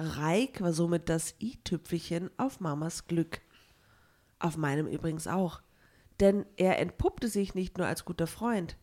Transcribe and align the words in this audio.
Reik 0.00 0.60
war 0.62 0.72
somit 0.72 1.08
das 1.08 1.34
i-Tüpfelchen 1.40 2.30
auf 2.38 2.60
Mamas 2.60 3.06
Glück. 3.06 3.40
Auf 4.38 4.56
meinem 4.56 4.86
übrigens 4.86 5.26
auch. 5.26 5.60
Denn 6.20 6.46
er 6.56 6.78
entpuppte 6.78 7.28
sich 7.28 7.54
nicht 7.54 7.78
nur 7.78 7.86
als 7.86 8.04
guter 8.04 8.26
Freund. 8.26 8.76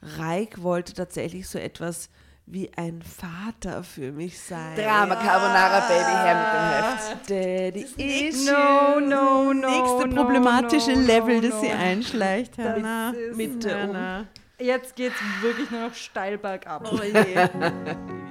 Reik 0.00 0.62
wollte 0.62 0.94
tatsächlich 0.94 1.48
so 1.48 1.58
etwas 1.58 2.08
wie 2.46 2.70
ein 2.76 3.00
Vater 3.02 3.82
für 3.82 4.12
mich 4.12 4.38
sein. 4.38 4.76
Drama 4.76 5.16
Carbonara 5.16 5.80
Baby 5.80 6.04
her 6.04 7.16
mit 7.24 7.30
dem 7.32 7.40
Heft. 7.80 7.96
Daddy 7.96 8.26
Issues. 8.26 8.46
No, 8.46 9.00
no, 9.00 9.52
no. 9.54 9.70
nächste 9.70 10.08
no, 10.08 10.14
problematische 10.22 10.92
no, 10.92 11.00
Level, 11.00 11.40
no, 11.40 11.48
das 11.48 11.60
sie 11.60 11.68
no. 11.68 11.74
einschleicht, 11.74 12.58
Hanna. 12.58 13.12
Das 13.12 13.20
ist- 13.20 13.36
Mit 13.36 13.64
der 13.64 13.82
Hanna. 13.82 14.26
Jetzt 14.58 14.94
geht's 14.94 15.16
wirklich 15.40 15.70
nur 15.70 15.88
noch 15.88 15.94
steil 15.94 16.38
bergab. 16.38 16.86
Oh 16.92 17.02
je. 17.02 17.14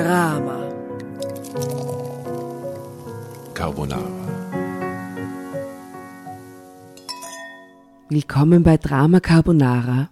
Drama. 0.00 0.56
Carbonara. 3.52 4.08
Willkommen 8.08 8.62
bei 8.62 8.78
Drama 8.78 9.20
Carbonara, 9.20 10.08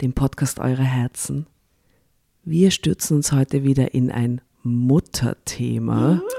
dem 0.00 0.14
Podcast 0.14 0.58
eurer 0.58 0.82
Herzen. 0.82 1.46
Wir 2.42 2.72
stürzen 2.72 3.18
uns 3.18 3.30
heute 3.30 3.62
wieder 3.62 3.94
in 3.94 4.10
ein 4.10 4.40
Mutterthema. 4.64 6.20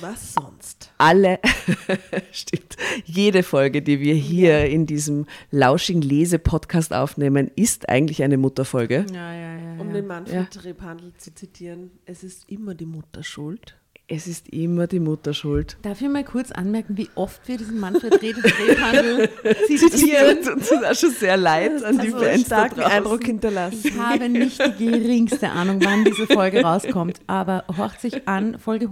Was 0.00 0.34
sonst? 0.34 0.92
Alle, 0.98 1.38
stimmt, 2.32 2.76
jede 3.04 3.42
Folge, 3.42 3.82
die 3.82 4.00
wir 4.00 4.14
hier 4.14 4.66
in 4.66 4.86
diesem 4.86 5.26
lauschigen 5.50 6.02
Lese-Podcast 6.02 6.92
aufnehmen, 6.92 7.50
ist 7.56 7.88
eigentlich 7.88 8.22
eine 8.22 8.36
Mutterfolge. 8.38 9.04
Ja, 9.12 9.32
ja, 9.34 9.56
ja. 9.56 9.80
Um 9.80 9.92
den 9.92 10.06
Manfred 10.06 10.64
Rebhandel 10.64 11.12
zu 11.18 11.34
zitieren, 11.34 11.90
es 12.06 12.22
ist 12.22 12.48
immer 12.48 12.74
die 12.74 12.86
Mutter 12.86 13.22
schuld. 13.22 13.76
Es 14.12 14.26
ist 14.26 14.48
immer 14.48 14.88
die 14.88 14.98
Mutter 14.98 15.32
schuld. 15.32 15.76
Darf 15.82 16.00
ich 16.00 16.08
mal 16.08 16.24
kurz 16.24 16.50
anmerken, 16.50 16.96
wie 16.96 17.08
oft 17.14 17.46
wir 17.46 17.56
diesen 17.58 17.78
Manfred 17.78 18.20
Rede 18.20 18.40
Drehhandel 18.40 19.28
zitieren? 19.68 19.90
Zitiert 19.90 20.48
uns 20.48 20.70
ist 20.70 20.84
auch 20.84 20.94
schon 20.96 21.10
sehr 21.12 21.36
leid 21.36 21.84
an 21.84 21.98
die 22.00 22.12
Also 22.12 22.18
Fans 22.18 22.42
da 22.48 22.56
starken 22.56 22.80
draußen. 22.80 22.92
Eindruck 22.92 23.24
hinterlassen. 23.24 23.80
Ich 23.84 23.96
habe 23.96 24.28
nicht 24.28 24.60
die 24.80 24.86
geringste 24.86 25.50
Ahnung, 25.50 25.78
wann 25.84 26.04
diese 26.04 26.26
Folge 26.26 26.62
rauskommt, 26.62 27.20
aber 27.28 27.64
horcht 27.76 28.00
sich 28.00 28.26
an, 28.26 28.58
Folge 28.58 28.90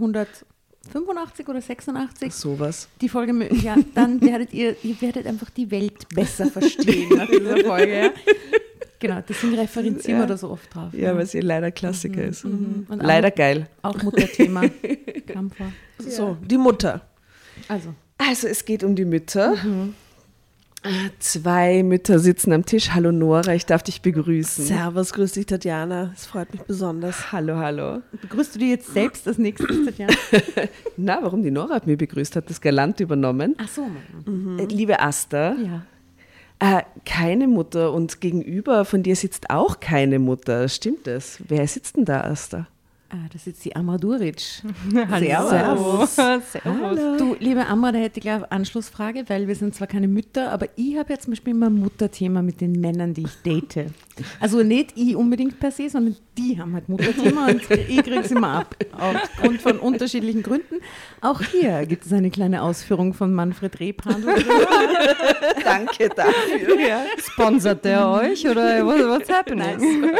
185 0.88 1.48
oder 1.48 1.60
86, 1.60 2.32
Sowas. 2.34 2.88
die 3.00 3.08
Folge, 3.08 3.48
ja, 3.62 3.76
dann 3.94 4.20
werdet 4.20 4.52
ihr, 4.52 4.76
ihr 4.82 5.00
werdet 5.00 5.26
einfach 5.26 5.50
die 5.50 5.70
Welt 5.70 6.08
besser 6.14 6.46
verstehen 6.50 7.16
nach 7.16 7.28
dieser 7.28 7.58
Folge. 7.64 7.96
Ja. 8.04 8.10
Genau, 9.00 9.22
deswegen 9.28 9.54
referenzieren 9.54 10.18
wir 10.20 10.26
da 10.26 10.36
so 10.36 10.50
oft 10.50 10.74
drauf. 10.74 10.92
Ja, 10.92 11.14
weil 11.16 11.24
sie 11.26 11.38
leider 11.40 11.70
Klassiker 11.70 12.24
ist. 12.24 12.44
Und 12.44 12.86
Leider 12.90 13.28
auch, 13.28 13.34
geil. 13.34 13.68
auch 13.82 14.02
Mutterthema. 14.02 14.62
Kampfer. 15.26 15.72
So, 15.98 16.36
die 16.44 16.58
Mutter. 16.58 17.02
Also, 17.68 17.94
Also 18.18 18.48
es 18.48 18.64
geht 18.64 18.82
um 18.82 18.96
die 18.96 19.04
Mütter. 19.04 19.52
Äh, 19.54 19.92
Zwei 21.18 21.82
Mütter 21.82 22.18
sitzen 22.18 22.52
am 22.52 22.64
Tisch. 22.64 22.90
Hallo 22.94 23.12
Nora, 23.12 23.54
ich 23.54 23.66
darf 23.66 23.82
dich 23.82 24.02
begrüßen. 24.02 24.64
Servus, 24.64 25.12
grüß 25.12 25.32
dich, 25.32 25.46
Tatjana. 25.46 26.12
Es 26.14 26.26
freut 26.26 26.52
mich 26.52 26.62
besonders. 26.62 27.32
Hallo, 27.32 27.56
hallo. 27.56 28.00
begrüßt 28.22 28.54
du 28.54 28.58
die 28.58 28.70
jetzt 28.70 28.92
selbst 28.94 29.26
als 29.28 29.38
nächstes, 29.38 29.84
Tatjana? 29.84 30.12
Na, 30.96 31.18
warum 31.22 31.42
die 31.42 31.50
Nora 31.50 31.74
hat 31.74 31.86
mich 31.86 31.98
begrüßt, 31.98 32.36
hat 32.36 32.48
das 32.50 32.60
galant 32.60 33.00
übernommen. 33.00 33.54
Ach 33.58 33.68
so. 33.68 33.82
Äh, 34.58 34.64
Liebe 34.66 35.00
Asta, 35.00 35.54
Ja. 35.54 35.82
äh, 36.78 36.82
keine 37.04 37.48
Mutter 37.48 37.92
und 37.92 38.20
gegenüber 38.20 38.84
von 38.84 39.02
dir 39.02 39.16
sitzt 39.16 39.50
auch 39.50 39.80
keine 39.80 40.18
Mutter. 40.18 40.68
Stimmt 40.68 41.06
das? 41.06 41.38
Wer 41.48 41.66
sitzt 41.66 41.96
denn 41.96 42.04
da, 42.04 42.20
Asta? 42.22 42.66
Ah, 43.10 43.26
das 43.32 43.46
ist 43.46 43.64
die 43.64 43.74
Amaduric. 43.74 44.38
Servus. 44.90 46.14
Servus. 46.14 47.18
Du, 47.18 47.36
liebe 47.40 47.66
Amra, 47.66 47.90
da 47.90 47.98
hätte 47.98 48.18
ich 48.18 48.22
gleich 48.22 48.34
eine 48.34 48.52
Anschlussfrage, 48.52 49.24
weil 49.28 49.48
wir 49.48 49.54
sind 49.54 49.74
zwar 49.74 49.86
keine 49.86 50.08
Mütter, 50.08 50.52
aber 50.52 50.66
ich 50.76 50.98
habe 50.98 51.14
ja 51.14 51.18
zum 51.18 51.30
Beispiel 51.32 51.52
immer 51.52 51.70
ein 51.70 51.74
Mutterthema 51.78 52.42
mit 52.42 52.60
den 52.60 52.72
Männern, 52.72 53.14
die 53.14 53.22
ich 53.22 53.34
date. 53.42 53.86
Also 54.40 54.62
nicht 54.62 54.92
ich 54.96 55.16
unbedingt 55.16 55.58
per 55.58 55.70
se, 55.70 55.88
sondern 55.88 56.16
die 56.38 56.58
haben 56.58 56.74
halt 56.74 56.88
Mutterthema 56.88 57.46
und 57.48 57.62
ich 57.70 58.02
kriege 58.02 58.20
es 58.20 58.30
immer 58.30 58.60
ab. 58.60 58.76
Aufgrund 58.92 59.60
von 59.60 59.78
unterschiedlichen 59.78 60.42
Gründen. 60.42 60.76
Auch 61.20 61.42
hier 61.42 61.84
gibt 61.86 62.06
es 62.06 62.12
eine 62.12 62.30
kleine 62.30 62.62
Ausführung 62.62 63.12
von 63.12 63.34
Manfred 63.34 63.80
Rebhandel. 63.80 64.34
Danke 65.64 66.08
dafür. 66.08 66.80
ja. 66.80 67.04
Sponsert 67.18 67.84
der 67.84 68.08
euch 68.08 68.46
oder 68.48 68.86
what, 68.86 68.98
what's 69.08 69.28
happening? 69.28 70.12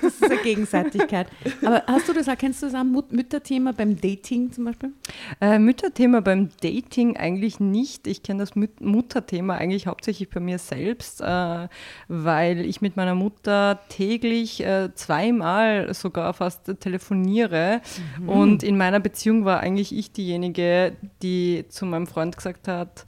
Das 0.00 0.14
ist 0.14 0.24
eine 0.24 0.36
Gegenseitigkeit. 0.36 1.28
Aber 1.64 1.82
hast 1.86 2.08
du 2.08 2.12
das 2.12 2.28
auch, 2.28 2.36
kennst 2.36 2.62
du 2.62 2.68
das 2.68 2.84
Mut 2.84 3.12
Mütterthema 3.12 3.72
beim 3.72 3.98
Dating 3.98 4.52
zum 4.52 4.64
Beispiel? 4.64 4.92
Äh, 5.40 5.58
Mütterthema 5.58 6.20
beim 6.20 6.50
Dating 6.62 7.16
eigentlich 7.16 7.60
nicht. 7.60 8.06
Ich 8.06 8.22
kenne 8.22 8.40
das 8.40 8.54
Müt 8.54 8.80
Mutterthema 8.80 9.54
eigentlich 9.54 9.86
hauptsächlich 9.86 10.28
bei 10.28 10.40
mir 10.40 10.58
selbst, 10.58 11.20
äh, 11.22 11.68
weil 12.08 12.66
ich 12.66 12.80
mit 12.80 12.96
meiner 12.96 13.14
Mutter 13.14 13.80
täglich 13.88 14.64
äh, 14.64 14.90
zweimal 15.30 15.94
sogar 15.94 16.34
fast 16.34 16.80
telefoniere. 16.80 17.80
Und 18.26 18.62
in 18.62 18.76
meiner 18.76 19.00
Beziehung 19.00 19.44
war 19.44 19.60
eigentlich 19.60 19.96
ich 19.96 20.12
diejenige, 20.12 20.96
die 21.22 21.64
zu 21.68 21.86
meinem 21.86 22.06
Freund 22.06 22.36
gesagt 22.36 22.68
hat, 22.68 23.06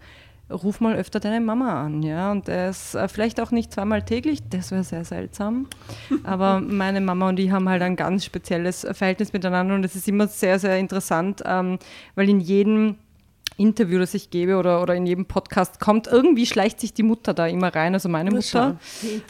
ruf 0.51 0.81
mal 0.81 0.95
öfter 0.97 1.19
deine 1.19 1.41
Mama 1.41 1.83
an, 1.83 2.03
ja. 2.03 2.31
Und 2.31 2.47
das 2.47 2.95
äh, 2.95 3.09
vielleicht 3.09 3.41
auch 3.41 3.53
nicht 3.53 3.73
zweimal 3.73 4.03
täglich, 4.03 4.41
das 4.51 4.71
wäre 4.71 4.85
sehr 4.85 5.05
seltsam. 5.05 5.67
Aber 6.25 6.61
meine 6.67 7.01
Mama 7.01 7.31
und 7.31 7.39
ich 7.39 7.51
haben 7.51 7.69
halt 7.69 7.81
ein 7.81 7.97
ganz 7.97 8.25
spezielles 8.25 8.87
Verhältnis 8.93 9.33
miteinander 9.33 9.75
und 9.75 9.85
es 9.85 9.97
ist 9.97 10.09
immer 10.09 10.29
sehr, 10.29 10.59
sehr 10.59 10.79
interessant, 10.79 11.43
ähm, 11.47 11.79
weil 12.17 12.29
in 12.29 12.41
jedem 12.41 12.97
Interview, 13.57 13.99
das 13.99 14.15
ich 14.15 14.31
gebe 14.31 14.57
oder, 14.57 14.83
oder 14.83 14.95
in 14.95 15.07
jedem 15.07 15.27
Podcast 15.27 15.81
kommt, 15.81 16.07
irgendwie 16.07 16.47
schleicht 16.47 16.81
sich 16.81 16.93
die 16.93 17.03
Mutter 17.03 17.35
da 17.35 17.47
immer 17.47 17.75
rein, 17.75 17.95
also 17.95 18.09
meine 18.09 18.31
Mutter. 18.31 18.77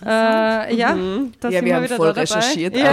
Äh, 0.04 0.74
ja, 0.74 0.96
da 1.40 1.48
Ja, 1.48 1.64
wir 1.64 1.76
haben 1.76 1.84
wieder 1.84 1.96
voll 1.96 2.12
da 2.12 2.20
recherchiert. 2.20 2.76
Ja, 2.76 2.92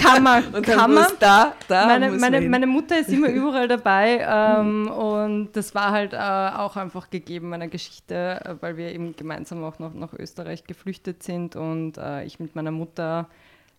kann 0.00 0.22
man, 0.22 0.62
kann 0.62 0.94
man. 0.94 1.06
da, 1.18 1.52
da 1.68 1.86
Meine, 1.86 2.10
meine, 2.10 2.40
meine 2.42 2.66
Mutter 2.66 2.98
ist 2.98 3.10
immer 3.10 3.28
überall 3.30 3.68
dabei 3.68 4.26
ähm, 4.26 4.88
und 4.90 5.52
das 5.52 5.74
war 5.74 5.90
halt 5.90 6.12
äh, 6.12 6.16
auch 6.16 6.76
einfach 6.76 7.10
gegeben 7.10 7.50
meiner 7.50 7.68
Geschichte, 7.68 8.40
äh, 8.44 8.54
weil 8.60 8.76
wir 8.76 8.92
eben 8.92 9.14
gemeinsam 9.16 9.64
auch 9.64 9.78
noch 9.78 9.94
nach 9.94 10.12
Österreich 10.12 10.64
geflüchtet 10.64 11.22
sind 11.22 11.56
und 11.56 11.98
äh, 11.98 12.24
ich 12.24 12.40
mit 12.40 12.54
meiner 12.54 12.70
Mutter 12.70 13.28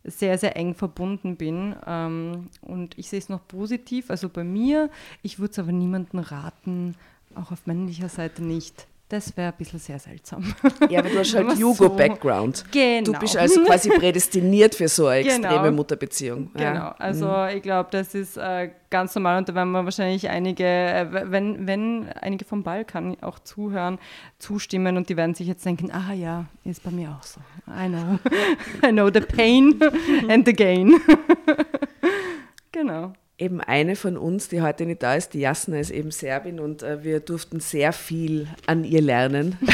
sehr, 0.06 0.38
sehr 0.38 0.56
eng 0.56 0.76
verbunden 0.76 1.36
bin. 1.36 1.76
Ähm, 1.86 2.50
und 2.62 2.98
ich 2.98 3.10
sehe 3.10 3.20
es 3.20 3.30
noch 3.30 3.48
positiv, 3.48 4.10
also 4.10 4.30
bei 4.30 4.44
mir. 4.44 4.90
Ich 5.22 5.40
würde 5.40 5.52
es 5.52 5.60
aber 5.60 5.72
niemandem 5.72 6.20
raten, 6.20 6.96
auch 7.36 7.52
auf 7.52 7.66
männlicher 7.66 8.10
Seite 8.10 8.44
nicht. 8.44 8.88
Das 9.08 9.38
wäre 9.38 9.52
ein 9.52 9.58
bisschen 9.58 9.78
sehr 9.78 10.00
seltsam. 10.00 10.56
Ja, 10.90 11.00
aber 11.00 11.10
du 11.10 11.20
hast 11.20 11.34
halt 11.36 11.46
Aber 11.46 11.56
so. 11.56 11.62
Jugo-Background. 11.62 12.66
Genau. 12.72 13.12
Du 13.12 13.20
bist 13.20 13.38
also 13.38 13.64
quasi 13.64 13.90
prädestiniert 14.00 14.74
für 14.74 14.88
so 14.88 15.06
eine 15.06 15.22
Genau. 15.24 15.36
extreme 15.48 15.72
Mutterbeziehung. 15.72 16.50
Genau, 16.54 16.64
Ja. 16.64 16.96
also 16.98 17.46
ich 17.56 17.62
glaube, 17.62 17.90
das 17.92 18.16
ist 18.16 18.36
äh, 18.38 18.72
ganz 18.90 19.14
normal 19.14 19.38
und 19.38 19.48
da 19.50 19.54
werden 19.54 19.70
wir 19.74 19.84
wahrscheinlich 19.84 20.28
einige, 20.28 20.64
äh, 20.66 21.06
wenn, 21.32 21.68
wenn 21.68 22.10
einige 22.20 22.46
vom 22.46 22.64
Balkan 22.64 23.16
auch 23.22 23.38
zuhören, 23.38 24.00
zustimmen 24.40 24.98
und 24.98 25.08
die 25.08 25.18
werden 25.18 25.36
sich 25.36 25.46
jetzt 25.48 25.64
denken, 25.68 25.92
ah 25.92 26.12
ja, 26.14 26.46
ist 26.64 26.82
bei 26.84 26.90
mir 26.90 27.12
auch 27.12 27.24
so. 27.24 27.40
I 27.70 27.88
know. 27.88 28.18
I 28.84 28.92
know 28.92 29.12
the 29.14 29.20
pain 29.22 29.80
and 30.30 30.48
the 30.48 30.54
gain. 30.54 30.96
genau. 32.72 33.14
Eben 33.38 33.60
eine 33.60 33.98
von 33.98 34.18
uns, 34.18 34.48
die 34.48 34.62
heute 34.62 34.86
nicht 34.86 35.04
da 35.04 35.16
ist, 35.16 35.34
die 35.34 35.42
Jasna 35.42 35.80
ist 35.80 35.92
eben 35.92 36.12
Serbin 36.12 36.60
und 36.60 36.84
äh, 36.84 37.04
wir 37.04 37.20
durften 37.20 37.60
sehr 37.60 37.92
viel 37.92 38.48
an 38.66 38.86
ihr 38.86 39.02
lernen 39.02 39.58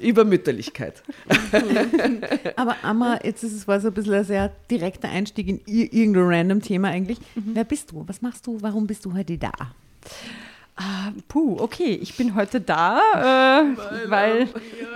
über 0.00 0.24
Mütterlichkeit. 0.24 1.02
Aber 2.56 2.76
Amma, 2.82 3.18
jetzt 3.24 3.42
ist 3.42 3.52
es 3.52 3.66
war 3.66 3.80
so 3.80 3.88
ein 3.88 3.94
bisschen 3.94 4.14
ein 4.14 4.24
sehr 4.24 4.52
direkter 4.70 5.08
Einstieg 5.08 5.48
in 5.48 5.60
ir 5.66 5.92
irgendein 5.92 6.24
random 6.26 6.62
Thema 6.62 6.88
eigentlich. 6.88 7.18
Wer 7.34 7.64
bist 7.64 7.90
du? 7.90 8.04
Was 8.06 8.22
machst 8.22 8.46
du? 8.46 8.62
Warum 8.62 8.86
bist 8.86 9.04
du 9.04 9.14
heute 9.14 9.38
da? 9.38 9.52
Ah, 10.78 11.10
puh, 11.28 11.56
okay, 11.58 11.98
ich 12.02 12.18
bin 12.18 12.34
heute 12.34 12.60
da, 12.60 13.00
äh, 13.14 14.10
weil, 14.10 14.46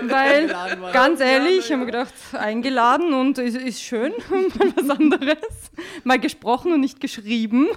weil 0.03 0.49
ganz 0.93 1.21
ehrlich, 1.21 1.61
ich 1.61 1.73
habe 1.73 1.79
mir 1.79 1.87
gedacht, 1.87 2.13
eingeladen 2.35 3.15
und 3.15 3.39
es 3.39 3.55
ist 3.55 3.81
schön, 3.81 4.13
mal 4.31 4.73
was 4.77 4.91
anderes, 4.91 5.71
mal 6.05 6.21
gesprochen 6.21 6.75
und 6.75 6.81
nicht 6.81 7.01
geschrieben. 7.01 7.69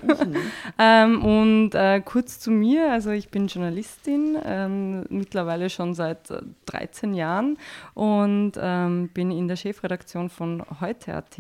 ähm, 0.78 1.24
und 1.24 1.76
äh, 1.76 2.02
kurz 2.02 2.42
zu 2.42 2.52
mir, 2.52 2.92
also 2.92 3.12
ich 3.12 3.30
bin 3.30 3.48
Journalistin, 3.48 4.38
ähm, 4.44 5.06
mittlerweile 5.08 5.70
schon 5.70 5.94
seit 5.94 6.30
äh, 6.30 6.42
13 6.66 7.14
Jahren 7.14 7.58
und 7.94 8.54
ähm, 8.60 9.12
bin 9.14 9.32
in 9.32 9.48
der 9.48 9.56
Chefredaktion 9.56 10.30
von 10.30 10.62
heute.at 10.82 11.38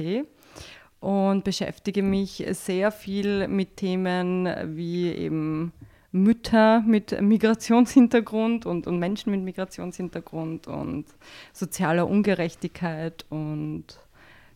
und 1.01 1.43
beschäftige 1.43 2.03
mich 2.03 2.41
sehr 2.51 2.89
viel 2.93 3.49
mit 3.49 3.75
Themen 3.75 4.47
wie 4.77 5.11
eben 5.11 5.73
Mütter 6.13 6.81
mit 6.85 7.19
Migrationshintergrund 7.19 8.67
und, 8.67 8.85
und 8.85 8.99
Menschen 8.99 9.31
mit 9.31 9.41
Migrationshintergrund 9.41 10.67
und 10.67 11.05
sozialer 11.53 12.07
Ungerechtigkeit 12.07 13.25
und 13.29 13.85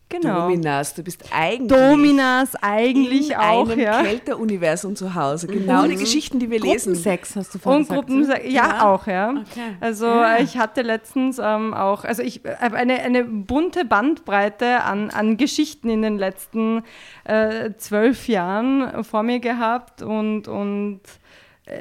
genau. 0.08 0.42
Dominas, 0.42 0.94
du 0.94 1.02
bist 1.02 1.24
eigentlich 1.32 1.68
Dominas 1.76 2.54
eigentlich 2.62 3.32
in 3.32 3.38
auch, 3.38 3.68
einem 3.70 3.80
ja. 3.80 4.04
Kälteruniversum 4.04 4.96
zu 4.96 5.16
Hause. 5.16 5.48
Genau 5.48 5.88
die 5.88 5.96
Geschichten, 5.96 6.38
die 6.38 6.52
wir 6.52 6.60
lesen. 6.60 6.94
Gruppensex 6.94 7.36
hast 7.36 7.56
du 7.56 7.58
vorhin 7.58 7.82
Und 7.82 7.90
gesagt. 7.90 8.08
Gruppensex, 8.08 8.46
ja, 8.46 8.52
Ja. 8.52 8.84
auch, 8.94 9.08
ja. 9.08 9.30
Okay. 9.32 9.76
Also 9.80 10.06
Ja. 10.06 10.38
ich 10.38 10.60
hatte 10.60 10.84
letztens 10.84 11.40
ähm, 11.40 11.74
auch, 11.74 12.04
also 12.04 12.22
ich 12.22 12.42
habe 12.60 12.78
eine, 12.78 13.00
eine 13.02 13.24
bunte 13.24 13.84
Bandbreite 13.84 14.84
an, 14.84 15.10
an 15.10 15.38
Geschichten 15.38 15.90
in 15.90 16.04
den 16.04 16.20
letzten 16.20 16.84
äh, 17.24 17.72
zwölf 17.78 18.28
Jahren 18.28 19.04
vor 19.04 19.24
mir 19.24 19.40
gehabt 19.40 20.04
und, 20.04 20.48
und 20.48 21.00
äh, 21.00 21.27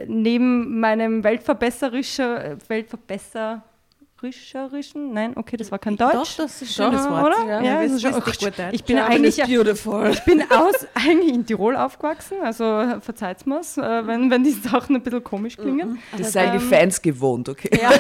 neben 0.06 0.80
meinem 0.80 1.22
weltverbesserischer, 1.22 2.44
äh, 2.44 2.56
weltverbesserischerischen, 2.68 5.12
nein, 5.12 5.34
okay, 5.36 5.56
das 5.56 5.70
war 5.70 5.78
kein 5.78 5.96
Deutsch. 5.96 6.12
Doch, 6.12 6.34
das 6.44 6.60
ist 6.62 6.74
schönes 6.74 7.04
Doch, 7.04 7.10
Wort. 7.10 7.38
oder? 7.38 7.62
Ja, 7.62 7.80
wir 7.80 7.88
das 7.88 8.02
ist 8.02 8.04
richtig 8.04 8.40
gut 8.40 8.58
Deutsch. 8.58 8.72
Ich 8.72 8.82
bin 8.84 8.96
German 8.96 9.12
eigentlich 9.12 9.40
beautiful. 9.44 10.10
ich 10.10 10.24
bin 10.24 10.42
aus, 10.50 10.88
eigentlich 10.94 11.34
in 11.34 11.46
Tirol 11.46 11.76
aufgewachsen, 11.76 12.38
also 12.42 12.98
verzeiht 13.00 13.46
mir's, 13.46 13.78
äh, 13.78 14.06
wenn, 14.06 14.28
wenn 14.30 14.42
die 14.42 14.52
Sachen 14.52 14.96
ein 14.96 15.02
bisschen 15.02 15.22
komisch 15.22 15.56
klingen. 15.56 16.00
Das 16.18 16.32
seien 16.32 16.52
die 16.52 16.58
Fans 16.58 17.00
gewohnt, 17.00 17.48
okay? 17.48 17.70
Ja, 17.80 17.92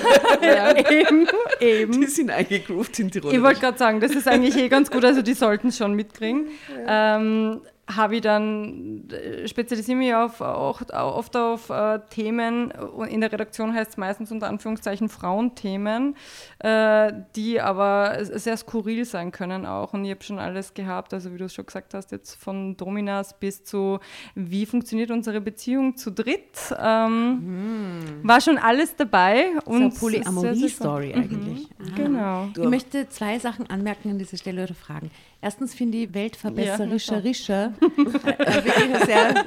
ja, 0.42 0.76
eben, 0.90 1.28
eben. 1.60 2.00
Die 2.00 2.06
sind 2.06 2.30
eingegroovt 2.30 2.98
in 2.98 3.12
Tirol. 3.12 3.32
Ich 3.32 3.42
wollte 3.42 3.60
gerade 3.60 3.78
sagen, 3.78 4.00
das 4.00 4.10
ist 4.12 4.26
eigentlich 4.26 4.56
eh 4.56 4.68
ganz 4.68 4.90
gut, 4.90 5.04
also 5.04 5.22
die 5.22 5.34
sollten 5.34 5.68
es 5.68 5.76
schon 5.76 5.94
mitkriegen. 5.94 6.48
Ähm, 6.86 7.60
habe 7.88 8.16
ich 8.16 8.20
dann, 8.20 9.08
äh, 9.10 9.46
spezialisiere 9.46 9.96
mich 9.96 10.14
auf, 10.14 10.40
auch, 10.40 10.82
auch 10.90 11.16
oft 11.16 11.36
auf 11.36 11.70
äh, 11.70 12.00
Themen, 12.10 12.72
in 13.08 13.20
der 13.20 13.30
Redaktion 13.32 13.72
heißt 13.74 13.92
es 13.92 13.96
meistens 13.96 14.32
unter 14.32 14.48
Anführungszeichen 14.48 15.08
Frauenthemen, 15.08 16.16
äh, 16.58 17.12
die 17.36 17.60
aber 17.60 18.24
sehr 18.24 18.56
skurril 18.56 19.04
sein 19.04 19.30
können 19.30 19.66
auch. 19.66 19.92
Und 19.92 20.04
ich 20.04 20.10
habe 20.10 20.24
schon 20.24 20.38
alles 20.40 20.74
gehabt, 20.74 21.14
also 21.14 21.32
wie 21.32 21.38
du 21.38 21.44
es 21.44 21.54
schon 21.54 21.66
gesagt 21.66 21.94
hast, 21.94 22.10
jetzt 22.10 22.34
von 22.34 22.76
Dominas 22.76 23.38
bis 23.38 23.62
zu, 23.62 24.00
wie 24.34 24.66
funktioniert 24.66 25.12
unsere 25.12 25.40
Beziehung 25.40 25.96
zu 25.96 26.10
dritt. 26.10 26.74
Ähm, 26.78 28.20
War 28.22 28.40
schon 28.40 28.58
alles 28.58 28.96
dabei. 28.96 29.46
Das 29.54 29.62
ist 29.62 29.66
Und 29.68 29.90
sehr 29.94 30.00
Polyamorie-Story 30.00 31.14
eigentlich. 31.14 31.68
Mhm, 31.78 31.94
Genau. 31.94 32.48
Ich 32.56 32.68
möchte 32.68 33.08
zwei 33.08 33.38
Sachen 33.38 33.70
anmerken 33.70 34.10
an 34.10 34.18
dieser 34.18 34.36
Stelle 34.36 34.64
oder 34.64 34.74
fragen. 34.74 35.10
Erstens 35.40 35.74
finde 35.74 35.98
ich 35.98 36.14
weltverbesserischer 36.14 37.18
äh, 37.18 38.64
wirklich 38.64 38.94
ein 38.94 39.06
sehr, 39.06 39.44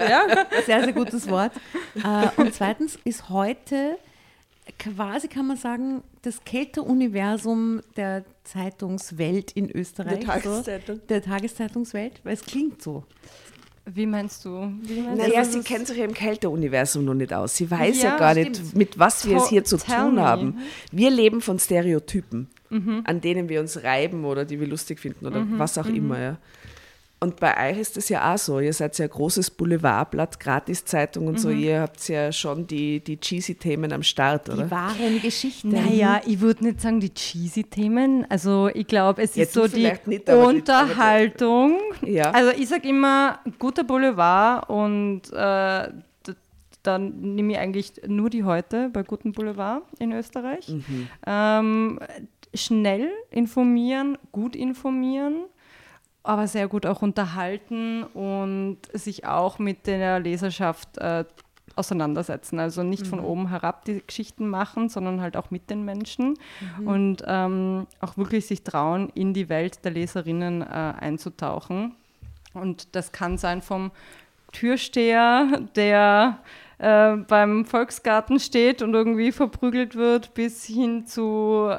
sehr, 0.66 0.84
sehr 0.84 0.94
gutes 0.94 1.30
Wort. 1.30 1.52
Äh, 1.96 2.42
und 2.42 2.54
zweitens 2.54 2.98
ist 3.04 3.30
heute 3.30 3.98
quasi, 4.78 5.28
kann 5.28 5.48
man 5.48 5.58
sagen, 5.58 6.04
das 6.22 6.44
Kälteuniversum 6.44 7.82
der 7.96 8.24
Zeitungswelt 8.44 9.52
in 9.52 9.70
Österreich. 9.70 10.20
Der 10.20 10.28
Tageszeitung. 10.28 10.96
So, 10.98 11.02
der 11.08 11.22
Tageszeitungswelt, 11.24 12.22
weil 12.24 12.34
es 12.34 12.42
klingt 12.42 12.82
so. 12.82 13.04
Wie 13.94 14.06
meinst 14.06 14.46
du? 14.46 14.72
Wie 14.82 15.02
meinst 15.02 15.22
Naja, 15.22 15.44
du, 15.44 15.50
sie 15.52 15.62
kennt 15.62 15.88
sich 15.88 15.98
ja 15.98 16.06
im 16.06 16.14
Kälteruniversum 16.14 17.06
noch 17.06 17.14
nicht 17.14 17.34
aus. 17.34 17.56
Sie 17.56 17.70
weiß 17.70 18.02
ja, 18.02 18.10
Ja, 18.12 18.18
gar 18.18 18.32
stimmt. 18.34 18.50
nicht, 18.50 18.76
mit 18.76 19.00
was 19.00 19.28
wir 19.28 19.38
es 19.38 19.50
hier 19.50 19.64
zu 19.64 19.78
tun 19.78 20.16
me. 20.16 20.22
haben. 20.22 20.58
Wir 20.92 21.10
leben 21.10 21.42
von 21.42 21.58
Stereotypen, 21.60 22.48
an 22.70 23.22
denen 23.22 23.50
wir 23.50 23.60
uns 23.62 23.84
reiben 23.84 24.26
oder 24.26 24.46
die 24.46 24.60
wir 24.60 24.68
lustig 24.68 25.00
finden 25.00 25.26
oder 25.26 25.46
was 25.58 25.78
auch 25.78 25.88
immer. 25.88 26.20
Ja. 26.20 26.38
Und 27.22 27.38
bei 27.42 27.70
euch 27.72 27.78
ist 27.80 27.98
das 27.98 28.08
ja 28.08 28.34
auch 28.34 28.38
so. 28.38 28.60
Ihr 28.62 28.72
seid 28.72 28.98
ja 28.98 29.04
ein 29.06 29.10
großes 29.12 29.52
Boulevardblatt, 29.52 30.40
Gratiszeitung 30.40 31.28
und 31.28 31.38
so. 31.38 31.50
Ihr 31.50 31.82
habt 31.82 32.08
ja 32.08 32.32
schon 32.32 32.66
die, 32.66 33.02
die 33.04 33.18
cheesy 33.20 33.56
Themen 33.56 33.92
am 33.92 34.04
Start, 34.04 34.48
oder? 34.50 34.64
Die 34.64 34.72
wahren 34.72 35.22
Geschichten. 35.22 35.70
Naja, 35.72 36.22
ich 36.26 36.40
würde 36.40 36.64
nicht 36.64 36.80
sagen 36.80 37.02
die 37.02 37.14
cheesy 37.14 37.66
Themen. 37.66 38.26
Also 38.30 38.70
ich 38.74 38.88
glaube, 38.88 39.22
es 39.22 39.36
Ja, 39.36 39.44
ist 39.44 39.52
so 39.54 39.68
die 39.68 39.92
nicht, 40.06 40.30
aber 40.30 40.52
die- 40.54 40.60
Unterhaltung. 40.60 41.80
Ja. 42.06 42.32
Also 42.32 42.52
ich 42.58 42.70
sage 42.70 42.88
immer, 42.88 43.40
guter 43.60 43.84
Boulevard 43.84 44.70
und 44.70 45.24
äh, 45.34 45.90
dann 46.84 47.36
nehme 47.36 47.52
ich 47.52 47.60
eigentlich 47.60 47.92
nur 48.08 48.30
die 48.30 48.46
heute 48.46 48.88
bei 48.94 49.04
Guten 49.04 49.34
Boulevard 49.34 49.84
in 50.00 50.14
Österreich. 50.14 50.70
Mhm. 50.70 51.10
Ähm, 51.28 52.00
schnell 52.54 53.10
informieren, 53.30 54.18
gut 54.32 54.56
informieren, 54.56 55.44
aber 56.30 56.48
sehr 56.48 56.68
gut 56.68 56.86
auch 56.86 57.02
unterhalten 57.02 58.04
und 58.04 58.78
sich 58.94 59.26
auch 59.26 59.58
mit 59.58 59.88
der 59.88 60.20
Leserschaft 60.20 61.00
äh, 61.00 61.26
auseinandersetzen. 61.76 62.60
Also 62.60 62.84
nicht 62.84 63.08
von 63.08 63.20
oben 63.20 63.50
herab 63.50 63.86
die 63.86 64.04
Geschichten 64.06 64.48
machen, 64.48 64.90
sondern 64.90 65.22
halt 65.22 65.36
auch 65.36 65.50
mit 65.50 65.72
den 65.72 65.84
Menschen 65.86 66.38
und 66.86 67.24
ähm, 67.26 67.88
auch 68.00 68.16
wirklich 68.16 68.46
sich 68.46 68.64
trauen, 68.64 69.10
in 69.16 69.34
die 69.34 69.50
Welt 69.50 69.84
der 69.84 69.92
Leserinnen 69.92 70.62
äh, 70.62 70.66
einzutauchen. 70.66 71.96
Und 72.54 72.96
das 72.96 73.12
kann 73.12 73.40
sein 73.40 73.64
vom 73.64 73.92
Türsteher, 74.52 75.48
der 75.76 76.40
äh, 76.78 77.16
beim 77.16 77.66
Volksgarten 77.66 78.40
steht 78.40 78.84
und 78.84 78.94
irgendwie 78.94 79.32
verprügelt 79.32 79.96
wird, 79.96 80.36
bis 80.36 80.66
hin 80.66 81.08
zu 81.08 81.72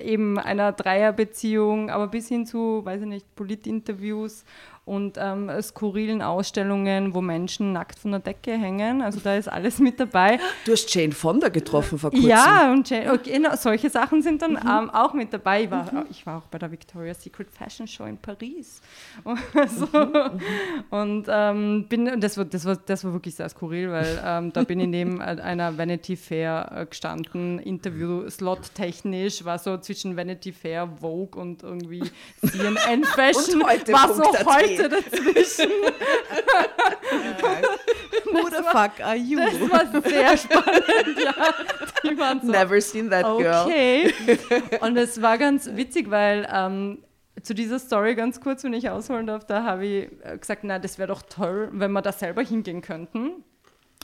eben 0.00 0.38
einer 0.38 0.72
Dreierbeziehung, 0.72 1.90
aber 1.90 2.08
bis 2.08 2.28
hin 2.28 2.46
zu, 2.46 2.84
weiß 2.84 3.02
ich 3.02 3.06
nicht, 3.06 3.34
Politinterviews 3.34 4.44
und 4.86 5.18
ähm, 5.20 5.50
skurrilen 5.62 6.22
Ausstellungen, 6.22 7.12
wo 7.12 7.20
Menschen 7.20 7.72
nackt 7.72 7.98
von 7.98 8.12
der 8.12 8.20
Decke 8.20 8.52
hängen. 8.52 9.02
Also 9.02 9.18
da 9.18 9.34
ist 9.34 9.48
alles 9.48 9.80
mit 9.80 9.98
dabei. 9.98 10.38
Du 10.64 10.70
hast 10.70 10.94
Jane 10.94 11.10
Fonda 11.10 11.48
getroffen 11.48 11.98
vor 11.98 12.12
kurzem. 12.12 12.28
Ja, 12.28 12.70
und 12.72 12.88
Jane, 12.88 13.12
okay, 13.12 13.32
genau, 13.32 13.56
solche 13.56 13.90
Sachen 13.90 14.22
sind 14.22 14.42
dann 14.42 14.52
ähm, 14.52 14.88
auch 14.90 15.12
mit 15.12 15.32
dabei. 15.32 15.64
Ich 15.64 15.70
war, 15.72 16.06
ich 16.08 16.24
war 16.24 16.38
auch 16.38 16.46
bei 16.46 16.58
der 16.58 16.70
Victoria's 16.70 17.20
Secret 17.20 17.50
Fashion 17.50 17.88
Show 17.88 18.04
in 18.04 18.16
Paris. 18.16 18.80
Also, 19.56 19.86
Und 20.90 21.26
ähm, 21.28 21.86
bin, 21.88 22.08
und 22.08 22.22
das, 22.22 22.36
war, 22.36 22.44
das, 22.44 22.64
war, 22.64 22.76
das 22.76 23.04
war 23.04 23.12
wirklich 23.12 23.34
sehr 23.34 23.48
skurril, 23.48 23.90
weil 23.90 24.20
ähm, 24.24 24.52
da 24.52 24.62
bin 24.62 24.78
ich 24.78 24.86
neben 24.86 25.20
einer 25.20 25.76
Vanity 25.76 26.14
Fair 26.14 26.70
äh, 26.74 26.86
gestanden, 26.86 27.58
Interview-Slot 27.58 28.74
technisch, 28.74 29.44
war 29.44 29.58
so 29.58 29.78
zwischen 29.78 30.16
Vanity 30.16 30.52
Fair, 30.52 30.88
Vogue 31.00 31.40
und 31.40 31.62
irgendwie 31.62 32.02
CNN 32.44 33.04
Fashion. 33.16 33.62
Und 33.62 33.68
heute 33.68 33.92
war 33.92 34.14
so 34.14 34.22
Punkt 34.22 34.75
Heute 34.78 34.88
dazwischen. 34.88 35.70
Who 38.32 38.48
the 38.48 38.62
fuck 38.70 39.00
are 39.02 39.16
you? 39.16 39.38
Das 39.38 39.60
war 39.70 40.02
sehr 40.02 40.36
spannend, 40.42 41.18
ja. 41.18 41.34
Die 42.02 42.18
waren 42.18 42.40
so, 42.40 42.50
Never 42.50 42.80
seen 42.80 43.10
that 43.10 43.24
girl. 43.38 43.64
Okay. 43.64 44.12
Und 44.80 44.96
es 44.96 45.20
war 45.22 45.38
ganz 45.38 45.70
witzig, 45.74 46.10
weil 46.10 46.48
ähm, 46.52 46.98
zu 47.42 47.54
dieser 47.54 47.78
Story 47.78 48.14
ganz 48.14 48.40
kurz, 48.40 48.64
wenn 48.64 48.72
ich 48.72 48.90
ausholen 48.90 49.26
darf, 49.26 49.44
da 49.44 49.62
habe 49.62 49.86
ich 49.86 50.08
äh, 50.24 50.36
gesagt, 50.38 50.64
na, 50.64 50.78
das 50.78 50.98
wäre 50.98 51.08
doch 51.08 51.22
toll, 51.22 51.68
wenn 51.72 51.92
wir 51.92 52.02
da 52.02 52.12
selber 52.12 52.42
hingehen 52.42 52.82
könnten. 52.82 53.44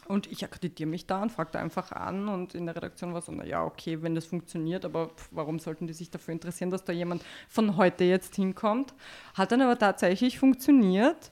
Und 0.08 0.30
ich 0.30 0.44
akkreditiere 0.44 0.88
mich 0.88 1.06
da 1.06 1.22
und 1.22 1.30
frage 1.30 1.50
da 1.52 1.60
einfach 1.60 1.92
an. 1.92 2.28
Und 2.28 2.54
in 2.54 2.66
der 2.66 2.76
Redaktion 2.76 3.14
war 3.14 3.22
so, 3.22 3.32
na 3.32 3.44
ja, 3.44 3.64
okay, 3.64 4.02
wenn 4.02 4.14
das 4.14 4.26
funktioniert, 4.26 4.84
aber 4.84 5.08
pf, 5.08 5.28
warum 5.30 5.58
sollten 5.58 5.86
die 5.86 5.92
sich 5.92 6.10
dafür 6.10 6.32
interessieren, 6.32 6.70
dass 6.70 6.84
da 6.84 6.92
jemand 6.92 7.24
von 7.48 7.76
heute 7.76 8.04
jetzt 8.04 8.34
hinkommt? 8.34 8.94
Hat 9.34 9.52
dann 9.52 9.62
aber 9.62 9.78
tatsächlich 9.78 10.38
funktioniert. 10.38 11.30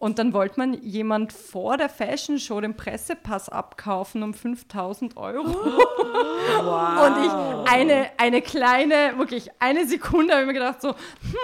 Und 0.00 0.20
dann 0.20 0.32
wollte 0.32 0.60
man 0.60 0.74
jemand 0.74 1.32
vor 1.32 1.76
der 1.76 1.88
Fashion 1.88 2.38
Show 2.38 2.60
den 2.60 2.76
Pressepass 2.76 3.48
abkaufen 3.48 4.22
um 4.22 4.32
5000 4.32 5.16
Euro. 5.16 5.48
Und 5.48 7.24
ich 7.24 7.32
eine, 7.72 8.10
eine 8.16 8.40
kleine, 8.40 9.18
wirklich 9.18 9.50
eine 9.58 9.86
Sekunde 9.86 10.34
habe 10.34 10.42
ich 10.42 10.46
mir 10.46 10.54
gedacht 10.54 10.80
so, 10.80 10.94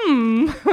hm, 0.07 0.53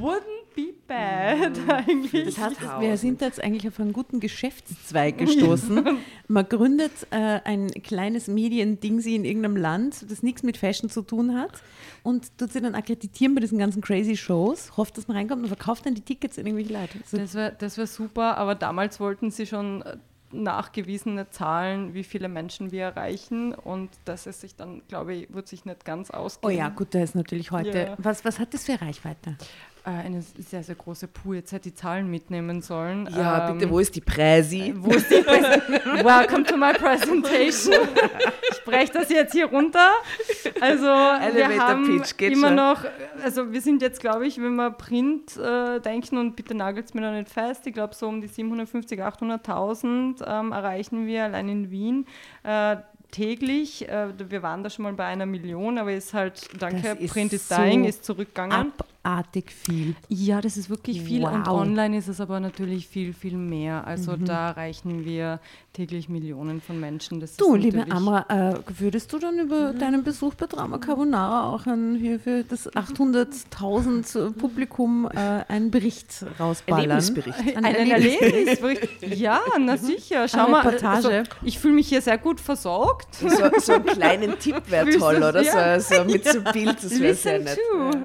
wouldn't 0.00 0.43
be 0.54 0.74
bad 0.86 1.58
eigentlich. 1.68 2.24
Das 2.24 2.38
heißt, 2.38 2.60
wir 2.80 2.96
sind 2.96 3.20
jetzt 3.20 3.42
eigentlich 3.42 3.66
auf 3.68 3.80
einen 3.80 3.92
guten 3.92 4.20
Geschäftszweig 4.20 5.18
gestoßen. 5.18 5.98
Man 6.28 6.48
gründet 6.48 6.92
äh, 7.10 7.40
ein 7.44 7.70
kleines 7.82 8.28
Mediendingsi 8.28 9.14
in 9.14 9.24
irgendeinem 9.24 9.56
Land, 9.56 10.10
das 10.10 10.22
nichts 10.22 10.42
mit 10.42 10.56
Fashion 10.56 10.88
zu 10.88 11.02
tun 11.02 11.36
hat 11.38 11.62
und 12.02 12.36
tut 12.38 12.52
sie 12.52 12.60
dann 12.60 12.74
akkreditieren 12.74 13.34
bei 13.34 13.40
diesen 13.40 13.58
ganzen 13.58 13.82
crazy 13.82 14.16
Shows, 14.16 14.76
hofft, 14.76 14.96
dass 14.96 15.08
man 15.08 15.16
reinkommt 15.16 15.42
und 15.42 15.48
verkauft 15.48 15.86
dann 15.86 15.94
die 15.94 16.02
Tickets 16.02 16.38
an 16.38 16.46
irgendwelche 16.46 16.72
Leute. 16.72 16.98
Also, 17.02 17.16
Das 17.16 17.34
wäre 17.34 17.56
das 17.58 17.78
wär 17.78 17.86
super, 17.86 18.36
aber 18.36 18.54
damals 18.54 19.00
wollten 19.00 19.30
sie 19.30 19.46
schon 19.46 19.82
äh, 19.82 19.96
nachgewiesene 20.34 21.30
Zahlen, 21.30 21.94
wie 21.94 22.04
viele 22.04 22.28
Menschen 22.28 22.72
wir 22.72 22.84
erreichen 22.84 23.54
und 23.54 23.90
das 24.04 24.26
ist 24.26 24.40
sich 24.40 24.56
dann, 24.56 24.82
glaube 24.88 25.14
ich, 25.14 25.32
wird 25.32 25.48
sich 25.48 25.64
nicht 25.64 25.84
ganz 25.84 26.10
oh 26.10 26.16
ausgehen. 26.16 26.58
ja, 26.58 26.68
gut, 26.68 26.88
da 26.94 27.02
ist 27.02 27.14
natürlich 27.14 27.50
heute. 27.50 27.78
Ja. 27.78 27.94
Was, 27.98 28.24
was 28.24 28.38
hat 28.38 28.52
das 28.52 28.64
für 28.64 28.80
Reichweite? 28.80 29.36
Äh, 29.84 29.90
eine 29.90 30.22
sehr, 30.22 30.62
sehr 30.62 30.74
große 30.74 31.08
Puh. 31.08 31.34
Jetzt 31.34 31.52
hätte 31.52 31.68
die 31.68 31.74
Zahlen 31.74 32.10
mitnehmen 32.10 32.62
sollen. 32.62 33.08
Ja, 33.14 33.50
Ähm, 33.50 33.58
bitte, 33.58 33.70
wo 33.70 33.78
ist 33.78 33.94
die 33.94 34.00
Präsi? 34.00 34.72
Wo 34.76 34.90
ist 34.92 35.10
die 35.10 35.22
Präsentation? 35.22 36.04
Welcome 36.04 36.44
to 36.44 36.56
my 36.56 36.72
presentation. 36.72 37.74
Ich 38.50 38.64
breche 38.64 38.92
das 38.92 39.10
jetzt 39.10 39.32
hier 39.32 39.46
runter. 39.46 39.90
Also 40.60 40.84
wir 40.84 41.20
Elevator 41.20 41.68
haben 41.68 41.84
Pitch, 41.98 42.16
geht 42.16 42.32
immer 42.32 42.48
schon. 42.48 42.56
noch, 42.56 42.84
also 43.22 43.52
wir 43.52 43.60
sind 43.60 43.82
jetzt, 43.82 44.00
glaube 44.00 44.26
ich, 44.26 44.38
wenn 44.38 44.54
wir 44.56 44.70
Print 44.70 45.36
äh, 45.36 45.80
denken 45.80 46.18
und 46.18 46.36
bitte 46.36 46.54
nagelt 46.54 46.86
es 46.86 46.94
mir 46.94 47.02
da 47.02 47.12
nicht 47.12 47.28
fest, 47.28 47.66
ich 47.66 47.74
glaube 47.74 47.94
so 47.94 48.08
um 48.08 48.20
die 48.20 48.28
750, 48.28 49.00
800.000 49.00 50.24
ähm, 50.26 50.52
erreichen 50.52 51.06
wir 51.06 51.24
allein 51.24 51.48
in 51.48 51.70
Wien. 51.70 52.06
Äh, 52.42 52.76
täglich, 53.10 53.88
äh, 53.88 54.08
wir 54.28 54.42
waren 54.42 54.64
da 54.64 54.70
schon 54.70 54.82
mal 54.82 54.92
bei 54.92 55.04
einer 55.04 55.26
Million, 55.26 55.78
aber 55.78 55.92
ist 55.92 56.14
halt, 56.14 56.48
danke, 56.60 56.96
ist 56.98 57.12
Print 57.12 57.32
is 57.32 57.48
so 57.48 57.54
dying, 57.54 57.84
ist 57.84 58.04
zurückgegangen. 58.04 58.72
Abartig 59.04 59.52
viel. 59.52 59.94
Ja, 60.08 60.40
das 60.40 60.56
ist 60.56 60.70
wirklich 60.70 61.02
viel 61.02 61.24
und 61.24 61.46
Wow. 61.46 61.60
online 61.60 61.98
ist 61.98 62.08
es 62.08 62.20
aber 62.22 62.40
natürlich 62.40 62.88
viel, 62.88 63.12
viel 63.12 63.36
mehr. 63.36 63.86
Also 63.86 64.16
da 64.16 64.48
erreichen 64.48 65.04
wir 65.04 65.40
täglich 65.74 66.08
Millionen 66.08 66.60
von 66.60 66.78
Menschen. 66.78 67.20
Das 67.20 67.36
Du, 67.36 67.56
liebe 67.56 67.84
Amra, 67.90 68.26
äh, 68.28 68.54
würdest 68.78 69.12
du 69.12 69.18
dann 69.18 69.40
über 69.40 69.72
deinen 69.72 70.04
Besuch 70.04 70.34
bei 70.34 70.46
Drama 70.46 70.78
Carbonara 70.78 71.52
auch 71.52 71.66
ein, 71.66 71.96
hier 71.96 72.20
für 72.20 72.44
das 72.44 72.72
800.000 72.72 74.34
Publikum 74.34 75.08
äh, 75.12 75.42
einen 75.48 75.72
Bericht 75.72 76.24
rausballern? 76.38 76.90
Erlebnisbericht. 76.90 77.56
Ein 77.56 77.64
Erlebnisbericht. 77.64 79.02
Ja, 79.02 79.40
na 79.58 79.76
sicher. 79.76 80.28
Schau 80.28 80.44
Eine 80.44 80.50
mal, 80.52 80.60
Reportage. 80.60 81.08
also, 81.08 81.30
ich 81.42 81.58
fühle 81.58 81.74
mich 81.74 81.88
hier 81.88 82.00
sehr 82.00 82.18
gut 82.18 82.40
versorgt. 82.40 83.08
So, 83.16 83.28
so 83.58 83.72
einen 83.72 83.86
kleinen 83.86 84.38
Tipp 84.38 84.62
wäre 84.68 84.88
toll, 84.90 85.16
oder? 85.16 85.42
Ja. 85.42 85.80
So, 85.80 85.96
so 85.96 86.04
mit 86.04 86.24
so 86.24 86.38
einem 86.38 86.52
Bild, 86.52 86.84
das 86.84 87.00
wäre 87.00 87.14
sehr 87.14 87.40
nett. 87.40 87.58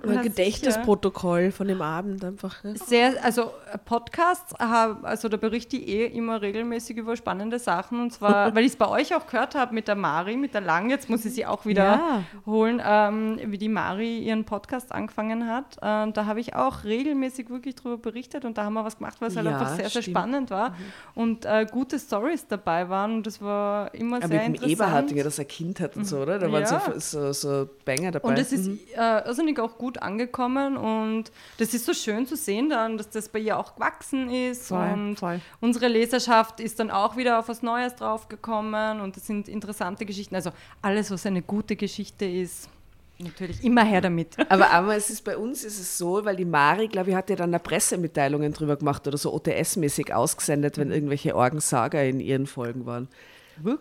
Ein 0.08 0.24
Gedächtnisprotokoll 0.24 1.52
von 1.52 1.68
dem 1.68 1.84
Abend 1.84 2.24
einfach. 2.26 2.64
Ne? 2.64 2.76
Sehr, 2.84 3.24
also 3.24 3.52
äh, 3.72 3.78
Podcasts, 3.78 4.56
also 4.56 5.30
da 5.30 5.38
berichte 5.38 5.78
ich 5.78 5.88
eh 5.88 6.06
immer 6.08 6.42
regelmäßig 6.42 6.98
über 6.98 7.16
spannende 7.16 7.59
Sachen 7.60 8.00
und 8.02 8.12
zwar, 8.14 8.54
weil 8.56 8.64
ich 8.66 8.72
es 8.72 8.78
bei 8.78 8.88
euch 8.88 9.14
auch 9.16 9.28
gehört 9.28 9.56
habe 9.56 9.74
mit 9.76 9.88
der 9.88 9.96
Mari, 9.96 10.38
mit 10.38 10.54
der 10.54 10.62
Lang, 10.62 10.90
jetzt 10.90 11.10
muss 11.10 11.24
ich 11.26 11.34
sie 11.34 11.46
auch 11.46 11.66
wieder 11.66 11.84
Ja. 11.84 12.24
holen, 12.46 12.82
ähm, 12.84 13.40
wie 13.46 13.58
die 13.58 13.70
Mari 13.70 14.20
ihren 14.20 14.46
Podcast 14.46 14.92
angefangen 14.92 15.48
hat. 15.48 15.78
Äh, 15.78 16.12
da 16.12 16.26
habe 16.26 16.40
ich 16.40 16.56
auch 16.56 16.84
regelmäßig 16.84 17.50
wirklich 17.50 17.76
darüber 17.76 17.98
berichtet 17.98 18.46
und 18.46 18.58
da 18.58 18.64
haben 18.64 18.74
wir 18.74 18.84
was 18.86 18.98
gemacht, 18.98 19.18
was 19.20 19.36
halt 19.36 19.46
Ja, 19.46 19.54
einfach 19.54 19.76
sehr, 19.76 19.90
sehr 19.90 20.02
stimmt. 20.02 20.18
spannend 20.18 20.50
war 20.52 20.74
und 21.16 21.46
äh, 21.46 21.66
gute 21.70 22.00
Stories 22.00 22.48
dabei 22.48 22.90
waren 22.90 23.16
und 23.18 23.28
das 23.28 23.42
war 23.42 23.94
immer 23.94 24.18
Aber 24.18 24.28
sehr 24.28 24.38
mit 24.38 24.46
dem 24.48 24.54
interessant. 24.56 24.72
Eberhardinger, 24.80 25.24
dass 25.24 25.40
er 25.40 25.46
Kind 25.46 25.80
hat 25.80 25.96
und 25.98 26.06
so, 26.06 26.20
oder? 26.20 26.40
Da 26.40 26.52
waren 26.52 26.62
Ja. 26.64 26.80
so, 26.80 27.00
so, 27.00 27.34
so 27.34 27.70
Banger 27.86 28.12
dabei. 28.12 28.28
Und 28.30 28.40
es 28.40 28.52
ist 28.54 28.68
äh, 28.96 29.26
irrsinnig 29.28 29.60
auch 29.60 29.78
gut 29.78 30.02
angekommen 30.02 30.78
und 30.78 31.32
das 31.58 31.74
ist 31.74 31.86
so 31.86 31.94
schön 31.94 32.26
zu 32.26 32.36
sehen 32.36 32.70
dann, 32.70 32.98
dass 32.98 33.10
das 33.10 33.28
bei 33.30 33.40
ihr 33.40 33.58
auch 33.60 33.76
gewachsen 33.76 34.30
ist 34.30 34.68
Voll, 34.70 34.92
und 34.94 35.16
voll. 35.20 35.42
unsere 35.60 35.88
Leserschaft 35.88 36.60
ist 36.60 36.80
dann 36.80 36.92
auch 36.92 37.18
wieder 37.18 37.40
auf 37.40 37.49
was 37.50 37.62
Neues 37.62 37.96
draufgekommen 37.96 39.02
und 39.02 39.18
das 39.18 39.28
sind 39.28 39.50
interessante 39.50 40.06
Geschichten. 40.06 40.36
Also 40.36 40.52
alles, 40.82 41.12
was 41.12 41.26
eine 41.26 41.42
gute 41.42 41.76
Geschichte 41.76 42.26
ist, 42.26 42.70
natürlich 43.18 43.64
immer 43.64 43.84
her 43.84 44.02
damit. 44.02 44.38
Aber 44.50 44.72
einmal 44.72 44.98
es 44.98 45.10
ist 45.10 45.24
bei 45.26 45.38
uns 45.38 45.64
ist 45.64 45.80
es 45.80 45.98
so, 45.98 46.24
weil 46.24 46.36
die 46.36 46.46
Mari, 46.46 46.88
glaube 46.88 47.10
ich, 47.10 47.16
hat 47.16 47.30
ja 47.30 47.36
dann 47.36 47.52
da 47.52 47.60
Pressemitteilungen 47.60 48.54
drüber 48.54 48.78
gemacht 48.78 49.06
oder 49.08 49.18
so 49.18 49.34
OTS-mäßig 49.34 50.14
ausgesendet, 50.14 50.78
wenn 50.78 50.92
irgendwelche 50.92 51.36
Orgensager 51.36 52.04
in 52.04 52.20
ihren 52.20 52.48
Folgen 52.48 52.86
waren. 52.86 53.10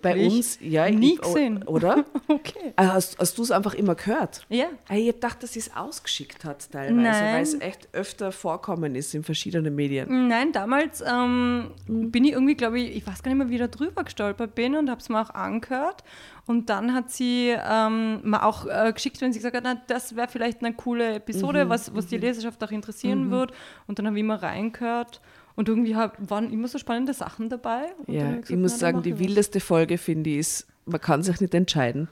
Bei 0.02 0.26
uns, 0.26 0.58
ja, 0.60 0.88
Nie 0.90 1.14
ich, 1.14 1.20
gesehen. 1.20 1.62
Oder? 1.64 2.04
Okay. 2.28 2.72
Ah, 2.76 2.94
Hast, 2.94 3.18
hast 3.18 3.38
du 3.38 3.42
es 3.42 3.50
einfach 3.50 3.74
immer 3.74 3.94
gehört? 3.94 4.44
Ja. 4.48 4.66
Ah, 4.88 4.94
Ich 4.96 5.08
habe 5.08 5.14
gedacht, 5.14 5.42
dass 5.42 5.54
sie 5.54 5.60
es 5.60 5.74
ausgeschickt 5.74 6.44
hat 6.44 6.70
teilweise, 6.70 6.94
Nein. 7.00 7.34
weil 7.34 7.42
es 7.42 7.60
echt 7.60 7.88
öfter 7.92 8.32
vorkommen 8.32 8.94
ist 8.94 9.14
in 9.14 9.24
verschiedenen 9.24 9.74
Medien. 9.74 10.28
Nein, 10.28 10.52
damals 10.52 11.02
ähm, 11.06 11.70
bin 11.86 12.24
ich 12.24 12.32
irgendwie, 12.32 12.54
glaube 12.54 12.80
ich, 12.80 12.96
ich 12.96 13.06
weiß 13.06 13.22
gar 13.22 13.30
nicht 13.30 13.38
mehr, 13.38 13.48
wie 13.50 13.58
da 13.58 13.66
drüber 13.68 14.04
gestolpert 14.04 14.54
bin 14.54 14.76
und 14.76 14.90
habe 14.90 15.00
es 15.00 15.08
mir 15.08 15.20
auch 15.20 15.30
angehört. 15.30 16.04
Und 16.46 16.70
dann 16.70 16.94
hat 16.94 17.10
sie 17.10 17.54
ähm, 17.58 18.20
mir 18.22 18.44
auch 18.44 18.66
äh, 18.66 18.92
geschickt, 18.92 19.20
wenn 19.20 19.32
sie 19.32 19.38
gesagt 19.38 19.56
hat, 19.56 19.64
na, 19.64 19.80
das 19.86 20.16
wäre 20.16 20.28
vielleicht 20.28 20.60
eine 20.64 20.74
coole 20.74 21.14
Episode, 21.16 21.68
was, 21.68 21.94
was 21.94 22.06
die 22.06 22.16
Leserschaft 22.18 22.62
auch 22.64 22.70
interessieren 22.70 23.30
wird. 23.30 23.52
Und 23.86 23.98
dann 23.98 24.06
habe 24.06 24.16
ich 24.16 24.20
immer 24.22 24.42
reingehört. 24.42 25.20
Und 25.58 25.68
irgendwie 25.68 25.96
hab, 25.96 26.30
waren 26.30 26.52
immer 26.52 26.68
so 26.68 26.78
spannende 26.78 27.12
Sachen 27.12 27.48
dabei. 27.48 27.86
Ja, 28.06 28.26
hab 28.26 28.32
ich 28.34 28.40
gesagt, 28.42 28.50
muss 28.60 28.72
na, 28.74 28.78
sagen, 28.78 29.02
die 29.02 29.18
wildeste 29.18 29.58
Folge, 29.58 29.98
finde 29.98 30.30
ich, 30.30 30.36
ist, 30.38 30.66
man 30.86 31.00
kann 31.00 31.24
sich 31.24 31.40
nicht 31.40 31.52
entscheiden. 31.52 32.06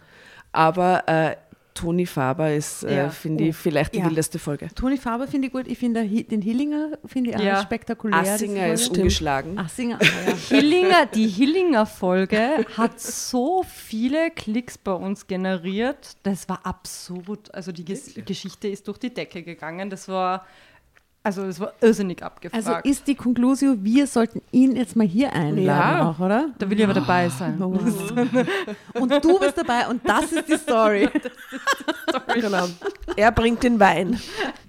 Aber 0.50 1.06
äh, 1.06 1.36
Toni 1.74 2.06
Faber 2.06 2.52
ist, 2.52 2.82
äh, 2.82 2.96
Ja. 2.96 3.08
finde 3.10 3.44
ich, 3.44 3.54
vielleicht 3.56 3.94
die 3.94 3.98
Ja. 4.00 4.06
wildeste 4.10 4.40
Folge. 4.40 4.68
Toni 4.74 4.96
Faber 4.96 5.28
finde 5.28 5.46
ich 5.46 5.52
gut. 5.52 5.68
Ich 5.68 5.78
finde 5.78 6.04
den 6.08 6.42
Hillinger 6.42 6.98
finde 7.06 7.30
ich 7.30 7.36
auch 7.36 7.40
Ja. 7.40 7.62
spektakulär. 7.62 8.18
Assinger 8.18 8.66
ist 8.72 8.88
ungeschlagen. 8.88 9.56
Assinger, 9.60 10.00
ah, 10.00 10.04
ja. 10.04 10.34
Hillinger, 10.58 11.06
die 11.06 11.28
Hillinger-Folge 11.28 12.66
hat 12.76 12.98
so 12.98 13.62
viele 13.68 14.30
Klicks 14.32 14.76
bei 14.76 14.92
uns 14.92 15.28
generiert. 15.28 16.16
Das 16.24 16.48
war 16.48 16.66
absurd. 16.66 17.54
Also 17.54 17.70
die 17.70 17.84
Ges 17.84 18.14
Geschichte 18.26 18.66
ist 18.66 18.88
durch 18.88 18.98
die 18.98 19.14
Decke 19.14 19.42
gegangen. 19.42 19.88
Das 19.90 20.08
war, 20.08 20.44
also 21.26 21.44
das 21.44 21.58
war 21.58 21.72
irrsinnig 21.80 22.22
abgefragt. 22.22 22.64
Also 22.68 22.88
ist 22.88 23.08
die 23.08 23.16
Conclusio, 23.16 23.74
wir 23.82 24.06
sollten 24.06 24.40
ihn 24.52 24.76
jetzt 24.76 24.94
mal 24.94 25.04
hier 25.06 25.32
einladen 25.32 25.64
Ja. 25.64 26.08
auch, 26.10 26.20
oder? 26.20 26.50
da 26.56 26.70
will 26.70 26.78
ich 26.78 26.84
aber 26.84 26.94
dabei 26.94 27.28
sein. 27.28 27.60
Oh. 27.60 29.00
Und 29.00 29.10
du 29.24 29.38
bist 29.40 29.58
dabei 29.58 29.88
und 29.88 30.00
das 30.08 30.30
ist 30.30 30.48
die 30.48 30.56
Story. 30.56 31.08
Genau. 32.32 32.68
Er 33.16 33.32
bringt 33.32 33.62
den 33.64 33.80
Wein. 33.80 34.20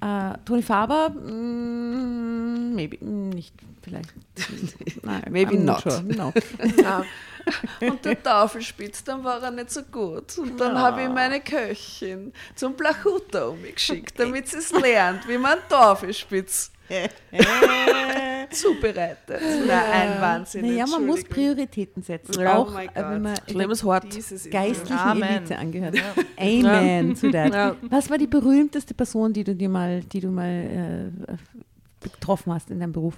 Äh, 0.02 0.34
Toni 0.46 0.64
Faber, 0.64 1.10
mm, 1.12 2.74
maybe, 2.74 2.98
mm, 3.06 3.30
nicht, 3.30 3.54
vielleicht. 3.84 4.14
Nein, 5.04 5.22
Maybe 5.30 5.52
I'm 5.56 5.64
not. 5.64 5.82
sure. 5.82 6.02
No. 6.04 6.34
Und 7.82 8.04
der 8.06 8.22
Tafelspitz, 8.22 9.04
dann 9.04 9.24
war 9.24 9.42
er 9.42 9.52
nicht 9.52 9.72
so 9.72 9.84
gut. 9.84 10.38
Und 10.38 10.60
dann 10.60 10.78
habe 10.78 11.04
ich 11.04 11.10
meine 11.10 11.40
Köchin 11.42 12.34
zum 12.56 12.76
Plachuta 12.76 13.48
umgeschickt, 13.48 14.20
damit 14.20 14.48
sie 14.48 14.58
es 14.58 14.72
lernt, 14.72 15.28
wie 15.28 15.38
man 15.38 15.60
Tafelspitz 15.70 16.72
zubereitet. 18.52 19.42
Na, 19.68 19.92
ein 19.92 20.22
Wahnsinn. 20.22 20.66
Naja, 20.66 20.86
man 20.88 21.06
muss. 21.06 21.24
Prioritäten 21.24 22.02
setzen. 22.02 22.40
Ja, 22.42 22.56
auch 22.56 22.70
oh 22.70 22.74
mein 22.74 22.90
äh, 22.96 23.04
wenn 23.04 23.22
man. 23.22 23.36
Dieses 24.10 24.46
ist 24.46 24.52
geistlichen 24.52 24.98
Amen. 24.98 25.24
Elite 25.24 25.58
angehört. 25.58 25.96
Amen 26.38 27.16
zu 27.16 27.32
that. 27.32 27.54
Ja. 27.54 27.76
Was 27.90 28.10
war 28.10 28.18
die 28.18 28.28
berühmteste 28.28 28.94
Person, 28.94 29.34
die 29.34 29.44
du 29.44 29.56
dir 29.56 29.70
mal, 29.70 30.02
die 30.02 30.22
du 30.22 30.30
mal 30.30 31.12
äh, 31.28 32.08
getroffen 32.08 32.54
hast 32.54 32.72
in 32.72 32.80
deinem 32.80 32.94
Beruf? 32.94 33.16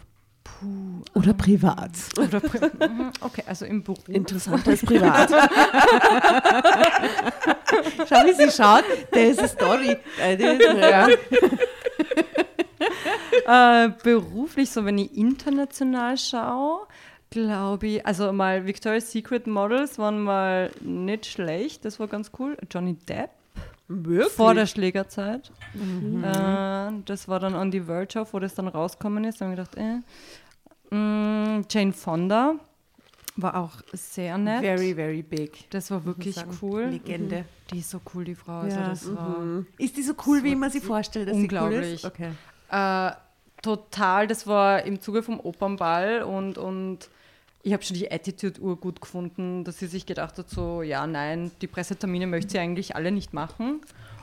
Oder 1.14 1.34
privat. 1.34 1.92
Oder 2.18 2.40
Pri- 2.40 2.70
Mhm, 2.90 3.12
okay, 3.22 3.44
also 3.48 3.64
im 3.66 3.82
Beruf. 3.84 4.08
Interessanter 4.10 4.72
als 4.72 4.82
privat. 4.84 5.30
Schau, 8.10 8.26
wie 8.26 8.34
sie 8.34 8.52
schaut. 8.52 8.84
Der 9.14 9.30
ist 9.30 9.40
eine 9.40 9.48
Story. 9.48 9.96
Äh, 10.22 10.38
Äh, 13.46 13.90
beruflich, 14.04 14.70
so 14.70 14.86
wenn 14.86 14.98
ich 15.00 15.16
international 15.18 16.18
schaue, 16.18 16.88
glaube 17.30 17.88
ich, 17.88 18.06
also 18.06 18.32
mal 18.32 18.66
Victoria's 18.68 19.12
Secret 19.12 19.48
Models 19.48 19.98
waren 19.98 20.22
mal 20.22 20.72
nicht 20.82 21.26
schlecht, 21.26 21.84
das 21.86 22.00
war 22.00 22.08
ganz 22.08 22.32
cool. 22.40 22.58
Johnny 22.72 22.94
Depp 22.96 23.30
Wirklich? 23.92 24.32
vor 24.34 24.54
der 24.54 24.68
Schlägerzeit. 24.68 25.52
Äh, 25.74 26.92
das 27.06 27.28
war 27.28 27.40
dann 27.40 27.56
on 27.56 27.72
the 27.72 27.82
Verge 27.82 28.20
of, 28.20 28.34
wo 28.34 28.40
das 28.40 28.54
dann 28.54 28.68
rausgekommen 28.68 29.24
ist. 29.24 29.42
Da 29.42 29.46
habe 29.48 29.60
ich 29.62 29.70
gedacht, 29.72 29.78
äh. 29.78 30.96
Mm, 30.96 31.66
Jane 31.70 31.94
Fonda 31.94 32.56
war 33.36 33.56
auch 33.56 33.72
sehr 33.94 34.38
nett. 34.38 34.62
Very, 34.62 34.94
very 34.94 35.22
big. 35.24 35.70
das 35.72 35.90
war 35.92 36.06
wirklich 36.06 36.36
sagen. 36.36 36.58
cool. 36.62 36.84
Legende. 36.86 37.46
Die 37.72 37.80
ist 37.80 37.90
so 37.90 38.00
cool, 38.14 38.26
die 38.26 38.36
Frau. 38.36 38.60
Also 38.60 38.78
Ja. 38.80 38.90
das 38.90 39.16
war 39.16 39.38
Ist 39.78 39.98
die 39.98 40.04
so 40.04 40.14
cool, 40.28 40.44
wie 40.44 40.56
man 40.56 40.70
sie 40.70 40.82
vorstellt, 40.82 41.28
dass 41.28 41.36
sie 41.36 41.40
cool 41.40 41.44
Unglaublich. 41.44 41.94
ist? 41.96 42.06
Okay. 42.06 42.32
Äh, 42.72 43.12
total, 43.62 44.28
das 44.28 44.46
war 44.46 44.84
im 44.84 45.00
Zuge 45.02 45.24
vom 45.24 45.40
Opernball 45.40 46.24
und, 46.24 46.58
und 46.58 47.10
ich 47.62 47.74
habe 47.74 47.84
schon 47.84 47.98
die 47.98 48.12
Attitude-Uhr 48.12 48.78
gut 48.78 49.02
gefunden, 49.02 49.64
dass 49.64 49.80
sie 49.80 49.88
sich 49.88 50.06
gedacht 50.06 50.38
hat, 50.38 50.50
so, 50.50 50.82
ja, 50.82 51.06
nein, 51.06 51.52
die 51.62 51.68
Pressetermine 51.68 52.28
möchte 52.28 52.52
sie 52.52 52.60
eigentlich 52.60 52.96
alle 52.96 53.12
nicht 53.12 53.34
machen. 53.34 53.82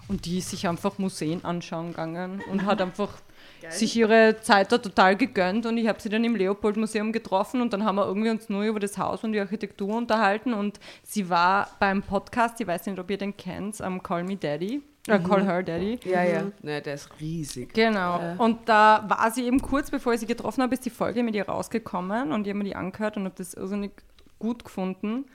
Und 0.09 0.25
die 0.25 0.39
ist 0.39 0.51
sich 0.51 0.69
einfach 0.69 0.99
Museen 0.99 1.45
anschauen 1.45 1.89
gegangen 1.89 2.41
und 2.51 2.65
hat 2.65 2.81
einfach 2.81 3.21
sich 3.69 3.97
ihre 3.97 4.37
Zeit 4.41 4.71
da 4.71 4.79
total 4.79 5.17
gegönnt. 5.17 5.67
Und 5.67 5.77
ich 5.79 5.89
habe 5.89 6.01
sie 6.01 6.09
dann 6.09 6.25
im 6.25 6.37
Leopold-Museum 6.37 7.13
getroffen 7.13 7.61
und 7.61 7.73
dann 7.73 7.85
haben 7.85 7.97
wir 7.97 8.07
irgendwie 8.07 8.31
uns 8.31 8.49
nur 8.49 8.63
über 8.63 8.79
das 8.79 8.97
Haus 8.99 9.25
und 9.25 9.33
die 9.33 9.41
Architektur 9.41 9.97
unterhalten. 9.97 10.55
Und 10.55 10.79
sie 11.03 11.29
war 11.29 11.69
beim 11.81 12.03
Podcast, 12.03 12.61
ich 12.61 12.67
weiß 12.67 12.87
nicht, 12.87 12.99
ob 12.99 13.11
ihr 13.11 13.19
den 13.19 13.37
kennt, 13.37 13.81
am 13.81 14.03
Call 14.03 14.23
Me 14.23 14.37
Daddy, 14.37 14.81
äh, 15.09 15.19
Call 15.19 15.45
Her 15.45 15.63
Daddy. 15.63 15.99
Ja, 16.05 16.23
ja. 16.25 16.45
Ne, 16.63 16.83
der 16.83 16.95
ist 16.95 17.11
riesig. 17.21 17.73
Genau. 17.75 18.35
Und 18.39 18.69
da 18.69 19.05
war 19.09 19.31
sie 19.31 19.45
eben 19.45 19.61
kurz 19.61 19.91
bevor 19.91 20.15
ich 20.15 20.21
sie 20.21 20.27
getroffen 20.27 20.63
habe, 20.63 20.75
ist 20.75 20.85
die 20.85 20.91
Folge 20.91 21.23
mit 21.23 21.35
ihr 21.35 21.49
rausgekommen 21.49 22.33
und 22.33 22.47
ich 22.47 22.51
habe 22.51 22.59
mir 22.59 22.65
die 22.65 22.77
angehört 22.77 23.17
und 23.17 23.25
habe 23.25 23.35
das 23.37 23.55
irrsinnig 23.55 23.93
gut 24.39 24.65
gefunden. 24.65 25.27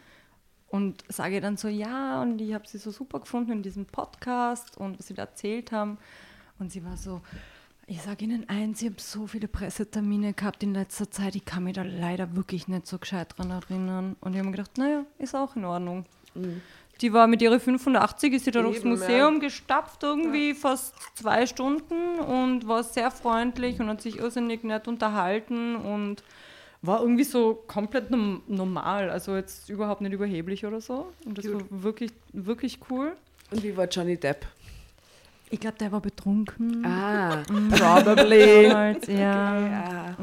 Und 0.68 1.04
sage 1.10 1.42
dann 1.42 1.58
so, 1.58 1.68
ja, 1.68 2.22
und 2.22 2.40
ich 2.40 2.54
habe 2.54 2.66
sie 2.66 2.78
so 2.78 2.92
super 2.92 3.20
gefunden 3.20 3.52
in 3.52 3.62
diesem 3.62 3.86
Podcast 3.86 4.78
und 4.78 4.98
was 5.00 5.08
sie 5.08 5.14
da 5.14 5.24
erzählt 5.24 5.74
haben. 5.74 5.98
Und 6.60 6.72
sie 6.72 6.86
war 6.86 6.96
so, 6.96 7.22
Ich 7.88 8.02
sage 8.04 8.24
Ihnen 8.24 8.48
eins, 8.48 8.82
ich 8.82 8.88
habe 8.90 9.02
so 9.02 9.28
viele 9.28 9.50
Pressetermine 9.50 10.34
gehabt 10.34 10.64
in 10.64 10.74
letzter 10.74 11.12
Zeit, 11.12 11.36
ich 11.36 11.44
kann 11.44 11.66
mich 11.66 11.74
da 11.74 11.82
leider 11.82 12.38
wirklich 12.38 12.70
nicht 12.70 12.88
so 12.88 12.98
gescheit 12.98 13.38
dran 13.38 13.52
erinnern. 13.52 14.16
Und 14.22 14.32
ich 14.32 14.40
habe 14.40 14.50
mir 14.50 14.56
gedacht, 14.56 14.78
naja, 14.78 15.04
ist 15.18 15.36
auch 15.36 15.58
in 15.58 15.66
Ordnung. 15.66 16.06
Die 17.02 17.14
war 17.14 17.28
mit 17.28 17.42
ihrer 17.42 17.60
85, 17.60 18.34
ist 18.34 18.46
sie 18.46 18.52
da 18.52 18.62
durchs 18.62 18.82
Eben, 18.82 18.90
Museum 18.90 19.40
gestapft, 19.40 20.04
irgendwie 20.04 20.54
fast 20.54 20.94
zwei 21.16 21.48
Stunden 21.48 22.20
und 22.20 22.68
war 22.68 22.84
sehr 22.84 23.10
freundlich 23.10 23.80
und 23.80 23.88
hat 23.88 24.02
sich 24.02 24.20
irrsinnig 24.20 24.64
nett 24.64 24.88
unterhalten 24.88 25.76
und 25.76 26.24
war 26.84 27.02
irgendwie 27.02 27.24
so 27.24 27.64
komplett 27.68 28.10
normal, 28.12 29.10
also 29.10 29.36
jetzt 29.36 29.70
überhaupt 29.70 30.02
nicht 30.02 30.14
überheblich 30.14 30.66
oder 30.66 30.82
so. 30.82 31.12
Und 31.26 31.38
das 31.38 31.52
war 31.52 31.62
wirklich, 31.70 32.12
wirklich 32.34 32.80
cool. 32.90 33.14
Und 33.52 33.64
wie 33.64 33.76
war 33.76 33.88
Johnny 33.88 34.18
Depp? 34.18 34.46
Ich 35.54 35.60
glaube, 35.60 35.78
der 35.78 35.92
war 35.92 36.00
betrunken. 36.00 36.86
Ah, 36.86 37.44
Probably. 37.72 38.70
Damals, 38.70 39.08
ja. 39.08 39.60
ja. 39.60 40.16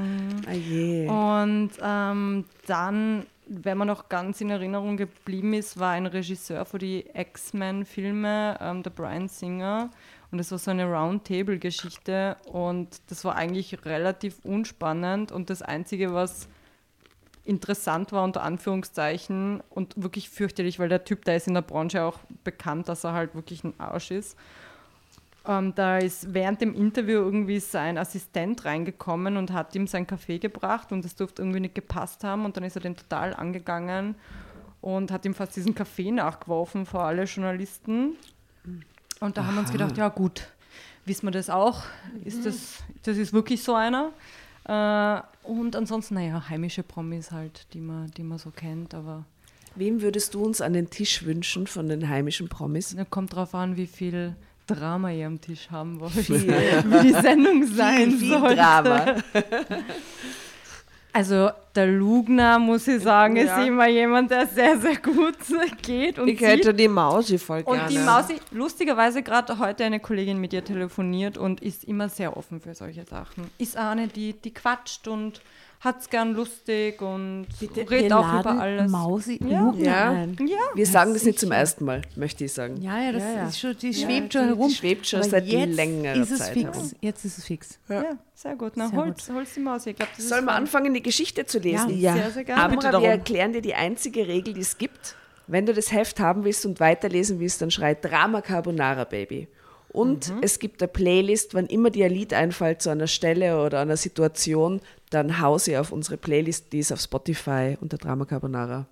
Ah 0.46 0.52
je. 0.52 1.06
Und 1.06 1.70
ähm, 1.82 2.44
dann, 2.66 3.26
wenn 3.48 3.78
man 3.78 3.88
noch 3.88 4.08
ganz 4.08 4.40
in 4.40 4.50
Erinnerung 4.50 4.96
geblieben 4.96 5.54
ist, 5.54 5.78
war 5.78 5.92
ein 5.92 6.06
Regisseur 6.06 6.64
für 6.64 6.78
die 6.78 7.06
X-Men-Filme, 7.14 8.58
ähm, 8.60 8.82
der 8.82 8.90
Brian 8.90 9.28
Singer. 9.28 9.90
Und 10.30 10.38
das 10.38 10.50
war 10.50 10.58
so 10.58 10.70
eine 10.70 10.84
Roundtable-Geschichte. 10.84 12.36
Und 12.52 13.00
das 13.08 13.24
war 13.24 13.36
eigentlich 13.36 13.84
relativ 13.84 14.38
unspannend. 14.44 15.32
Und 15.32 15.50
das 15.50 15.62
Einzige, 15.62 16.12
was 16.12 16.48
interessant 17.44 18.12
war, 18.12 18.24
unter 18.24 18.42
Anführungszeichen, 18.42 19.62
und 19.70 19.94
wirklich 19.96 20.28
fürchterlich, 20.28 20.78
weil 20.78 20.90
der 20.90 21.04
Typ, 21.04 21.24
der 21.24 21.36
ist 21.36 21.48
in 21.48 21.54
der 21.54 21.62
Branche 21.62 22.04
auch 22.04 22.18
bekannt, 22.44 22.88
dass 22.88 23.04
er 23.04 23.14
halt 23.14 23.34
wirklich 23.34 23.64
ein 23.64 23.72
Arsch 23.78 24.10
ist. 24.10 24.36
Ähm, 25.48 25.74
da 25.74 25.96
ist 25.96 26.34
während 26.34 26.60
dem 26.60 26.74
Interview 26.74 27.20
irgendwie 27.20 27.58
sein 27.58 27.96
Assistent 27.96 28.66
reingekommen 28.66 29.38
und 29.38 29.50
hat 29.50 29.74
ihm 29.74 29.86
sein 29.86 30.06
Kaffee 30.06 30.38
gebracht 30.38 30.92
und 30.92 31.02
das 31.06 31.16
durfte 31.16 31.40
irgendwie 31.40 31.60
nicht 31.60 31.74
gepasst 31.74 32.22
haben 32.22 32.44
und 32.44 32.58
dann 32.58 32.64
ist 32.64 32.76
er 32.76 32.82
den 32.82 32.96
total 32.96 33.32
angegangen 33.32 34.14
und 34.82 35.10
hat 35.10 35.24
ihm 35.24 35.32
fast 35.32 35.56
diesen 35.56 35.74
Kaffee 35.74 36.10
nachgeworfen 36.10 36.84
vor 36.84 37.04
alle 37.04 37.24
Journalisten. 37.24 38.16
Und 39.20 39.38
da 39.38 39.46
haben 39.46 39.54
wir 39.54 39.60
uns 39.60 39.72
gedacht, 39.72 39.96
ja 39.96 40.10
gut, 40.10 40.48
wissen 41.06 41.26
wir 41.26 41.30
das 41.30 41.48
auch? 41.48 41.82
Ist 42.24 42.44
das, 42.44 42.82
das 43.04 43.16
ist 43.16 43.32
wirklich 43.32 43.62
so 43.62 43.74
einer? 43.74 44.12
Äh, 44.64 45.48
und 45.48 45.74
ansonsten, 45.76 46.14
naja, 46.14 46.46
heimische 46.50 46.82
Promis 46.82 47.32
halt, 47.32 47.66
die 47.72 47.80
man, 47.80 48.10
die 48.10 48.22
man 48.22 48.36
so 48.36 48.50
kennt, 48.50 48.94
aber 48.94 49.24
Wem 49.74 50.02
würdest 50.02 50.34
du 50.34 50.44
uns 50.44 50.60
an 50.60 50.72
den 50.72 50.90
Tisch 50.90 51.24
wünschen 51.24 51.68
von 51.68 51.88
den 51.88 52.08
heimischen 52.08 52.48
Promis? 52.48 52.96
kommt 53.10 53.34
drauf 53.34 53.54
an, 53.54 53.76
wie 53.76 53.86
viel 53.86 54.34
Drama 54.68 55.10
ihr 55.10 55.26
am 55.26 55.40
Tisch 55.40 55.68
haben 55.70 55.98
wollt, 55.98 56.14
wie 56.28 57.02
die 57.08 57.12
Sendung 57.14 57.66
sein 57.66 58.12
viel 58.12 58.38
soll. 58.38 58.54
Drama. 58.54 59.16
Also 61.10 61.50
der 61.74 61.86
Lugner, 61.86 62.58
muss 62.58 62.86
ich 62.86 63.02
sagen, 63.02 63.36
Ja. 63.36 63.58
ist 63.60 63.66
immer 63.66 63.88
jemand, 63.88 64.30
der 64.30 64.46
sehr, 64.46 64.78
sehr 64.78 64.96
gut 64.98 65.34
geht 65.82 66.18
und 66.18 66.28
Ich 66.28 66.38
sieht. 66.38 66.46
hätte 66.48 66.74
die 66.74 66.86
Mausi 66.86 67.38
voll 67.38 67.64
gerne. 67.64 67.82
Und 67.82 67.90
die 67.90 67.98
Mausi, 67.98 68.36
lustigerweise 68.52 69.22
gerade 69.22 69.58
heute 69.58 69.84
eine 69.84 70.00
Kollegin 70.00 70.38
mit 70.38 70.52
ihr 70.52 70.62
telefoniert 70.62 71.36
und 71.38 71.60
ist 71.60 71.84
immer 71.84 72.08
sehr 72.08 72.36
offen 72.36 72.60
für 72.60 72.74
solche 72.74 73.04
Sachen. 73.04 73.50
Ist 73.58 73.76
auch 73.78 73.90
eine, 73.90 74.06
die, 74.06 74.34
die 74.34 74.52
quatscht 74.52 75.08
und 75.08 75.40
hat 75.80 76.00
es 76.00 76.10
gern 76.10 76.32
lustig 76.34 77.00
und 77.00 77.46
redet 77.60 77.88
Wir 78.10 78.18
auch 78.18 78.40
über 78.40 78.60
alles. 78.60 78.90
Mausi 78.90 79.38
Ja. 79.48 79.72
Ja. 79.78 80.10
ein. 80.10 80.36
Ja, 80.46 80.56
Wir 80.74 80.86
sagen 80.86 81.14
das 81.14 81.22
nicht 81.24 81.38
zum 81.38 81.52
ersten 81.52 81.84
Mal, 81.84 82.02
möchte 82.16 82.44
ich 82.44 82.52
sagen. 82.52 82.80
Ja, 82.82 83.00
ja, 83.00 83.12
das 83.12 83.22
Ja, 83.22 83.32
ja. 83.34 83.48
Ist 83.48 83.60
schon, 83.60 83.76
die 83.78 83.94
schwebt 83.94 84.32
die- 84.34 84.38
schon 84.38 84.48
die 84.48 84.54
herum. 84.54 84.70
schwebt 84.70 85.06
schon 85.06 85.20
Aber 85.20 85.28
seit 85.28 85.46
jetzt 85.46 85.76
längerer 85.76 86.16
ist 86.16 86.30
es 86.32 86.38
Zeit 86.40 86.52
fix. 86.54 86.64
herum. 86.76 86.90
Jetzt 87.00 87.24
ist 87.24 87.38
es 87.38 87.44
fix. 87.44 87.78
ja. 87.88 88.04
sehr 88.34 88.56
gut. 88.56 88.72
Na, 88.76 88.88
Sehr 88.88 88.98
hol's, 88.98 89.30
hol's 89.32 89.54
die 89.54 89.60
Mausi. 89.60 89.90
Ich 89.90 89.96
glaub, 89.96 90.08
das 90.16 90.28
Sollen 90.28 90.44
wir 90.46 90.52
anfangen, 90.52 90.94
die 90.94 91.02
Geschichte 91.02 91.46
zu 91.46 91.58
lesen? 91.60 91.98
Ja. 91.98 92.14
Sehr, 92.14 92.30
sehr 92.32 92.44
gerne. 92.44 92.68
bitte 92.74 92.90
darum. 92.90 93.02
wir 93.02 93.10
erklären 93.10 93.52
dir 93.52 93.62
die 93.62 93.74
einzige 93.74 94.26
Regel, 94.26 94.54
die 94.54 94.60
es 94.62 94.78
gibt. 94.78 95.14
Wenn 95.46 95.64
du 95.64 95.72
das 95.74 95.92
Heft 95.92 96.18
haben 96.20 96.44
willst 96.44 96.66
und 96.66 96.78
weiterlesen 96.80 97.40
willst, 97.40 97.62
dann 97.62 97.70
schrei 97.70 97.94
Drama 97.94 98.40
Carbonara 98.42 99.04
Baby. 99.04 99.48
Und 99.90 100.32
es 100.42 100.58
gibt 100.58 100.82
eine 100.82 100.88
Playlist, 100.88 101.54
wann 101.54 101.66
immer 101.66 101.88
dir 101.90 102.06
ein 102.06 102.12
Lied 102.12 102.34
einfällt 102.34 102.82
zu 102.82 102.90
einer 102.90 103.06
Stelle 103.06 103.64
oder 103.64 103.80
einer 103.80 103.96
Situation, 103.96 104.80
dann 105.10 105.40
hau 105.40 105.58
sie 105.58 105.76
auf 105.76 105.92
unsere 105.92 106.16
Playlist, 106.16 106.72
die 106.72 106.78
ist 106.80 106.92
auf 106.92 107.00
Spotify 107.00 107.76
unter 107.80 107.96
Drama 107.98 108.24
Carbonara. 108.24 108.86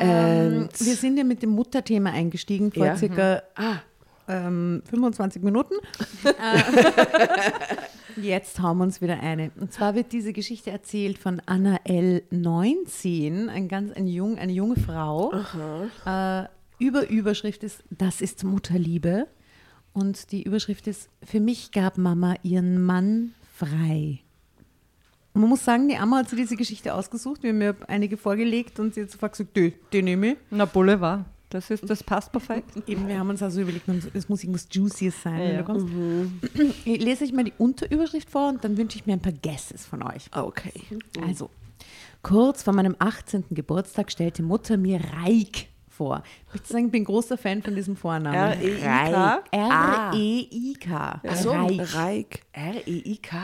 Ähm, 0.00 0.68
wir 0.78 0.94
sind 0.94 1.16
ja 1.16 1.24
mit 1.24 1.42
dem 1.42 1.50
Mutterthema 1.50 2.10
eingestiegen 2.10 2.72
vor 2.72 2.86
Ja. 2.86 2.96
circa 2.96 3.42
Ah, 3.56 3.78
ähm, 4.28 4.82
25 4.88 5.42
Minuten. 5.42 5.74
Äh, 6.24 8.20
Jetzt 8.20 8.60
hauen 8.60 8.78
wir 8.78 8.84
uns 8.84 9.00
wieder 9.00 9.20
eine. 9.20 9.52
Und 9.60 9.72
zwar 9.72 9.94
wird 9.94 10.12
diese 10.12 10.32
Geschichte 10.32 10.70
erzählt 10.72 11.18
von 11.18 11.40
Anna 11.46 11.78
L. 11.84 12.22
19, 12.30 13.48
ein 13.48 13.68
ganz, 13.68 13.92
ein 13.92 14.08
jung, 14.08 14.38
eine 14.38 14.52
junge 14.52 14.74
Frau. 14.76 15.32
Äh, 16.04 16.44
über 16.78 17.08
Überschrift 17.08 17.62
ist 17.62 17.84
Das 17.90 18.20
ist 18.20 18.42
Mutterliebe. 18.44 19.26
Und 19.92 20.32
die 20.32 20.42
Überschrift 20.42 20.86
ist 20.88 21.08
Für 21.24 21.38
mich 21.40 21.70
gab 21.70 21.96
Mama 21.96 22.34
ihren 22.42 22.82
Mann 22.82 23.34
frei. 23.54 24.20
Man 25.38 25.48
muss 25.50 25.64
sagen, 25.64 25.88
die 25.88 25.96
Amma 25.96 26.18
hat 26.18 26.28
sich 26.28 26.38
diese 26.38 26.56
Geschichte 26.56 26.92
ausgesucht. 26.92 27.42
Wir 27.44 27.50
haben 27.50 27.58
mir 27.58 27.76
einige 27.86 28.16
vorgelegt 28.16 28.80
und 28.80 28.94
sie 28.94 29.02
hat 29.02 29.10
sofort 29.10 29.32
gesagt, 29.32 29.56
die, 29.56 29.72
die 29.92 30.02
nehme 30.02 30.32
ich. 30.32 30.36
Na, 30.50 30.64
Boulevard. 30.64 31.24
Das, 31.50 31.70
ist, 31.70 31.88
das 31.88 32.02
passt 32.02 32.30
perfekt. 32.32 32.70
Eben, 32.88 33.06
wir 33.08 33.18
haben 33.18 33.30
uns 33.30 33.42
also 33.42 33.60
überlegt, 33.62 33.88
es 34.12 34.28
muss 34.28 34.42
irgendwas 34.42 34.68
Juicyes 34.70 35.22
sein, 35.22 35.54
Ja. 35.54 35.62
kommst. 35.62 35.86
Ich 36.84 37.00
lese 37.00 37.24
euch 37.24 37.32
mal 37.32 37.44
die 37.44 37.54
Unterüberschrift 37.56 38.28
vor 38.28 38.48
und 38.48 38.62
dann 38.64 38.76
wünsche 38.76 38.98
ich 38.98 39.06
mir 39.06 39.14
ein 39.14 39.20
paar 39.22 39.32
Guesses 39.32 39.86
von 39.86 40.02
euch. 40.02 40.26
Okay. 40.32 40.72
Also, 41.24 41.48
kurz 42.22 42.62
vor 42.64 42.74
meinem 42.74 42.96
18. 42.98 43.44
Geburtstag 43.50 44.10
stellte 44.10 44.42
Mutter 44.42 44.76
mir 44.76 45.00
Reik 45.22 45.68
vor. 45.88 46.22
Ich 46.48 46.54
möchte 46.54 46.72
sagen, 46.72 46.86
ich 46.86 46.92
bin 46.92 47.04
großer 47.04 47.38
Fan 47.38 47.62
von 47.62 47.74
diesem 47.74 47.96
Vornamen. 47.96 48.34
R-E-I-K? 48.34 49.42
R-E-I-K. 49.52 51.20
Ach 51.26 51.36
so, 51.36 51.52
Reik. 51.52 51.94
Reik. 51.94 52.42
R-E-I-K. 52.52 53.36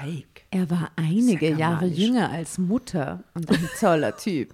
Reik. 0.00 0.44
Er 0.50 0.70
war 0.70 0.90
einige 0.96 1.50
Jahre 1.54 1.86
jünger 1.86 2.30
als 2.30 2.58
Mutter 2.58 3.22
und 3.34 3.50
ein 3.50 3.68
toller 3.78 4.16
Typ. 4.16 4.52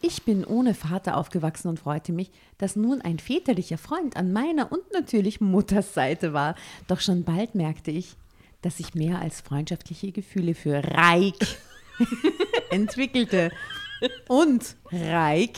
Ich 0.00 0.24
bin 0.24 0.44
ohne 0.44 0.74
Vater 0.74 1.16
aufgewachsen 1.16 1.68
und 1.68 1.80
freute 1.80 2.12
mich, 2.12 2.30
dass 2.58 2.76
nun 2.76 3.00
ein 3.00 3.18
väterlicher 3.18 3.78
Freund 3.78 4.16
an 4.16 4.32
meiner 4.32 4.70
und 4.70 4.82
natürlich 4.92 5.40
Mutters 5.40 5.94
Seite 5.94 6.32
war. 6.32 6.54
Doch 6.88 7.00
schon 7.00 7.24
bald 7.24 7.54
merkte 7.54 7.90
ich, 7.90 8.16
dass 8.60 8.80
ich 8.80 8.94
mehr 8.94 9.20
als 9.20 9.40
freundschaftliche 9.40 10.12
Gefühle 10.12 10.54
für 10.54 10.84
Reik 10.84 11.34
entwickelte. 12.70 13.50
Und 14.28 14.76
Reik 14.92 15.50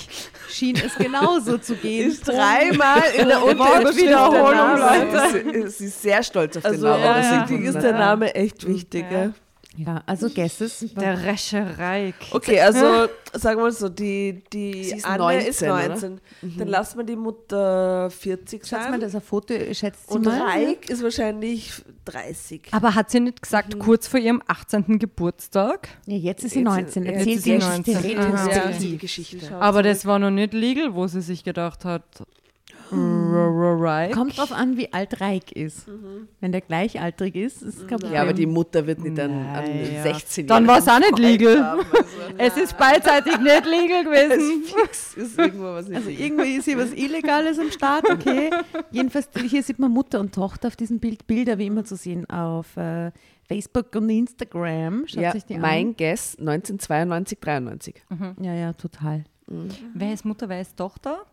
schien 0.49 0.77
es 0.77 0.95
genauso 0.97 1.59
zu 1.59 1.75
gehen. 1.75 2.11
Ist 2.11 2.27
dreimal 2.27 3.03
in 3.19 3.29
der 3.29 3.43
Unterüberschrift 3.45 3.97
Wiederholung, 4.07 4.43
der 4.43 4.77
Name. 4.77 5.11
Leute. 5.53 5.71
Sie, 5.71 5.85
ist 5.87 6.03
sehr 6.03 6.23
stolz 6.23 6.57
auf 6.57 6.63
den 6.63 6.73
Also 6.73 6.87
Namen. 6.87 7.03
ja, 7.03 7.41
gefunden 7.43 7.65
ist 7.65 7.81
der 7.83 7.93
Name 7.93 8.35
echt 8.35 8.67
wichtig. 8.67 9.05
Ja. 9.11 9.33
Ja, 9.77 10.03
also 10.07 10.29
Guesses. 10.31 10.85
Der 10.99 11.23
Rescherei. 11.25 12.15
Okay, 12.31 12.61
also 12.61 13.09
sagen 13.35 13.59
wir 13.59 13.65
mal 13.65 13.73
so, 13.73 13.89
die, 13.89 14.43
die 14.53 14.81
ist 14.81 15.05
Anne 15.05 15.19
19, 15.19 15.49
ist 15.49 15.63
19. 15.63 16.21
Dann 16.59 16.69
lassen 16.69 16.99
wir 16.99 17.05
die 17.05 17.17
Mutter 17.17 18.11
40 18.11 18.65
Schaut 18.67 18.79
mal, 18.81 18.91
sein. 18.93 19.01
das 19.01 19.09
ist 19.11 19.15
ein 19.17 19.21
Foto, 19.23 19.55
schätzt 19.73 20.09
sie 20.09 20.15
Und 20.15 20.25
mal. 20.25 20.41
Reik 20.41 20.89
ist 20.89 21.03
wahrscheinlich 21.03 21.73
30. 22.07 22.69
Aber 22.73 22.95
hat 22.95 23.11
sie 23.11 23.21
nicht 23.21 23.43
gesagt, 23.43 23.79
kurz 23.79 24.07
vor 24.09 24.19
ihrem 24.21 24.43
18. 24.47 24.99
Geburtstag? 24.99 25.89
Ja, 26.07 26.17
jetzt 26.17 26.45
ist 26.45 26.53
sie 26.55 26.61
Jetzt- 26.61 26.65
19. 26.97 27.05
jetzt 27.05 27.17
Erzählt 27.19 27.43
sie 27.43 27.51
Geschichte 27.55 27.67
19. 27.67 27.97
Aha. 27.97 28.03
Das 28.03 28.47
retrospektiv. 28.47 28.71
ist 28.71 28.83
die 28.83 28.99
Geschichte. 28.99 29.57
Aber 29.57 29.83
das 29.83 30.07
war 30.07 30.19
noch 30.19 30.31
nicht 30.31 30.55
legal, 30.55 30.95
wo 30.95 31.07
sie 31.07 31.21
sich 31.21 31.45
gedacht 31.45 31.85
hat. 31.85 32.03
Right. 33.33 34.13
Kommt 34.13 34.39
drauf 34.39 34.53
an, 34.53 34.77
wie 34.77 34.93
alt 34.93 35.21
Reik 35.21 35.53
ist. 35.53 35.87
Wenn 36.41 36.53
der 36.53 36.61
gleichaltrig 36.61 37.35
ist, 37.37 37.63
ist 37.63 37.79
es 37.79 37.87
Problem. 37.87 38.13
Ja, 38.13 38.23
aber 38.23 38.33
die 38.33 38.47
Mutter 38.47 38.87
wird 38.87 39.01
nicht 39.01 39.19
an, 39.21 39.31
an 39.31 39.65
Naja. 39.65 40.03
16 40.03 40.47
Dann 40.47 40.67
war 40.67 40.79
es 40.79 40.89
auch 40.89 40.99
nicht 40.99 41.19
legal. 41.19 41.63
haben. 41.65 41.81
Also, 41.81 42.05
Es 42.39 42.57
ist 42.57 42.77
beidseitig 42.79 43.39
nicht 43.39 43.67
legal 43.67 44.05
gewesen. 44.05 44.65
irgendwo 45.37 45.65
was 45.65 45.91
Also 45.95 46.11
irgendwie 46.11 46.57
ist 46.57 46.65
hier 46.65 46.79
was 46.79 46.93
Illegales 46.93 47.59
am 47.59 47.71
Start, 47.71 48.09
okay. 48.11 48.51
Jedenfalls, 48.91 49.29
hier 49.49 49.63
sieht 49.63 49.79
man 49.79 49.91
Mutter 49.91 50.21
und 50.21 50.35
Tochter 50.35 50.69
auf 50.69 50.77
diesem 50.77 50.99
Bild, 50.99 51.27
Bilder 51.27 51.59
wie 51.59 51.67
immer 51.67 51.85
zu 51.85 51.97
sehen 51.97 52.29
auf 52.31 52.77
äh, 52.77 53.11
Facebook 53.49 53.95
und 53.95 54.11
Instagram. 54.11 55.05
Schaut 55.07 55.23
ja, 55.23 55.33
sich 55.33 55.45
die 55.45 55.57
mein 55.59 55.97
Guess 55.97 56.37
1992, 56.39 57.39
93. 57.41 57.95
an. 58.09 58.37
Ja, 58.41 58.55
ja, 58.55 58.73
total. 58.73 59.25
Wer 59.49 60.13
ist 60.13 60.25
Mutter, 60.25 60.49
wer 60.49 60.61
ist 60.61 60.77
Tochter? 60.77 61.25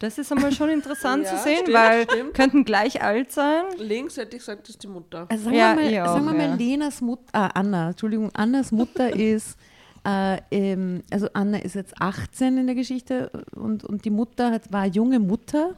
Das 0.00 0.18
ist 0.18 0.32
einmal 0.32 0.50
schon 0.52 0.70
interessant 0.70 1.24
Ja, 1.26 1.36
zu 1.36 1.42
sehen, 1.42 1.58
stimmt, 1.62 1.76
weil 1.76 2.02
stimmt. 2.10 2.34
könnten 2.34 2.64
gleich 2.64 3.00
alt 3.02 3.30
sein. 3.30 3.62
Links 3.78 4.16
hätte 4.16 4.36
ich 4.36 4.42
gesagt, 4.42 4.62
das 4.62 4.70
ist 4.70 4.82
die 4.82 4.88
Mutter. 4.88 5.26
Also 5.28 5.44
sagen 5.44 5.56
Ja, 5.56 5.76
wir 5.76 5.82
mal, 5.84 5.92
ich 5.92 6.00
auch, 6.00 6.06
sagen 6.14 6.24
wir 6.26 6.32
mal 6.32 6.48
ja. 6.48 6.54
Lenas 6.54 7.00
Mutter, 7.00 7.22
ah, 7.32 7.46
Anna, 7.54 7.90
Entschuldigung, 7.90 8.30
Annas 8.34 8.72
Mutter 8.72 9.10
ist, 9.16 9.56
äh, 10.04 10.38
ähm, 10.50 11.02
also 11.12 11.28
Anna 11.32 11.58
ist 11.58 11.74
jetzt 11.74 11.94
18 12.00 12.58
in 12.58 12.66
der 12.66 12.74
Geschichte 12.74 13.30
und, 13.54 13.84
und 13.84 14.04
die 14.04 14.10
Mutter 14.10 14.50
hat, 14.50 14.72
war 14.72 14.86
junge 14.86 15.20
Mutter, 15.20 15.76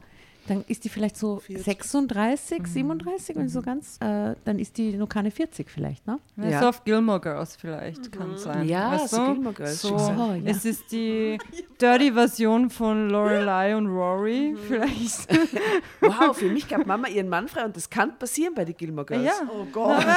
Dann 0.49 0.65
ist 0.67 0.85
die 0.85 0.89
vielleicht 0.89 1.17
so 1.17 1.41
36, 1.49 2.67
37, 2.67 3.37
wenn 3.37 3.49
so 3.49 3.63
ganz, 3.63 3.97
äh, 4.01 4.35
dann 4.45 4.59
ist 4.59 4.77
die 4.77 4.97
noch 4.97 5.09
keine 5.09 5.31
40 5.31 5.71
vielleicht, 5.71 6.07
ne? 6.07 6.19
Ja, 6.37 6.49
Ja. 6.49 6.61
So 6.61 6.69
auf 6.69 6.85
Gilmore 6.85 7.21
Girls 7.21 7.55
vielleicht 7.57 8.11
kann 8.11 8.37
sein. 8.37 8.67
Ja, 8.67 8.93
weißt 8.93 9.11
so? 9.11 9.25
Gilmore 9.25 9.55
Girls, 9.55 9.81
So. 9.83 9.95
Oh, 9.95 10.33
ja. 10.35 10.41
Es 10.45 10.65
ist 10.65 10.91
die 10.91 11.39
dirty 11.81 12.13
Version 12.13 12.71
von 12.71 13.09
Lorelei 13.11 13.77
und 13.77 13.87
Rory 13.87 14.57
vielleicht. 14.67 15.29
Wow, 16.01 16.37
für 16.37 16.49
mich 16.49 16.67
gab 16.69 16.85
Mama 16.87 17.07
ihren 17.09 17.29
Mann 17.29 17.47
frei 17.49 17.65
und 17.65 17.77
das 17.77 17.89
kann 17.89 18.19
passieren 18.19 18.55
bei 18.55 18.65
den 18.65 18.77
Gilmore 18.77 19.07
Girls. 19.07 19.25
Ja. 19.25 19.33
Oh 19.49 19.65
Gott. 19.73 20.05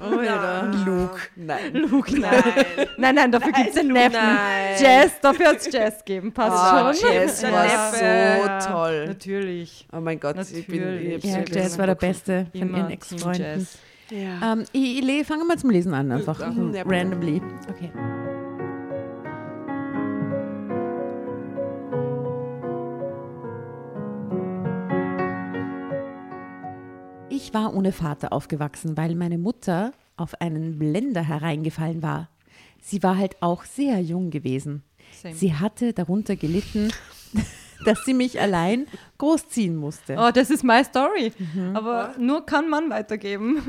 Oh 0.00 0.20
ja. 0.20 0.62
Luke. 0.84 1.18
Nein. 1.36 1.72
Luke, 1.74 2.20
nein. 2.20 2.42
Nein, 2.96 3.14
nein, 3.14 3.32
dafür 3.32 3.52
gibt 3.52 3.68
es 3.68 3.74
den 3.74 3.88
Neffen. 3.88 4.12
nein. 4.12 4.76
Jazz, 4.80 5.12
dafür 5.20 5.46
hat 5.48 5.56
es 5.56 5.72
Jazz 5.72 5.98
gegeben. 6.04 6.32
Passt 6.32 6.56
Ah, 6.56 6.92
schon. 6.94 7.12
Jazz 7.12 7.42
war 7.44 7.62
Neffe, 7.62 7.96
so 7.96 8.04
ja. 8.04 8.58
Natürlich. 9.06 9.86
Oh 9.92 10.00
mein 10.00 10.18
Gott, 10.20 10.36
ich 10.52 10.66
bin 10.66 10.80
Natürlich. 10.80 11.24
ich 11.24 11.30
Ja, 11.30 11.38
hab's 11.38 11.50
Jazz 11.54 11.78
war 11.78 11.86
der 11.86 11.94
Beste 11.94 12.46
von 12.56 12.74
ihren 12.74 12.90
Ex-Freunden. 12.90 13.66
Ja. 14.10 14.52
Ähm, 14.54 14.64
ich, 14.72 15.06
ich 15.06 15.26
fange 15.26 15.44
mal 15.44 15.58
zum 15.58 15.70
Lesen 15.70 15.92
an, 15.94 16.10
einfach. 16.10 16.38
Mhm, 16.38 16.74
ja, 16.74 16.82
bitte. 16.82 16.94
randomly. 16.96 17.42
Okay. 17.68 17.90
Ich 27.30 27.54
war 27.54 27.74
ohne 27.74 27.92
Vater 27.92 28.32
aufgewachsen, 28.32 28.96
weil 28.96 29.14
meine 29.14 29.38
Mutter 29.38 29.92
auf 30.16 30.40
einen 30.40 30.78
Blender 30.78 31.22
hereingefallen 31.22 32.02
war. 32.02 32.28
Sie 32.80 33.02
war 33.02 33.16
halt 33.16 33.36
auch 33.42 33.64
sehr 33.64 34.00
jung 34.00 34.30
gewesen. 34.30 34.82
Same. 35.22 35.34
Sie 35.34 35.54
hatte 35.54 35.92
darunter 35.92 36.36
gelitten, 36.36 36.90
dass 37.84 38.04
sie 38.04 38.14
mich 38.14 38.40
allein 38.40 38.86
großziehen 39.18 39.76
musste. 39.76 40.16
Oh, 40.18 40.30
das 40.32 40.50
ist 40.50 40.64
my 40.64 40.82
story. 40.84 41.32
Mhm. 41.38 41.76
Aber 41.76 42.14
nur 42.18 42.44
kann 42.46 42.68
man 42.68 42.90
weitergeben. 42.90 43.62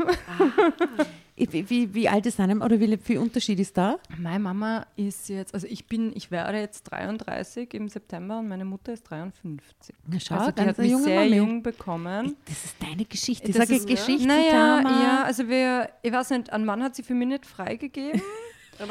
Wie, 1.38 1.70
wie, 1.70 1.94
wie 1.94 2.10
alt 2.10 2.26
ist 2.26 2.38
deinem 2.38 2.62
oder 2.62 2.78
wie 2.82 2.98
viel 2.98 3.18
Unterschied 3.18 3.60
ist 3.62 3.78
da? 3.78 3.98
Meine 4.18 4.40
Mama 4.40 4.86
ist 4.98 5.30
jetzt, 5.30 5.54
also 5.54 5.68
ich 5.68 5.86
bin, 5.88 6.12
ich 6.14 6.32
werde 6.32 6.58
jetzt 6.60 6.84
33 6.84 7.74
im 7.76 7.88
September 7.88 8.40
und 8.40 8.50
meine 8.50 8.66
Mutter 8.66 8.92
ist 8.92 9.04
53. 9.10 9.96
Na 10.06 10.20
schau, 10.20 10.36
also 10.36 10.52
die 10.52 10.62
hat 10.64 10.78
mich 10.78 10.92
junge 10.92 11.04
sehr 11.06 11.20
Mami. 11.22 11.36
jung 11.38 11.64
bekommen. 11.64 12.36
Das 12.46 12.66
ist 12.66 12.76
deine 12.82 13.06
Geschichte. 13.06 13.48
Das 13.54 13.68
Sag 13.68 13.70
ist- 13.70 13.88
Geschichte. 13.88 14.28
Naja, 14.28 14.82
ja, 14.82 15.24
also 15.24 15.48
wir, 15.48 15.90
ich 16.02 16.12
weiß 16.12 16.32
nicht, 16.32 16.52
einen 16.52 16.66
Mann 16.66 16.84
hat 16.84 16.96
sie 16.96 17.04
für 17.04 17.14
mich 17.14 17.30
nicht 17.30 17.46
freigegeben. 17.46 18.22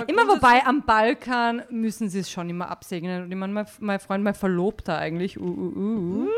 immer 0.06 0.28
wobei 0.28 0.64
am 0.64 0.82
Balkan 0.82 1.62
müssen 1.70 2.08
sie 2.08 2.20
es 2.20 2.30
schon 2.30 2.48
immer 2.50 2.70
absegnen. 2.70 3.24
Und 3.24 3.30
ich 3.30 3.36
meine, 3.36 3.52
mein, 3.52 3.66
mein 3.80 4.00
Freund, 4.00 4.24
mein 4.24 4.34
Verlobter 4.34 4.98
eigentlich, 4.98 5.38
uh, 5.38 5.44
uh, 5.44 6.24
uh, 6.24 6.28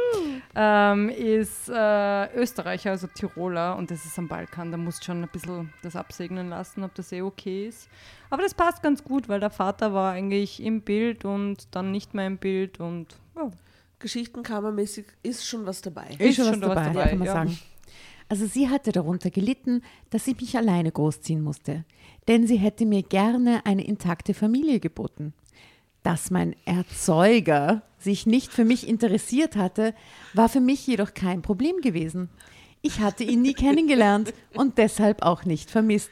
ähm, 0.54 1.08
ist 1.08 1.68
äh, 1.68 2.34
Österreicher, 2.34 2.90
also 2.90 3.06
Tiroler 3.06 3.76
und 3.76 3.90
das 3.90 4.04
ist 4.04 4.18
am 4.18 4.28
Balkan. 4.28 4.70
Da 4.70 4.76
musst 4.76 5.00
du 5.00 5.06
schon 5.06 5.22
ein 5.22 5.28
bisschen 5.30 5.72
das 5.82 5.96
absegnen 5.96 6.50
lassen, 6.50 6.84
ob 6.84 6.94
das 6.94 7.12
eh 7.12 7.22
okay 7.22 7.68
ist. 7.68 7.88
Aber 8.30 8.42
das 8.42 8.54
passt 8.54 8.82
ganz 8.82 9.02
gut, 9.02 9.28
weil 9.28 9.40
der 9.40 9.50
Vater 9.50 9.92
war 9.92 10.12
eigentlich 10.12 10.62
im 10.62 10.82
Bild 10.82 11.24
und 11.24 11.74
dann 11.74 11.90
nicht 11.90 12.14
mehr 12.14 12.26
im 12.26 12.38
Bild 12.38 12.80
und 12.80 13.16
ja. 13.36 13.50
Geschichtenkammermäßig 13.98 15.06
ist 15.22 15.46
schon 15.46 15.66
was 15.66 15.82
dabei. 15.82 16.16
Ist 16.18 16.36
schon 16.36 16.46
was 16.46 16.52
schon 16.52 16.60
da 16.60 16.68
was 16.68 16.74
dabei, 16.76 16.92
dabei, 16.92 17.08
kann 17.08 17.18
man 17.18 17.26
ja. 17.26 17.32
sagen. 17.32 17.58
Also 18.30 18.46
sie 18.46 18.68
hatte 18.68 18.92
darunter 18.92 19.28
gelitten, 19.28 19.82
dass 20.10 20.24
sie 20.24 20.36
mich 20.40 20.56
alleine 20.56 20.92
großziehen 20.92 21.42
musste. 21.42 21.84
Denn 22.28 22.46
sie 22.46 22.58
hätte 22.58 22.86
mir 22.86 23.02
gerne 23.02 23.66
eine 23.66 23.84
intakte 23.84 24.34
Familie 24.34 24.78
geboten. 24.78 25.34
Dass 26.04 26.30
mein 26.30 26.54
Erzeuger 26.64 27.82
sich 27.98 28.26
nicht 28.26 28.52
für 28.52 28.64
mich 28.64 28.86
interessiert 28.86 29.56
hatte, 29.56 29.94
war 30.32 30.48
für 30.48 30.60
mich 30.60 30.86
jedoch 30.86 31.12
kein 31.12 31.42
Problem 31.42 31.80
gewesen. 31.80 32.30
Ich 32.82 33.00
hatte 33.00 33.24
ihn 33.24 33.42
nie 33.42 33.52
kennengelernt 33.52 34.32
und 34.54 34.78
deshalb 34.78 35.22
auch 35.22 35.44
nicht 35.44 35.68
vermisst. 35.68 36.10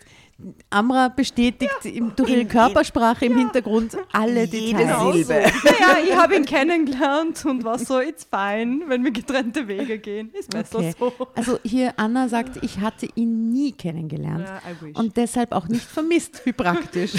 Amra 0.71 1.09
bestätigt 1.09 1.85
im, 1.85 2.15
durch 2.15 2.31
ihre 2.31 2.45
Körpersprache 2.45 3.27
im 3.27 3.37
Hintergrund 3.37 3.97
alle 4.13 4.45
Jede 4.45 4.77
Details. 4.79 5.27
Silbe. 5.27 5.51
Naja, 5.65 5.97
ich 6.09 6.17
habe 6.17 6.37
ihn 6.37 6.45
kennengelernt 6.45 7.45
und 7.45 7.65
war 7.65 7.77
so, 7.79 7.99
it's 8.01 8.25
fine, 8.25 8.85
wenn 8.87 9.03
wir 9.03 9.11
getrennte 9.11 9.67
Wege 9.67 9.99
gehen. 9.99 10.31
Ist 10.33 10.51
besser 10.51 10.79
Okay. 10.79 10.95
so. 10.97 11.13
Also 11.35 11.59
hier 11.65 11.95
Anna 11.97 12.29
sagt, 12.29 12.63
ich 12.63 12.79
hatte 12.79 13.09
ihn 13.17 13.51
nie 13.51 13.73
kennengelernt 13.73 14.47
Ja, 14.47 14.61
und 15.01 15.17
deshalb 15.17 15.51
auch 15.53 15.67
nicht 15.67 15.85
vermisst. 15.85 16.47
Wie 16.47 16.53
praktisch. 16.53 17.15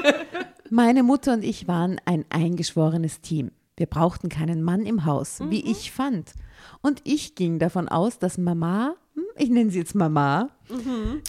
Meine 0.70 1.02
Mutter 1.04 1.34
und 1.34 1.44
ich 1.44 1.68
waren 1.68 2.00
ein 2.04 2.24
eingeschworenes 2.30 3.20
Team. 3.20 3.52
Wir 3.76 3.86
brauchten 3.86 4.28
keinen 4.28 4.62
Mann 4.62 4.84
im 4.84 5.04
Haus, 5.04 5.38
wie 5.48 5.64
ich 5.64 5.92
fand. 5.92 6.32
Und 6.82 7.00
ich 7.04 7.36
ging 7.36 7.60
davon 7.60 7.88
aus, 7.88 8.18
dass 8.18 8.36
Mama, 8.36 8.96
ich 9.36 9.50
nenne 9.50 9.70
sie 9.70 9.78
jetzt 9.78 9.94
Mama, 9.94 10.50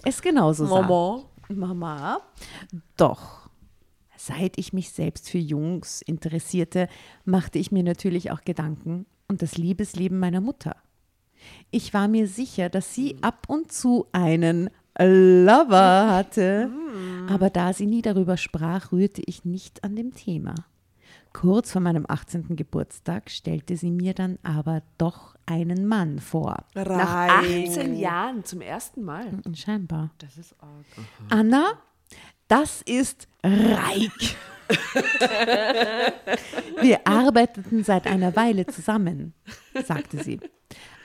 es 0.03 0.21
genauso 0.21 0.65
sah. 0.65 0.81
Mama. 0.81 1.23
Mama. 1.49 2.21
Doch, 2.97 3.49
seit 4.17 4.57
ich 4.57 4.73
mich 4.73 4.91
selbst 4.91 5.29
für 5.29 5.39
Jungs 5.39 6.01
interessierte, 6.01 6.87
machte 7.25 7.57
ich 7.57 7.71
mir 7.71 7.83
natürlich 7.83 8.31
auch 8.31 8.41
Gedanken 8.41 9.05
um 9.27 9.37
das 9.37 9.57
Liebesleben 9.57 10.19
meiner 10.19 10.41
Mutter. 10.41 10.75
Ich 11.71 11.93
war 11.93 12.07
mir 12.07 12.27
sicher, 12.27 12.69
dass 12.69 12.93
sie 12.93 13.17
ab 13.21 13.45
und 13.47 13.71
zu 13.71 14.07
einen 14.11 14.69
Lover 14.97 16.09
hatte, 16.09 16.69
aber 17.29 17.49
da 17.49 17.71
sie 17.71 17.85
nie 17.85 18.01
darüber 18.01 18.35
sprach, 18.35 18.91
rührte 18.91 19.21
ich 19.25 19.45
nicht 19.45 19.83
an 19.83 19.95
dem 19.95 20.13
Thema. 20.13 20.55
Kurz 21.31 21.71
vor 21.71 21.81
meinem 21.81 22.05
18. 22.07 22.55
Geburtstag 22.55 23.29
stellte 23.29 23.77
sie 23.77 23.91
mir 23.91 24.13
dann 24.13 24.39
aber 24.43 24.81
doch 24.97 25.35
einen 25.49 25.87
Mann 25.87 26.19
vor. 26.19 26.57
Nach 26.75 26.87
Rein. 26.87 27.65
18 27.67 27.97
Jahren 27.97 28.45
zum 28.45 28.61
ersten 28.61 29.03
Mal. 29.03 29.25
Scheinbar. 29.53 30.11
Das 30.19 30.37
ist 30.37 30.55
arg. 30.61 30.85
Anna, 31.29 31.73
das 32.47 32.83
ist 32.83 33.27
Reik. 33.43 34.37
Wir 36.81 37.07
arbeiteten 37.07 37.83
seit 37.83 38.05
einer 38.05 38.35
Weile 38.35 38.67
zusammen, 38.67 39.33
sagte 39.83 40.23
sie. 40.23 40.39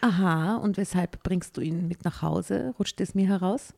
Aha, 0.02 0.56
und 0.56 0.76
weshalb 0.76 1.22
bringst 1.22 1.56
du 1.56 1.62
ihn 1.62 1.88
mit 1.88 2.04
nach 2.04 2.20
Hause, 2.20 2.74
rutschte 2.78 3.02
es 3.02 3.14
mir 3.14 3.26
heraus. 3.26 3.72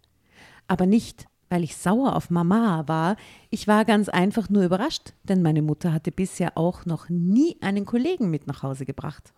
Aber 0.67 0.87
nicht, 0.87 1.29
weil 1.49 1.63
ich 1.63 1.77
sauer 1.77 2.17
auf 2.17 2.31
Mama 2.31 2.89
war. 2.89 3.15
Ich 3.51 3.69
war 3.69 3.85
ganz 3.85 4.09
einfach 4.09 4.49
nur 4.49 4.65
überrascht, 4.65 5.13
denn 5.23 5.43
meine 5.43 5.63
Mutter 5.63 5.93
hatte 5.93 6.11
bisher 6.11 6.59
auch 6.59 6.85
noch 6.85 7.09
nie 7.09 7.57
einen 7.61 7.85
Kollegen 7.85 8.29
mit 8.31 8.49
nach 8.49 8.65
Hause 8.65 8.85
gebracht. 8.85 9.33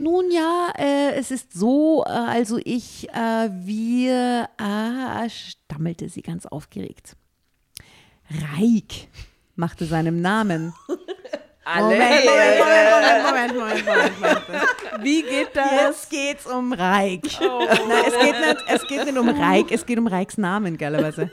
Nun 0.00 0.30
ja, 0.30 0.72
äh, 0.78 1.12
es 1.16 1.30
ist 1.30 1.52
so, 1.52 2.02
äh, 2.06 2.08
also 2.08 2.58
ich, 2.64 3.06
äh, 3.10 3.50
wir, 3.52 4.48
ah, 4.56 5.28
stammelte 5.28 6.08
sie 6.08 6.22
ganz 6.22 6.46
aufgeregt. 6.46 7.16
Reik 8.56 9.08
machte 9.56 9.84
seinem 9.84 10.22
Namen. 10.22 10.72
Alle. 11.66 11.96
Moment, 11.96 12.24
Moment, 12.24 12.58
Moment, 12.58 13.54
Moment, 13.54 13.54
Moment, 13.54 13.86
Moment, 13.86 14.48
Moment. 14.48 15.04
Wie 15.04 15.22
geht 15.22 15.50
das? 15.52 15.70
Jetzt 15.70 16.10
geht's 16.10 16.46
um 16.46 16.72
Reik. 16.72 17.26
Nein, 17.38 18.04
es 18.06 18.18
geht, 18.18 18.40
nicht, 18.40 18.64
es 18.68 18.86
geht 18.86 19.04
nicht 19.04 19.18
um 19.18 19.28
Reik, 19.28 19.70
es 19.70 19.84
geht 19.84 19.98
um 19.98 20.06
Reiks 20.06 20.38
Namen, 20.38 20.78
geilerweise. 20.78 21.30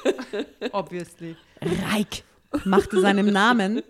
Obviously. 0.72 1.36
Reik 1.60 2.24
machte 2.64 2.98
seinem 2.98 3.30
Namen, 3.30 3.82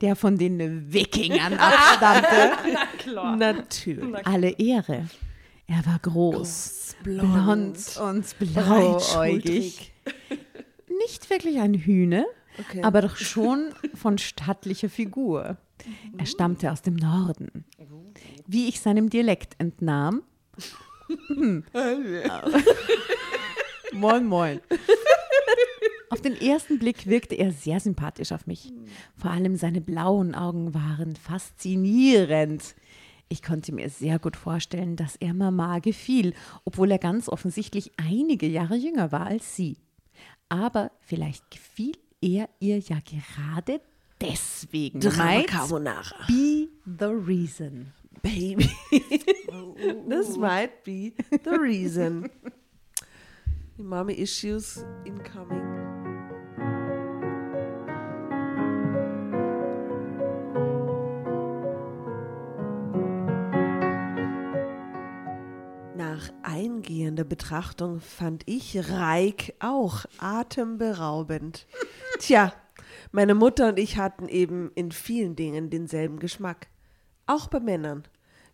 der 0.00 0.16
von 0.16 0.36
den 0.38 0.92
Wikingern 0.92 1.54
abstammte, 1.58 2.52
Natürlich. 3.36 4.26
alle 4.26 4.50
Ehre. 4.50 5.06
Er 5.66 5.84
war 5.86 5.98
groß, 6.00 6.96
blond 7.02 7.96
und 8.00 8.38
blauäugig. 8.38 9.92
Nicht 11.04 11.28
wirklich 11.30 11.58
ein 11.58 11.74
Hühne, 11.74 12.24
Okay. 12.58 12.82
aber 12.82 13.02
doch 13.02 13.16
schon 13.16 13.74
von 13.94 14.16
stattlicher 14.16 14.88
Figur. 14.88 15.58
Er 16.16 16.24
stammte 16.26 16.72
aus 16.72 16.80
dem 16.80 16.94
Norden. 16.94 17.66
Wie 18.46 18.68
ich 18.68 18.80
seinem 18.80 19.10
Dialekt 19.10 19.54
entnahm. 19.58 20.22
Hm. 21.28 21.62
moin, 23.92 24.26
moin. 24.26 24.60
Auf 26.10 26.20
den 26.20 26.40
ersten 26.40 26.78
Blick 26.78 27.06
wirkte 27.06 27.34
er 27.34 27.52
sehr 27.52 27.80
sympathisch 27.80 28.32
auf 28.32 28.46
mich. 28.46 28.72
Vor 29.16 29.30
allem 29.30 29.56
seine 29.56 29.80
blauen 29.80 30.34
Augen 30.34 30.72
waren 30.74 31.16
faszinierend. 31.16 32.74
Ich 33.28 33.42
konnte 33.42 33.72
mir 33.72 33.90
sehr 33.90 34.18
gut 34.20 34.36
vorstellen, 34.36 34.94
dass 34.94 35.16
er 35.16 35.34
Mama 35.34 35.80
gefiel, 35.80 36.32
obwohl 36.64 36.92
er 36.92 36.98
ganz 36.98 37.28
offensichtlich 37.28 37.90
einige 37.96 38.46
Jahre 38.46 38.76
jünger 38.76 39.10
war 39.10 39.26
als 39.26 39.56
sie. 39.56 39.78
Aber 40.48 40.92
vielleicht 41.00 41.50
gefiel 41.50 41.96
er 42.20 42.48
ihr 42.60 42.78
ja 42.78 42.98
gerade 43.04 43.80
deswegen. 44.20 45.00
Drama 45.00 45.24
Might 45.24 45.48
Carbonara. 45.48 46.26
be 46.28 46.68
the 46.84 47.06
reason. 47.06 47.92
Baby. 48.22 48.70
This 50.08 50.36
might 50.36 50.84
be 50.84 51.14
the 51.44 51.58
reason. 51.58 52.30
Mommy 53.78 54.14
Issues 54.14 54.84
incoming. 55.04 55.75
Eingehender 66.42 67.24
Betrachtung 67.24 68.00
fand 68.00 68.42
ich 68.46 68.90
Reik 68.90 69.54
auch 69.60 70.04
atemberaubend. 70.18 71.66
Tja, 72.18 72.52
meine 73.12 73.34
Mutter 73.34 73.68
und 73.68 73.78
ich 73.78 73.96
hatten 73.96 74.28
eben 74.28 74.70
in 74.74 74.92
vielen 74.92 75.36
Dingen 75.36 75.70
denselben 75.70 76.18
Geschmack. 76.18 76.68
Auch 77.26 77.48
bei 77.48 77.60
Männern, 77.60 78.04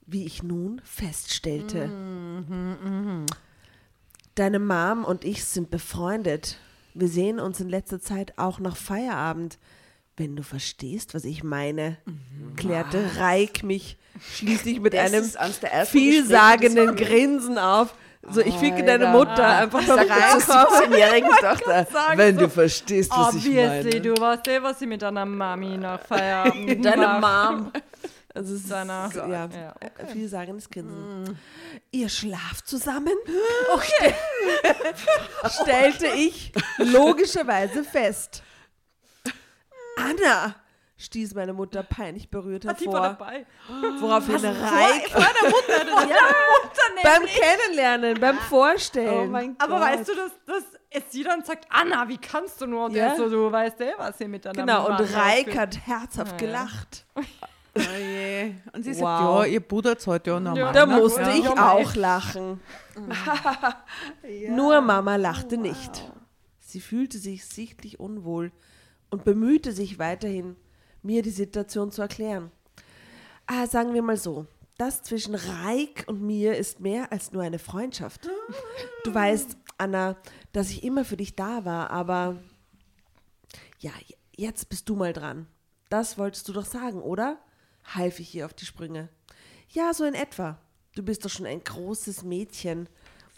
wie 0.07 0.25
ich 0.25 0.43
nun 0.43 0.81
feststellte. 0.85 1.91
Deine 4.35 4.59
Mom 4.59 5.05
und 5.05 5.25
ich 5.25 5.45
sind 5.45 5.71
befreundet. 5.71 6.59
Wir 6.95 7.09
sehen 7.09 7.41
uns 7.41 7.61
in 7.61 7.69
letzter 7.69 8.01
Zeit 8.01 8.39
auch 8.39 8.59
nach 8.59 8.77
Feierabend. 8.77 9.59
Wenn 10.17 10.37
du 10.37 10.43
verstehst, 10.43 11.15
was 11.15 11.25
ich 11.25 11.43
meine, 11.43 11.97
klärte 12.57 13.03
Reik 13.19 13.63
mich 13.63 13.97
schließlich 14.35 14.79
mit 14.81 14.93
Das 14.93 15.01
einem 15.13 15.25
ist 15.25 15.39
vielsagenden 15.89 16.97
Grinsen 16.97 17.57
auf. 17.59 17.95
So, 18.29 18.41
ich 18.41 18.55
ficke 18.55 18.85
deine 18.85 19.09
Alter. 19.09 19.19
Mutter 19.19 19.47
einfach 19.49 19.85
noch 19.87 19.97
Der 19.97 20.09
Reik 20.11 20.41
zur 20.43 20.55
17-jährigen 20.55 21.31
Tochter. 21.41 21.87
Wenn 22.15 22.37
du 22.37 22.49
verstehst, 22.49 23.11
was 23.11 23.35
ich 23.35 23.47
Obviously, 23.49 23.85
meine. 23.91 24.01
du 24.01 24.15
weißt 24.21 24.49
eh, 24.49 24.63
was 24.63 24.81
ich 24.81 24.87
mit 24.87 25.03
deiner 25.03 25.25
Mami 25.27 25.77
nach 25.79 26.01
Feierabend 26.01 26.85
Deine. 26.85 27.19
Mom. 27.19 27.73
Also 28.35 28.55
es 28.55 28.61
ist 28.61 28.71
Deiner- 28.71 29.11
ja, 29.15 29.27
Ja, 29.29 29.75
äh, 29.81 30.07
vielsagendes 30.13 30.71
Grinsen. 30.71 31.37
Ihr 31.91 32.09
schlaft 32.09 32.69
zusammen? 32.69 33.13
Okay. 33.75 34.15
Stellte 35.63 36.07
ich 36.17 36.53
logischerweise 36.79 37.83
fest. 37.83 38.43
Anna, 40.11 40.55
stieß 40.99 41.35
meine 41.35 41.53
Mutter 41.53 41.83
peinlich 41.83 42.29
berührt 42.31 42.65
Die 42.65 42.69
war 42.69 42.75
hervor. 42.77 43.01
dabei. 43.01 43.47
Woraufhin 44.01 44.37
Reik 44.37 45.13
beim 47.03 47.23
Kennenlernen, 47.27 48.21
beim 48.21 48.39
Vorstellen. 48.39 49.29
Oh 49.29 49.31
mein 49.31 49.57
Aber 49.59 49.79
Gott. 49.79 49.89
weißt 49.89 50.09
du, 50.09 50.15
dass, 50.15 50.33
dass 50.47 50.65
es 50.91 51.03
sie 51.11 51.23
dann 51.25 51.43
sagt, 51.45 51.67
Anna, 51.71 52.09
wie 52.09 52.19
kannst 52.19 52.61
du 52.61 52.67
nur? 52.67 52.85
Und 52.87 52.95
Ja. 52.95 53.07
er 53.09 53.17
so, 53.17 53.29
du 53.29 53.51
weißt 53.51 53.81
eh, 53.81 53.93
was 53.97 54.19
sie 54.19 54.29
mit 54.29 54.45
deiner 54.45 54.55
Genau, 54.61 54.89
und 54.89 55.01
Reik 55.15 55.57
hat 55.59 55.79
herzhaft 55.87 56.41
Ja, 56.41 56.47
ja. 56.49 56.53
gelacht. 56.53 57.07
Oh 57.75 57.81
je. 57.99 58.53
Und 58.75 58.83
sie 58.85 58.93
sagt, 58.93 59.03
Wow. 59.23 59.45
ja, 59.47 59.53
ihr 59.53 59.61
Bruder 59.61 59.99
zahlt 59.99 60.27
ja 60.27 60.39
normal. 60.39 60.59
Ja, 60.59 60.73
Da 60.73 60.85
na 60.87 60.99
musste 60.99 61.23
ich 61.31 61.45
Ja, 61.45 61.73
auch 61.73 61.95
lachen. 61.95 62.61
Nur 64.51 64.81
Mama 64.83 65.17
lachte 65.17 65.57
nicht. 65.57 66.11
Sie 66.61 66.81
fühlte 66.81 67.19
sich 67.19 67.47
sichtlich 67.47 67.99
unwohl 68.01 68.53
und 69.13 69.25
bemühte 69.25 69.73
sich 69.73 69.99
weiterhin, 69.99 70.57
mir 71.03 71.23
die 71.23 71.31
Situation 71.31 71.93
zu 71.93 72.01
erklären. 72.01 72.51
Ah, 73.47 73.67
sagen 73.67 73.93
wir 73.93 74.03
mal 74.03 74.17
so, 74.17 74.47
das 74.79 75.03
zwischen 75.03 75.35
Reik 75.35 76.05
und 76.07 76.23
mir 76.23 76.57
ist 76.57 76.81
mehr 76.81 77.13
als 77.13 77.31
nur 77.31 77.43
eine 77.43 77.59
Freundschaft. 77.59 78.29
Du 79.05 79.15
weißt, 79.15 79.57
Anna, 79.77 80.17
dass 80.53 80.71
ich 80.71 80.83
immer 80.83 81.05
für 81.05 81.19
dich 81.19 81.37
da 81.37 81.65
war, 81.65 81.91
aber 81.91 82.39
ja, 83.79 83.93
jetzt 84.35 84.71
bist 84.71 84.89
du 84.89 84.97
mal 84.97 85.13
dran. 85.13 85.47
Das 85.91 86.17
wolltest 86.17 86.49
du 86.49 86.55
doch 86.55 86.65
sagen, 86.65 87.03
oder? 87.03 87.39
Half 87.85 88.19
ich 88.19 88.35
ihr 88.35 88.47
auf 88.47 88.55
die 88.55 88.65
Sprünge. 88.65 89.11
Ja, 89.69 89.93
so 89.93 90.05
in 90.05 90.15
etwa. 90.15 90.59
Du 90.95 91.03
bist 91.03 91.25
doch 91.25 91.31
schon 91.31 91.47
ein 91.47 91.63
großes 91.63 92.23
Mädchen. 92.23 92.89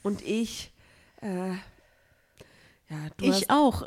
Und 0.03 0.23
ich, 0.23 0.73
äh, 1.21 1.55
ja, 2.95 3.11
du 3.17 3.29
hast 3.29 3.43
Ich 3.43 3.51
auch. 3.51 3.83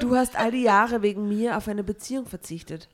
Du 0.00 0.16
hast 0.16 0.34
all 0.36 0.50
die 0.50 0.62
Jahre 0.62 1.02
wegen 1.02 1.28
mir 1.28 1.56
auf 1.58 1.68
eine 1.68 1.84
Beziehung 1.84 2.24
verzichtet. 2.26 2.88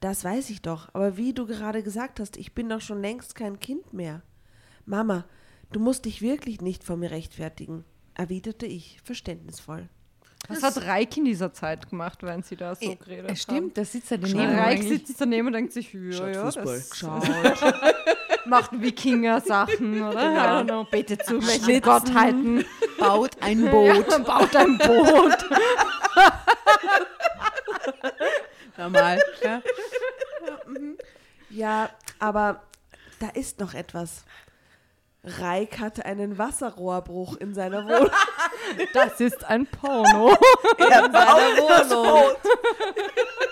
Das 0.00 0.24
weiß 0.24 0.50
ich 0.50 0.60
doch, 0.62 0.88
aber 0.94 1.16
wie 1.16 1.32
du 1.32 1.46
gerade 1.46 1.84
gesagt 1.84 2.18
hast, 2.18 2.36
ich 2.36 2.52
bin 2.52 2.68
doch 2.68 2.80
schon 2.80 3.00
längst 3.00 3.36
kein 3.36 3.60
Kind 3.60 3.92
mehr. 3.92 4.22
Mama, 4.84 5.24
du 5.70 5.78
musst 5.78 6.04
dich 6.04 6.20
wirklich 6.20 6.60
nicht 6.60 6.82
vor 6.82 6.96
mir 6.96 7.12
rechtfertigen, 7.12 7.84
erwiderte 8.14 8.66
ich 8.66 9.00
verständnisvoll. 9.04 9.88
Was 10.48 10.64
hat 10.64 10.84
Reik 10.84 11.16
in 11.16 11.24
dieser 11.24 11.52
Zeit 11.52 11.88
gemacht, 11.88 12.24
wenn 12.24 12.42
sie 12.42 12.56
da 12.56 12.74
so 12.74 12.84
Äh, 12.84 12.96
geredet 12.96 13.30
es 13.30 13.42
stimmt, 13.42 13.78
da 13.78 13.84
sitzt 13.84 14.10
er 14.10 14.18
daneben. 14.18 14.58
Reik 14.58 14.82
sitzt 14.82 15.20
daneben 15.20 15.46
und 15.46 15.52
denkt 15.52 15.72
sich, 15.72 15.94
ja, 15.94 16.28
ja, 16.28 16.44
Fußball. 16.46 16.78
das 16.78 16.96
Schaut. 16.96 17.22
Macht 18.46 18.80
Wikinger-Sachen, 18.80 20.02
oder? 20.02 20.28
Genau. 20.28 20.40
I 20.40 20.46
don't 20.46 20.64
know, 20.64 20.84
betet 20.84 21.24
zu 21.24 21.40
welchen. 21.46 21.80
Gottheiten. 21.80 22.64
baut 22.98 23.36
ein 23.40 23.70
Boot. 23.70 24.10
Ja, 24.10 24.18
baut 24.18 24.56
ein 24.56 24.78
Boot. 24.78 25.38
Normal. 28.76 29.22
Ja. 29.42 29.62
Ja, 31.50 31.90
aber 32.18 32.62
da 33.20 33.28
ist 33.28 33.60
noch 33.60 33.74
etwas. 33.74 34.24
Reik 35.24 35.78
hatte 35.78 36.04
einen 36.04 36.36
Wasserrohrbruch 36.36 37.36
in 37.36 37.54
seiner 37.54 37.84
Wohnung. 37.84 38.10
Das 38.94 39.20
ist 39.20 39.44
ein 39.44 39.66
Porno. 39.66 40.30
in 40.78 40.86
seiner 40.88 41.12
Wohnung. 41.58 42.36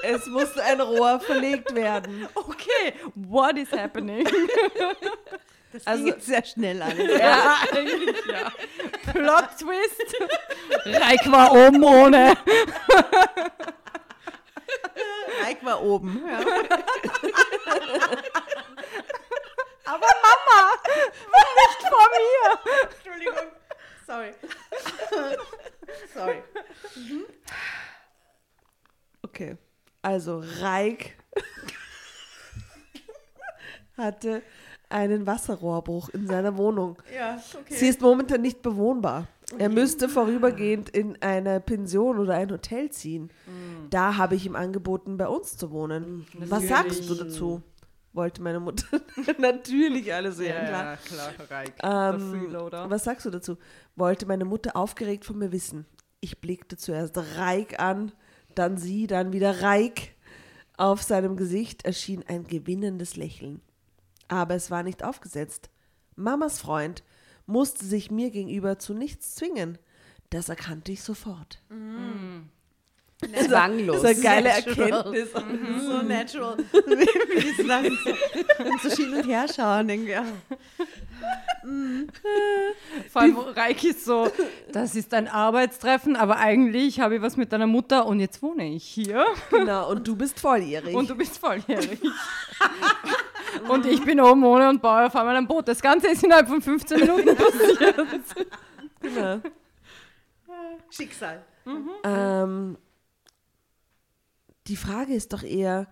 Es 0.03 0.25
musste 0.27 0.63
ein 0.63 0.81
Rohr 0.81 1.21
verlegt 1.21 1.75
werden. 1.75 2.27
Okay, 2.35 2.95
what 3.15 3.57
is 3.59 3.71
happening? 3.73 4.27
Das 5.73 5.87
Also- 5.87 6.05
ging 6.05 6.21
sehr 6.21 6.45
schnell 6.45 6.81
alles. 6.83 7.19
Ja, 7.19 7.57
eigentlich 7.73 8.17
ja. 8.27 8.51
Plot 9.13 9.49
Twist. 9.59 10.17
Reik 10.87 11.31
war 11.31 11.53
oben 11.53 11.83
ohne. 11.83 12.37
Reik 15.45 15.65
war 15.65 15.83
oben. 15.83 16.23
Ja. 16.27 16.39
Aber 19.85 20.07
Mama, 20.23 20.73
nicht 21.57 21.83
vor 21.89 22.09
mir. 22.17 22.59
Entschuldigung. 22.95 23.49
Sorry. 24.07 24.33
Sorry. 26.15 26.43
Okay, 29.23 29.57
also 30.03 30.43
Reik 30.61 31.17
hatte 33.97 34.43
einen 34.89 35.27
Wasserrohrbruch 35.27 36.09
in 36.09 36.27
seiner 36.27 36.57
Wohnung. 36.57 36.97
Ja, 37.15 37.41
okay. 37.55 37.75
Sie 37.75 37.89
ist 37.89 38.01
momentan 38.01 38.43
nicht 38.43 38.63
bewohnbar. 38.63 39.29
Er 39.59 39.69
müsste 39.69 40.09
vorübergehend 40.09 40.91
in 40.91 41.21
eine 41.23 41.61
Pension 41.61 42.19
oder 42.19 42.35
ein 42.35 42.51
Hotel 42.51 42.91
ziehen. 42.91 43.31
Da 43.91 44.17
habe 44.17 44.37
ich 44.37 44.47
ihm 44.47 44.57
angeboten, 44.57 45.17
bei 45.17 45.27
uns 45.27 45.57
zu 45.57 45.71
wohnen. 45.71 46.27
Was 46.35 46.69
sagst 46.69 47.09
du 47.09 47.15
dazu? 47.15 47.63
Wollte 48.13 48.43
meine 48.43 48.59
Mutter 48.61 49.01
natürlich 49.39 50.13
alles 50.13 50.39
sehen. 50.39 50.67
klar. 50.67 50.97
klar, 50.97 51.33
Reik. 51.49 51.75
Ähm, 51.83 52.31
Freeloader. 52.31 52.91
was 52.91 53.05
sagst 53.05 53.25
du 53.27 53.31
dazu? 53.31 53.57
Wollte 53.95 54.27
meine 54.27 54.45
Mutter 54.45 54.75
aufgeregt 54.77 55.25
von 55.25 55.39
mir 55.39 55.53
wissen. 55.53 55.87
Ich 56.21 56.41
blickte 56.41 56.77
zuerst 56.77 57.17
Reik 57.37 57.79
an, 57.81 58.13
dann 58.55 58.77
sie, 58.79 59.07
dann 59.07 59.33
wieder 59.33 59.63
Reik. 59.63 60.15
Auf 60.77 61.03
seinem 61.03 61.37
Gesicht 61.37 61.85
erschien 61.85 62.25
ein 62.27 62.47
gewinnendes 62.47 63.17
Lächeln. 63.17 63.61
Aber 64.29 64.55
es 64.55 64.71
war 64.71 64.83
nicht 64.83 65.05
aufgesetzt. 65.05 65.71
Mamas 66.17 66.59
Freund 66.61 67.05
musste 67.47 67.85
sich 67.85 68.11
mir 68.11 68.31
gegenüber 68.31 68.79
zu 68.79 68.93
nichts 68.95 69.35
zwingen. 69.35 69.79
Das 70.31 70.49
erkannte 70.49 70.93
ich 70.93 71.03
sofort. 71.03 71.63
Zwanglos. 73.47 74.03
Das 74.03 74.13
ist 74.13 74.27
eine 74.27 74.43
geile 74.43 74.49
Natural. 74.49 74.91
Erkenntnis. 74.91 75.33
So 75.85 76.03
natural. 76.03 76.57
Wie 76.59 76.77
wie 77.37 77.41
die 77.41 77.53
so 77.63 77.63
lang 77.69 77.85
so, 78.83 78.89
so 78.89 78.97
hin 78.97 79.15
und 79.15 79.27
her 79.27 79.47
schauen. 79.55 79.89
Denke, 79.89 80.11
ja. 80.13 80.25
Vor 83.13 83.23
allem 83.23 83.37
Reik 83.37 83.85
ist 83.85 84.05
so, 84.05 84.31
das 84.73 84.95
ist 84.95 85.13
ein 85.13 85.29
Arbeitstreffen, 85.29 86.17
aber 86.17 86.39
eigentlich 86.39 87.01
habe 87.01 87.17
ich 87.17 87.23
was 87.23 87.37
mit 87.37 87.53
deiner 87.53 87.67
Mutter 87.67 88.07
und 88.07 88.21
jetzt 88.21 88.43
wohne 88.43 88.67
ich 88.75 88.85
hier 88.85 89.27
Genau, 89.51 89.91
und 89.91 90.07
du 90.09 90.17
bist 90.17 90.41
volljährig. 90.41 90.95
und 90.97 91.11
du 91.11 91.15
bist 91.15 91.37
volljährig. 91.39 92.01
und 93.69 93.85
ich 93.87 94.03
bin 94.05 94.21
oben 94.21 94.43
ohne 94.45 94.71
und 94.71 94.81
baue 94.81 95.07
auf 95.07 95.17
einmal 95.17 95.37
ein 95.37 95.47
Boot. 95.47 95.69
Das 95.69 95.83
Ganze 95.83 96.09
ist 96.09 96.25
innerhalb 96.25 96.49
von 96.49 96.63
15 96.63 97.01
Minuten 97.01 97.37
passiert. 97.37 97.97
genau. 99.03 99.41
Schicksal. 100.91 101.43
Ähm, 102.05 102.77
die 104.67 104.77
Frage 104.77 105.15
ist 105.15 105.33
doch 105.33 105.43
eher, 105.43 105.89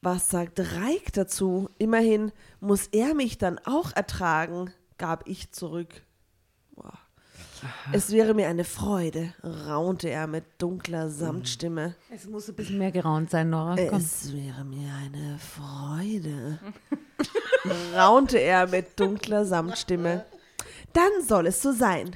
was 0.00 0.30
sagt 0.30 0.60
Reik 0.60 1.12
dazu? 1.12 1.70
Immerhin 1.78 2.32
muss 2.60 2.86
er 2.88 3.14
mich 3.14 3.38
dann 3.38 3.58
auch 3.64 3.94
ertragen, 3.94 4.72
gab 4.96 5.28
ich 5.28 5.50
zurück. 5.50 6.02
Boah. 6.74 6.98
Es 7.92 8.12
wäre 8.12 8.34
mir 8.34 8.48
eine 8.48 8.64
Freude, 8.64 9.34
raunte 9.42 10.08
er 10.08 10.28
mit 10.28 10.44
dunkler 10.58 11.10
Samtstimme. 11.10 11.96
Es 12.10 12.26
muss 12.26 12.48
ein 12.48 12.54
bisschen 12.54 12.78
mehr 12.78 12.92
geraunt 12.92 13.30
sein, 13.30 13.50
Nora. 13.50 13.74
Komm. 13.88 13.98
Es 13.98 14.32
wäre 14.32 14.64
mir 14.64 14.92
eine 14.94 15.38
Freude, 15.38 16.60
raunte 17.94 18.38
er 18.38 18.68
mit 18.68 18.98
dunkler 19.00 19.44
Samtstimme. 19.44 20.24
Dann 20.92 21.10
soll 21.26 21.48
es 21.48 21.60
so 21.60 21.72
sein. 21.72 22.14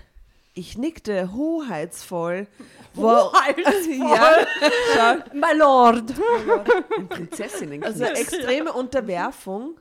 Ich 0.54 0.76
nickte 0.76 1.32
hoheitsvoll. 1.32 2.46
Wo- 2.94 3.06
ja, 3.90 4.46
schau, 4.94 5.14
My 5.34 5.56
Lord. 5.56 6.12
Ein 6.98 7.08
Prinzessinnen. 7.08 7.82
Also 7.82 8.04
extreme 8.04 8.72
Unterwerfung. 8.72 9.78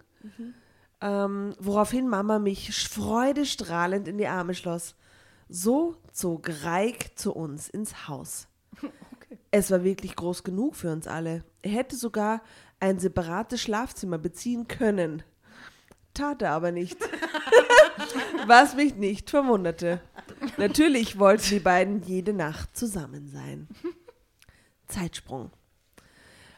Ähm, 1.01 1.53
woraufhin 1.59 2.07
Mama 2.07 2.39
mich 2.39 2.71
freudestrahlend 2.87 4.07
in 4.07 4.17
die 4.17 4.27
Arme 4.27 4.53
schloss. 4.53 4.95
So 5.49 5.95
zog 6.13 6.49
Reik 6.63 7.17
zu 7.19 7.33
uns 7.33 7.67
ins 7.69 8.07
Haus. 8.07 8.47
Es 9.49 9.71
war 9.71 9.83
wirklich 9.83 10.15
groß 10.15 10.43
genug 10.43 10.75
für 10.77 10.91
uns 10.91 11.07
alle. 11.07 11.43
Er 11.63 11.71
hätte 11.71 11.95
sogar 11.97 12.41
ein 12.79 12.99
separates 12.99 13.61
Schlafzimmer 13.61 14.17
beziehen 14.17 14.67
können. 14.69 15.23
Tat 16.13 16.41
er 16.41 16.51
aber 16.51 16.71
nicht. 16.71 16.97
Was 18.47 18.75
mich 18.75 18.95
nicht 18.95 19.29
verwunderte. 19.29 19.99
Natürlich 20.57 21.19
wollten 21.19 21.49
die 21.49 21.59
beiden 21.59 22.01
jede 22.03 22.33
Nacht 22.33 22.75
zusammen 22.75 23.27
sein. 23.27 23.67
Zeitsprung. 24.87 25.51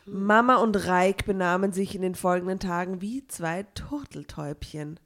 Mama 0.06 0.58
und 0.58 0.76
Reik 0.88 1.26
benahmen 1.26 1.72
sich 1.72 1.96
in 1.96 2.02
den 2.02 2.16
folgenden 2.16 2.60
Tagen 2.60 3.02
wie 3.02 3.26
zwei 3.28 3.64
Turteltäubchen. 3.64 5.00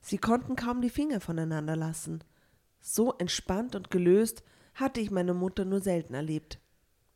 Sie 0.00 0.18
konnten 0.18 0.56
kaum 0.56 0.82
die 0.82 0.90
Finger 0.90 1.20
voneinander 1.20 1.76
lassen. 1.76 2.22
So 2.80 3.14
entspannt 3.14 3.74
und 3.74 3.90
gelöst 3.90 4.42
hatte 4.74 5.00
ich 5.00 5.10
meine 5.10 5.32
Mutter 5.32 5.64
nur 5.64 5.80
selten 5.80 6.14
erlebt. 6.14 6.58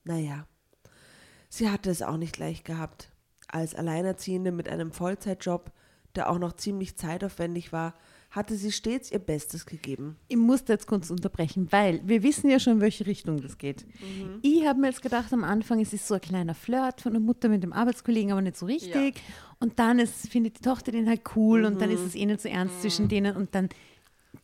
Naja, 0.04 0.46
sie 1.48 1.68
hatte 1.68 1.90
es 1.90 2.02
auch 2.02 2.16
nicht 2.16 2.38
leicht 2.38 2.64
gehabt. 2.64 3.10
Als 3.48 3.74
Alleinerziehende 3.74 4.52
mit 4.52 4.68
einem 4.68 4.92
Vollzeitjob, 4.92 5.72
der 6.14 6.30
auch 6.30 6.38
noch 6.38 6.54
ziemlich 6.54 6.96
zeitaufwendig 6.96 7.72
war, 7.72 7.94
hatte 8.36 8.54
sie 8.54 8.70
stets 8.70 9.10
ihr 9.10 9.18
Bestes 9.18 9.64
gegeben. 9.64 10.16
Ich 10.28 10.36
musste 10.36 10.74
jetzt 10.74 10.86
kurz 10.86 11.10
unterbrechen, 11.10 11.68
weil 11.70 12.02
wir 12.04 12.22
wissen 12.22 12.50
ja 12.50 12.60
schon, 12.60 12.74
in 12.74 12.80
welche 12.82 13.06
Richtung 13.06 13.40
das 13.40 13.56
geht. 13.56 13.86
Mhm. 13.86 14.38
Ich 14.42 14.66
habe 14.66 14.78
mir 14.78 14.88
jetzt 14.88 15.02
gedacht, 15.02 15.32
am 15.32 15.42
Anfang 15.42 15.80
es 15.80 15.94
ist 15.94 16.06
so 16.06 16.14
ein 16.14 16.20
kleiner 16.20 16.54
Flirt 16.54 17.00
von 17.00 17.12
der 17.12 17.20
Mutter 17.20 17.48
mit 17.48 17.62
dem 17.62 17.72
Arbeitskollegen, 17.72 18.32
aber 18.32 18.42
nicht 18.42 18.58
so 18.58 18.66
richtig. 18.66 19.20
Und 19.58 19.78
dann 19.78 19.98
ist, 19.98 20.28
findet 20.28 20.58
die 20.58 20.62
Tochter 20.62 20.92
den 20.92 21.08
halt 21.08 21.22
cool 21.34 21.64
und 21.64 21.80
dann 21.80 21.90
ist 21.90 22.02
es 22.02 22.14
eh 22.14 22.26
nicht 22.26 22.42
so 22.42 22.48
ernst 22.48 22.82
zwischen 22.82 23.08
denen 23.08 23.34
und 23.34 23.54
dann 23.54 23.70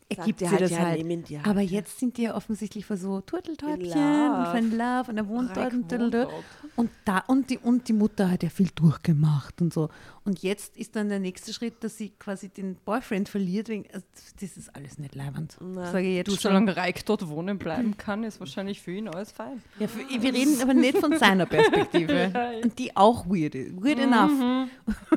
ergibt 0.09 0.39
sie 0.39 0.49
halt, 0.49 0.61
das 0.61 0.71
ja, 0.71 0.79
halt. 0.79 0.97
nehmen 0.97 1.23
die 1.23 1.37
halt, 1.37 1.47
aber 1.47 1.61
ja. 1.61 1.79
jetzt 1.79 1.99
sind 1.99 2.17
die 2.17 2.23
ja 2.23 2.35
offensichtlich 2.35 2.85
für 2.85 2.97
so 2.97 3.21
Turteltäubchen 3.21 3.91
und 3.91 4.45
für 4.47 4.57
ein 4.57 4.71
Love 4.71 5.11
und 5.11 5.17
er 5.17 5.27
wohnt 5.27 5.55
dort 5.55 5.73
und, 5.73 5.91
dort. 5.91 6.29
und 6.75 6.89
da 7.05 7.19
und 7.27 7.49
die 7.49 7.57
und 7.57 7.87
die 7.87 7.93
Mutter 7.93 8.29
hat 8.29 8.43
ja 8.43 8.49
viel 8.49 8.69
durchgemacht 8.75 9.61
und 9.61 9.73
so. 9.73 9.89
Und 10.25 10.41
jetzt 10.41 10.77
ist 10.77 10.95
dann 10.95 11.09
der 11.09 11.19
nächste 11.19 11.53
Schritt, 11.53 11.83
dass 11.83 11.97
sie 11.97 12.09
quasi 12.17 12.49
den 12.49 12.75
Boyfriend 12.85 13.27
verliert 13.27 13.67
wegen 13.67 13.85
also 13.93 14.05
das 14.39 14.57
ist 14.57 14.73
alles 14.75 14.97
nicht 14.97 15.15
leibend. 15.15 15.57
Sage 15.73 16.07
ich 16.07 16.15
jetzt 16.15 16.27
Du, 16.27 16.31
schon. 16.31 16.41
solange 16.51 16.77
Reik 16.77 17.05
dort 17.05 17.27
wohnen 17.27 17.57
bleiben 17.57 17.97
kann, 17.97 18.23
ist 18.23 18.39
wahrscheinlich 18.39 18.81
für 18.81 18.91
ihn 18.91 19.07
alles 19.07 19.31
fein. 19.31 19.61
Ja, 19.79 19.87
für, 19.87 19.99
wir 19.99 20.33
reden 20.33 20.61
aber 20.61 20.73
nicht 20.73 20.97
von 20.97 21.17
seiner 21.17 21.45
Perspektive. 21.45 22.31
Und 22.63 22.79
die 22.79 22.95
auch 22.95 23.25
weird 23.27 23.55
ist. 23.55 23.75
Weird 23.83 23.99
enough. 23.99 24.69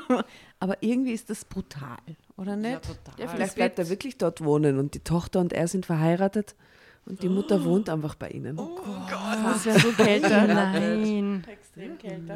aber 0.60 0.82
irgendwie 0.82 1.12
ist 1.12 1.28
das 1.30 1.44
brutal, 1.44 1.98
oder 2.36 2.56
nicht? 2.56 2.82
total. 2.82 3.14
Ja, 3.18 3.28
vielleicht 3.28 3.54
bleibt 3.54 3.78
er 3.78 3.88
wirklich 3.88 4.16
dort 4.16 4.42
wohnen 4.42 4.78
und 4.78 4.85
die 4.94 5.00
Tochter 5.00 5.40
und 5.40 5.52
er 5.52 5.68
sind 5.68 5.86
verheiratet 5.86 6.54
und 7.06 7.22
die 7.22 7.28
Mutter 7.28 7.64
wohnt 7.64 7.88
einfach 7.88 8.14
bei 8.14 8.30
ihnen. 8.30 8.56
Das 9.06 9.64
wäre 9.64 9.78
so 9.78 9.92
kälter. 9.92 10.46
Nein. 10.46 11.46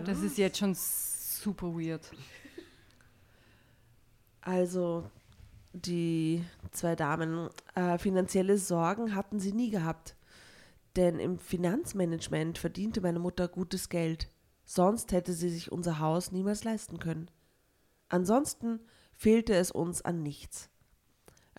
Das 0.05 0.23
ist 0.23 0.39
jetzt 0.39 0.59
schon 0.59 0.75
super 0.75 1.75
weird. 1.75 2.11
Also 4.41 5.05
die 5.73 6.45
zwei 6.73 6.97
Damen, 6.97 7.49
äh, 7.75 7.99
finanzielle 7.99 8.59
Sorgen 8.59 9.15
hatten 9.15 9.39
sie 9.39 9.53
nie 9.53 9.71
gehabt. 9.71 10.17
Denn 10.97 11.21
im 11.21 11.39
Finanzmanagement 11.39 12.59
verdiente 12.59 13.01
meine 13.01 13.21
Mutter 13.21 13.47
gutes 13.49 13.89
Geld. 13.89 14.29
Sonst 14.65 15.13
hätte 15.13 15.33
sie 15.33 15.49
sich 15.49 15.71
unser 15.71 15.99
Haus 16.01 16.33
niemals 16.33 16.65
leisten 16.65 16.99
können. 16.99 17.31
Ansonsten 18.09 18.81
fehlte 19.15 19.55
es 19.55 19.71
uns 19.71 20.03
an 20.03 20.23
nichts. 20.23 20.69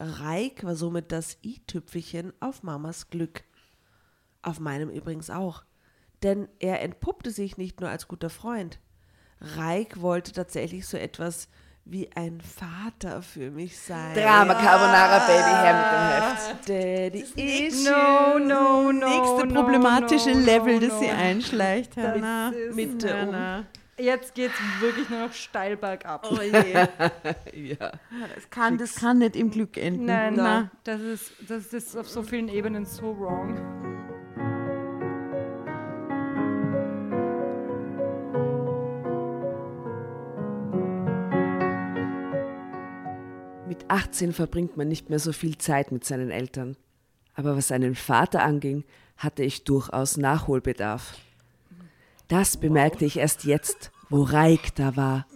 Reik 0.04 0.64
war 0.64 0.76
somit 0.76 1.12
das 1.12 1.38
i-Tüpfelchen 1.44 2.34
auf 2.40 2.64
Mamas 2.64 3.10
Glück. 3.10 3.44
Auf 4.42 4.60
meinem 4.60 4.90
übrigens 4.90 5.30
auch. 5.30 5.64
Denn 6.24 6.48
er 6.60 6.82
entpuppte 6.82 7.30
sich 7.30 7.58
nicht 7.58 7.82
nur 7.82 7.90
als 7.90 8.08
guter 8.08 8.32
Freund. 8.32 8.80
Reik 9.40 10.02
wollte 10.02 10.32
tatsächlich 10.32 10.88
so 10.88 10.98
etwas 10.98 11.50
wie 11.86 12.10
ein 12.16 12.42
Vater 12.42 13.22
für 13.22 13.52
mich 13.52 13.80
sein. 13.80 14.16
Drama 14.16 14.54
Carbonara 14.56 15.20
Baby 15.20 15.50
her 15.50 16.58
mit 16.60 16.70
dem 16.72 17.20
Heft. 17.20 17.36
Daddy 17.36 17.66
Issues. 17.66 17.86
No, 17.86 18.40
no, 18.40 18.92
no. 18.92 19.08
Nächste 19.08 19.54
problematische 19.54 20.32
no, 20.32 20.40
Level, 20.40 20.80
no, 20.80 20.88
das 20.88 21.00
sie 21.00 21.10
einschleicht, 21.10 21.98
Hannah. 21.98 22.52
Mitte 22.74 23.28
um. 23.28 23.66
Jetzt 24.02 24.34
geht's 24.34 24.56
wirklich 24.80 25.10
nur 25.12 25.28
noch 25.28 25.34
steil 25.34 25.78
bergab. 25.78 26.28
Oh 26.30 26.42
je. 26.42 26.52
Ja. 27.54 27.92
Das 28.36 28.50
kann, 28.50 28.78
das 28.78 28.96
kann 28.96 29.20
nicht 29.20 29.36
im 29.36 29.52
Glück 29.52 29.78
enden. 29.78 30.06
Nein, 30.06 30.36
nein, 30.36 30.72
das 30.84 31.02
ist, 31.02 31.34
das 31.48 31.68
ist 31.68 31.96
auf 31.96 32.10
so 32.10 32.24
vielen 32.24 32.48
Ebenen 32.48 32.86
so 32.86 33.16
wrong. 33.20 33.56
Mit 43.68 43.86
18 43.90 44.34
verbringt 44.34 44.78
man 44.78 44.88
nicht 44.88 45.10
mehr 45.10 45.20
so 45.20 45.34
viel 45.34 45.58
Zeit 45.58 45.92
mit 45.92 46.06
seinen 46.06 46.32
Eltern. 46.32 46.76
Aber 47.36 47.56
was 47.56 47.68
seinen 47.68 47.96
Vater 47.96 48.44
anging, 48.44 48.84
hatte 49.18 49.44
ich 49.44 49.64
durchaus 49.64 50.18
Nachholbedarf. 50.18 51.18
Das 52.32 52.56
bemerkte 52.56 53.04
ich 53.04 53.18
erst 53.18 53.44
jetzt, 53.44 53.92
wo 54.10 54.24
Reik 54.24 54.74
da 54.76 54.96
war. 54.96 55.28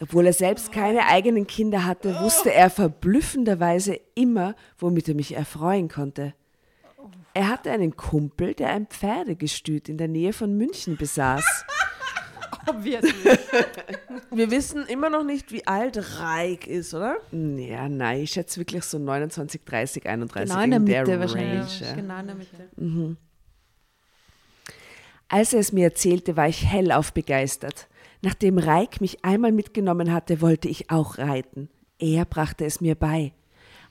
Obwohl 0.00 0.24
er 0.24 0.32
selbst 0.32 0.72
keine 0.72 1.06
eigenen 1.06 1.46
Kinder 1.46 1.84
hatte, 1.84 2.18
wusste 2.20 2.50
er 2.50 2.70
verblüffenderweise 2.70 4.00
immer, 4.14 4.54
womit 4.78 5.10
er 5.10 5.14
mich 5.14 5.36
erfreuen 5.36 5.88
konnte. 5.88 6.32
Er 7.34 7.48
hatte 7.48 7.70
einen 7.70 7.94
Kumpel, 7.94 8.54
der 8.54 8.70
ein 8.70 8.86
Pferdegestüt 8.86 9.90
in 9.90 9.98
der 9.98 10.08
Nähe 10.08 10.32
von 10.32 10.56
München 10.56 10.96
besaß. 10.96 11.44
Obviously. 12.66 13.12
Wir 14.30 14.50
wissen 14.50 14.86
immer 14.86 15.10
noch 15.10 15.24
nicht, 15.24 15.52
wie 15.52 15.66
alt 15.66 16.20
Reik 16.20 16.66
ist, 16.66 16.94
oder? 16.94 17.18
Ja, 17.32 17.86
nein, 17.90 18.20
ich 18.22 18.30
schätze 18.30 18.58
wirklich 18.58 18.84
so 18.84 18.98
29, 18.98 19.62
30, 19.62 20.06
31 20.06 20.50
Genau 20.50 20.64
in 20.64 20.70
der 20.70 20.80
Mitte 20.80 21.20
wahrscheinlich. 21.20 21.80
ja. 21.80 21.92
Genau 21.92 22.18
in 22.20 22.26
der 22.28 22.34
Mitte. 22.34 23.16
Als 25.28 25.52
er 25.52 25.60
es 25.60 25.72
mir 25.72 25.84
erzählte, 25.84 26.36
war 26.36 26.48
ich 26.48 26.64
hellauf 26.64 27.12
begeistert. 27.12 27.88
Nachdem 28.22 28.58
Reik 28.58 29.00
mich 29.00 29.24
einmal 29.24 29.52
mitgenommen 29.52 30.12
hatte, 30.12 30.40
wollte 30.40 30.68
ich 30.68 30.90
auch 30.90 31.18
reiten. 31.18 31.68
Er 31.98 32.24
brachte 32.24 32.64
es 32.64 32.80
mir 32.80 32.94
bei. 32.94 33.32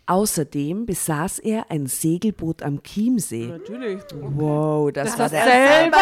Außerdem 0.07 0.85
besaß 0.85 1.39
er 1.39 1.69
ein 1.69 1.85
Segelboot 1.85 2.63
am 2.63 2.81
Chiemsee. 2.81 3.47
Natürlich. 3.47 4.01
Wow, 4.15 4.91
das, 4.91 5.19
war 5.19 5.29
der 5.29 5.43
Selber 5.43 5.97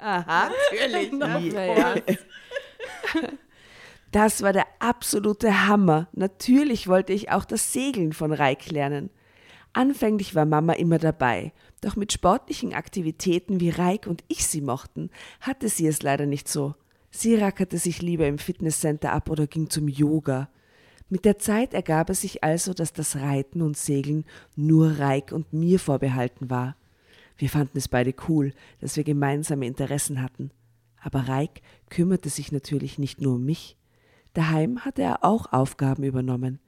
Natürlich. 1.10 1.12
Ja. 1.12 1.94
Das 4.12 4.42
war 4.42 4.52
der 4.52 4.66
absolute 4.78 5.66
Hammer. 5.66 6.08
Natürlich 6.12 6.88
wollte 6.88 7.12
ich 7.12 7.30
auch 7.30 7.44
das 7.44 7.72
Segeln 7.72 8.12
von 8.12 8.32
Reik 8.32 8.70
lernen. 8.70 9.10
Anfänglich 9.72 10.34
war 10.34 10.46
Mama 10.46 10.72
immer 10.72 10.98
dabei, 10.98 11.52
doch 11.80 11.96
mit 11.96 12.12
sportlichen 12.12 12.74
Aktivitäten 12.74 13.60
wie 13.60 13.70
Reik 13.70 14.06
und 14.06 14.24
ich 14.28 14.46
sie 14.46 14.60
mochten, 14.60 15.10
hatte 15.40 15.68
sie 15.68 15.86
es 15.86 16.02
leider 16.02 16.26
nicht 16.26 16.48
so. 16.48 16.74
Sie 17.10 17.34
rackerte 17.34 17.78
sich 17.78 18.02
lieber 18.02 18.26
im 18.26 18.38
Fitnesscenter 18.38 19.12
ab 19.12 19.30
oder 19.30 19.46
ging 19.46 19.68
zum 19.70 19.88
Yoga. 19.88 20.48
Mit 21.08 21.24
der 21.24 21.38
Zeit 21.38 21.74
ergab 21.74 22.08
es 22.10 22.20
sich 22.20 22.44
also, 22.44 22.72
dass 22.72 22.92
das 22.92 23.16
Reiten 23.16 23.62
und 23.62 23.76
Segeln 23.76 24.24
nur 24.54 24.98
Reik 25.00 25.32
und 25.32 25.52
mir 25.52 25.80
vorbehalten 25.80 26.50
war. 26.50 26.76
Wir 27.36 27.48
fanden 27.48 27.78
es 27.78 27.88
beide 27.88 28.14
cool, 28.28 28.52
dass 28.80 28.96
wir 28.96 29.02
gemeinsame 29.02 29.66
Interessen 29.66 30.22
hatten. 30.22 30.50
Aber 31.00 31.26
Reik 31.26 31.62
kümmerte 31.88 32.28
sich 32.28 32.52
natürlich 32.52 32.98
nicht 32.98 33.20
nur 33.20 33.34
um 33.34 33.44
mich. 33.44 33.76
Daheim 34.34 34.84
hatte 34.84 35.02
er 35.02 35.24
auch 35.24 35.52
Aufgaben 35.52 36.04
übernommen. 36.04 36.60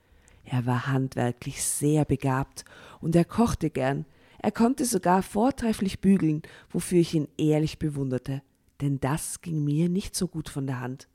Er 0.45 0.67
war 0.67 0.89
handwerklich 0.89 1.63
sehr 1.63 2.05
begabt 2.05 2.65
und 3.01 3.15
er 3.15 3.25
kochte 3.25 3.71
gern. 3.71 4.07
Er 4.43 4.51
konnte 4.51 4.85
sogar 4.85 5.23
vortrefflich 5.23 6.01
bügeln, 6.01 6.43
wofür 6.69 6.99
ich 6.99 7.15
ihn 7.15 7.29
ehrlich 7.39 7.79
bewunderte. 7.79 8.43
Denn 8.81 8.99
das 8.99 9.41
ging 9.41 9.65
mir 9.65 9.89
nicht 9.89 10.17
so 10.17 10.27
gut 10.27 10.49
von 10.49 10.67
der 10.67 10.81
Hand. 10.81 11.09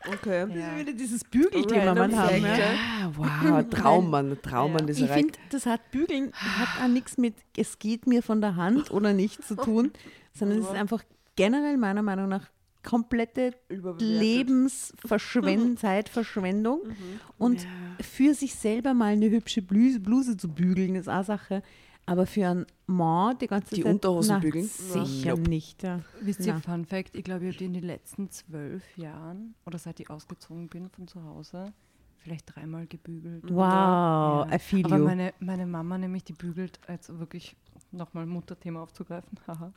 Okay. 0.08 0.46
Wieder 0.78 0.92
dieses 0.92 1.24
Bügelthema 1.24 1.92
man 1.92 2.16
haben. 2.16 2.40
Fact, 2.40 2.58
Ja. 2.58 2.66
Ah, 2.66 3.10
wow, 3.16 3.64
Traummann, 3.70 4.38
Traummann 4.40 4.86
dieser 4.86 5.06
Ich 5.06 5.10
finde, 5.10 5.32
das 5.50 5.66
hat 5.66 5.90
Bügeln 5.90 6.32
hat 6.32 6.84
auch 6.84 6.88
nichts 6.88 7.18
mit 7.18 7.34
es 7.56 7.80
geht 7.80 8.06
mir 8.06 8.22
von 8.22 8.40
der 8.40 8.54
Hand 8.54 8.92
oder 8.92 9.12
nicht 9.12 9.42
zu 9.42 9.56
tun, 9.56 9.90
sondern 10.32 10.58
es 10.60 10.66
ist 10.66 10.74
einfach 10.74 11.02
generell 11.34 11.76
meiner 11.76 12.02
Meinung 12.02 12.28
nach 12.28 12.48
komplette. 12.86 13.52
Lebensverschwendung, 13.98 15.76
Zeitverschwendung. 15.76 16.80
Und 17.38 17.66
für 18.00 18.34
sich 18.34 18.54
selber 18.54 18.94
mal 18.94 19.12
eine 19.12 19.30
hübsche 19.30 19.62
Bluse, 19.62 20.00
Bluse 20.00 20.36
zu 20.36 20.48
bügeln, 20.48 20.94
ist 20.94 21.08
auch 21.08 21.24
Sache. 21.24 21.62
Aber 22.08 22.24
für 22.26 22.46
einen 22.48 22.66
Mann 22.86 23.36
die 23.38 23.48
ganze 23.48 23.74
Die 23.74 23.82
Zeit. 23.82 23.92
Unterhosen 23.92 24.34
na, 24.34 24.38
bügeln? 24.38 24.64
Sicher 24.64 25.30
Nope. 25.36 25.50
nicht. 25.50 25.82
Ja. 25.82 26.00
Wisst 26.20 26.46
ihr, 26.46 26.54
Na. 26.54 26.60
Fun 26.60 26.84
Fact, 26.84 27.16
ich 27.16 27.24
glaube, 27.24 27.44
ich 27.44 27.48
habe 27.48 27.58
die 27.58 27.64
in 27.64 27.74
den 27.74 27.82
letzten 27.82 28.30
zwölf 28.30 28.96
Jahren 28.96 29.56
oder 29.66 29.76
seit 29.78 29.98
ich 29.98 30.08
ausgezogen 30.08 30.68
bin 30.68 30.88
von 30.88 31.08
zu 31.08 31.22
Hause 31.24 31.72
vielleicht 32.18 32.54
dreimal 32.54 32.86
gebügelt. 32.86 33.44
Wow, 33.48 33.58
Ja. 33.58 34.48
I 34.54 34.58
feel 34.60 34.84
Aber 34.84 34.98
you. 34.98 35.04
meine, 35.04 35.34
meine 35.40 35.66
Mama 35.66 35.98
nämlich, 35.98 36.22
die 36.24 36.32
bügelt, 36.32 36.78
jetzt 36.88 37.08
wirklich 37.18 37.56
nochmal 37.96 38.26
Mutterthema 38.26 38.82
aufzugreifen, 38.82 39.38
haha, 39.46 39.72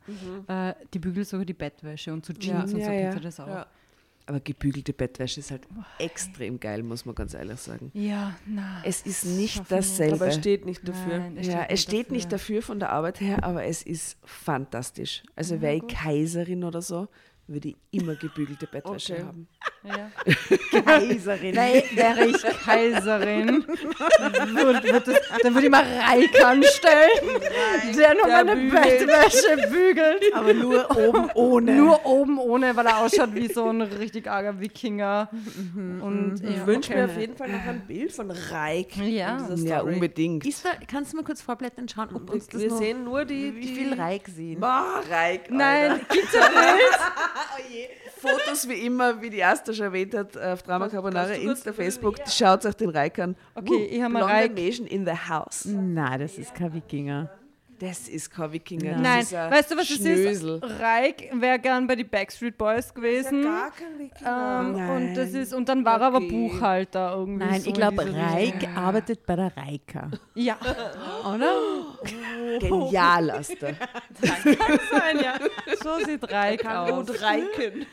äh, 0.70 0.74
die 0.94 0.98
bügelt 0.98 1.26
sogar 1.28 1.44
die 1.46 1.54
Bettwäsche 1.54 2.12
und 2.12 2.24
so 2.24 2.32
Jeans 2.32 2.46
Ja. 2.46 2.60
und 2.62 2.68
so 2.68 2.76
Ja, 2.78 2.92
ja. 2.92 3.14
das 3.18 3.40
auch. 3.40 3.48
Ja. 3.48 3.66
Aber 4.26 4.38
gebügelte 4.38 4.92
Bettwäsche 4.92 5.40
ist 5.40 5.50
halt 5.50 5.66
extrem 5.98 6.60
geil, 6.60 6.84
muss 6.84 7.04
man 7.04 7.16
ganz 7.16 7.34
ehrlich 7.34 7.58
sagen. 7.58 7.90
Ja, 7.94 8.36
na. 8.46 8.80
Es 8.84 9.02
ist 9.02 9.24
nicht 9.24 9.64
dasselbe. 9.72 10.14
Aber 10.16 10.26
er 10.26 10.32
steht 10.32 10.66
nicht 10.66 10.86
dafür. 10.86 11.18
Nein, 11.18 11.36
er 11.38 11.42
ja, 11.44 11.62
es 11.68 11.82
steht 11.82 12.12
nicht 12.12 12.30
dafür 12.30 12.62
von 12.62 12.78
der 12.78 12.90
Arbeit 12.92 13.20
her, 13.20 13.42
aber 13.42 13.64
es 13.64 13.82
ist 13.82 14.18
fantastisch. 14.22 15.24
Also 15.34 15.60
wäre 15.60 15.74
ich 15.76 15.86
Kaiserin 15.88 16.62
oder 16.62 16.80
so, 16.80 17.08
würde 17.50 17.68
ich 17.68 17.76
immer 17.90 18.14
gebügelte 18.14 18.66
Bettwäsche 18.66 19.14
Okay. 19.14 19.22
haben. 19.24 19.48
Ja. 19.82 20.10
Kaiserin. 20.84 21.54
Wär, 21.56 21.82
wäre 21.94 22.26
ich 22.26 22.42
Kaiserin, 22.64 23.64
würd, 23.66 24.84
würd 24.84 25.08
das, 25.08 25.20
dann 25.42 25.54
würde 25.54 25.66
ich 25.66 25.70
mal 25.70 25.82
Reik 25.84 26.44
anstellen, 26.44 27.40
der 27.96 28.14
nur 28.14 28.26
meine 28.28 28.56
bügelt. 28.56 28.82
Bettwäsche 29.06 29.68
bügelt. 29.70 30.22
Aber 30.34 30.54
nur 30.54 30.90
oben 30.96 31.30
ohne. 31.34 31.74
Nur 31.74 32.04
oben 32.06 32.38
ohne, 32.38 32.76
weil 32.76 32.86
er 32.86 32.98
ausschaut 32.98 33.34
wie 33.34 33.52
so 33.52 33.66
ein 33.68 33.80
richtig 33.82 34.28
arger 34.30 34.60
Wikinger. 34.60 35.30
Und 35.74 36.40
Ich 36.42 36.56
ja, 36.56 36.66
wünsche 36.66 36.92
okay. 36.92 37.00
mir 37.00 37.04
auf 37.12 37.18
jeden 37.18 37.36
Fall 37.36 37.48
noch 37.48 37.64
ein 37.64 37.86
Bild 37.86 38.12
von 38.12 38.30
Reik. 38.30 38.96
Ja. 38.96 39.38
in 39.48 39.54
dieser 39.56 39.68
Ja, 39.68 39.80
unbedingt. 39.80 40.46
Ist 40.46 40.64
da, 40.64 40.70
kannst 40.86 41.12
du 41.12 41.16
mal 41.16 41.24
kurz 41.24 41.40
vorblättern 41.42 41.82
und 41.84 41.90
schauen, 41.90 42.14
ob 42.14 42.30
uns 42.30 42.46
das 42.48 42.60
Wir 42.60 42.68
noch, 42.68 42.78
sehen 42.78 43.04
nur 43.04 43.24
die, 43.24 43.54
wie 43.56 43.60
die 43.62 43.74
viel 43.74 43.94
Reik 43.94 44.28
sehen. 44.28 44.60
Boah, 44.60 45.02
Reik, 45.10 45.50
Nein, 45.50 45.92
Alter. 45.92 46.04
gibt's 46.10 46.34
ja 46.34 46.40
nicht. 47.68 47.90
Fotos 48.16 48.68
wie 48.68 48.86
immer, 48.86 49.20
wie 49.22 49.30
die 49.30 49.38
Erste 49.38 49.72
schon 49.74 49.86
erwähnt 49.86 50.14
hat, 50.14 50.36
auf 50.36 50.62
Drama 50.62 50.88
Carbonara, 50.88 51.32
Insta, 51.32 51.72
Facebook, 51.72 52.16
schaut 52.26 52.66
euch 52.66 52.74
den 52.74 52.90
Reik 52.90 53.18
an. 53.18 53.36
Okay, 53.54 53.86
ich 53.86 54.02
hab 54.02 54.12
mal 54.12 54.22
Reik. 54.22 54.54
Mädchen 54.54 54.86
in 54.86 55.06
the 55.06 55.12
house. 55.12 55.64
Na, 55.66 56.18
das 56.18 56.36
ist 56.36 56.54
kein 56.54 56.74
Wikinger. 56.74 57.30
Das 57.80 58.08
ist 58.08 58.30
kein 58.30 58.52
Wikinger. 58.52 58.96
Nein. 58.98 59.02
das 59.02 59.02
Nein, 59.02 59.20
ist 59.22 59.34
ein 59.34 59.50
weißt 59.52 59.70
du, 59.70 59.76
was 59.76 59.90
es 59.90 59.96
Schnösel. 59.96 60.60
ist? 60.62 60.80
Reik 60.80 61.30
wäre 61.32 61.58
gern 61.58 61.86
bei 61.86 61.96
die 61.96 62.04
Backstreet 62.04 62.58
Boys 62.58 62.92
gewesen. 62.92 63.42
gar 63.42 63.70
kein 63.70 63.98
Wikinger. 63.98 64.60
Ähm, 64.60 64.72
Nein. 64.72 64.90
und 65.08 65.14
das 65.14 65.30
ist 65.30 65.54
und 65.54 65.66
dann 65.68 65.82
war 65.84 65.98
er 66.00 66.06
aber 66.08 66.18
Okay. 66.18 66.28
Buchhalter 66.30 67.14
irgendwie. 67.16 67.44
Nein, 67.46 67.60
so 67.62 67.68
ich 67.68 67.74
glaube, 67.74 68.04
Reik 68.04 68.54
Richtung. 68.54 68.76
arbeitet 68.76 69.24
bei 69.24 69.36
der 69.36 69.56
Reika. 69.56 70.10
Ja, 70.34 70.58
Oder? 71.26 71.56
Genial, 72.60 73.30
Asta. 73.30 73.68
sein, 73.70 75.20
ja. 75.22 75.38
So 75.82 76.04
sieht 76.04 76.30
Reik 76.30 76.60
Kann 76.62 76.90
aus. 76.90 77.06
gut 77.06 77.22
reiken. 77.22 77.86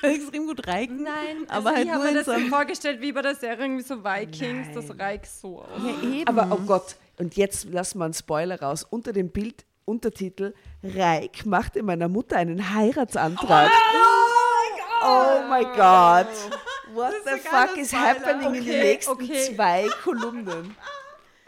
Kann 0.00 0.10
extrem 0.10 0.46
gut 0.46 0.66
reiken. 0.66 1.02
Nein, 1.04 1.44
aber 1.48 1.56
also 1.56 1.70
halt 1.76 1.84
ich 1.86 1.92
habe 1.92 2.04
mir 2.04 2.14
das 2.14 2.26
so 2.26 2.32
vorgestellt 2.48 3.00
wie 3.00 3.12
bei 3.12 3.22
der 3.22 3.34
Serie 3.34 3.64
irgendwie 3.66 3.82
so 3.84 4.02
Vikings, 4.02 4.68
das 4.74 4.98
Reik 4.98 5.26
so 5.26 5.60
aus. 5.62 5.68
Ja, 5.84 6.08
eben. 6.08 6.26
Aber 6.26 6.48
oh 6.50 6.60
Gott, 6.66 6.96
und 7.18 7.36
jetzt 7.36 7.64
lassen 7.70 7.98
wir 7.98 8.04
einen 8.04 8.14
Spoiler 8.14 8.60
raus. 8.60 8.84
Unter 8.88 9.12
dem 9.12 9.30
Bild, 9.30 9.64
Untertitel, 9.84 10.54
Reik 10.82 11.46
machte 11.46 11.82
meiner 11.82 12.08
Mutter 12.08 12.36
einen 12.36 12.74
Heiratsantrag. 12.74 13.70
Oh 15.02 15.42
my 15.48 15.64
God. 15.64 16.26
What 16.94 17.14
the 17.24 17.38
fuck 17.40 17.76
is 17.76 17.92
happening 17.92 18.54
in 18.54 18.64
den 18.64 18.74
Okay, 18.74 18.82
nächsten 18.82 19.12
okay. 19.12 19.54
zwei 19.54 19.86
Kolumnen? 20.02 20.74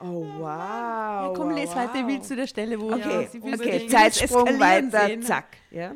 Oh 0.02 0.24
wow. 0.38 0.46
ja, 0.48 1.32
komm, 1.36 1.50
wow, 1.50 1.58
les 1.58 1.76
weiter, 1.76 1.96
ich 1.96 2.06
will 2.06 2.22
zu 2.22 2.34
der 2.34 2.46
Stelle, 2.46 2.80
wo 2.80 2.90
Okay, 2.90 3.28
will 3.34 3.52
okay, 3.52 3.86
Zeitsprung 3.86 4.58
weiter, 4.58 5.08
sehen. 5.08 5.22
zack. 5.22 5.58
Ja. 5.70 5.94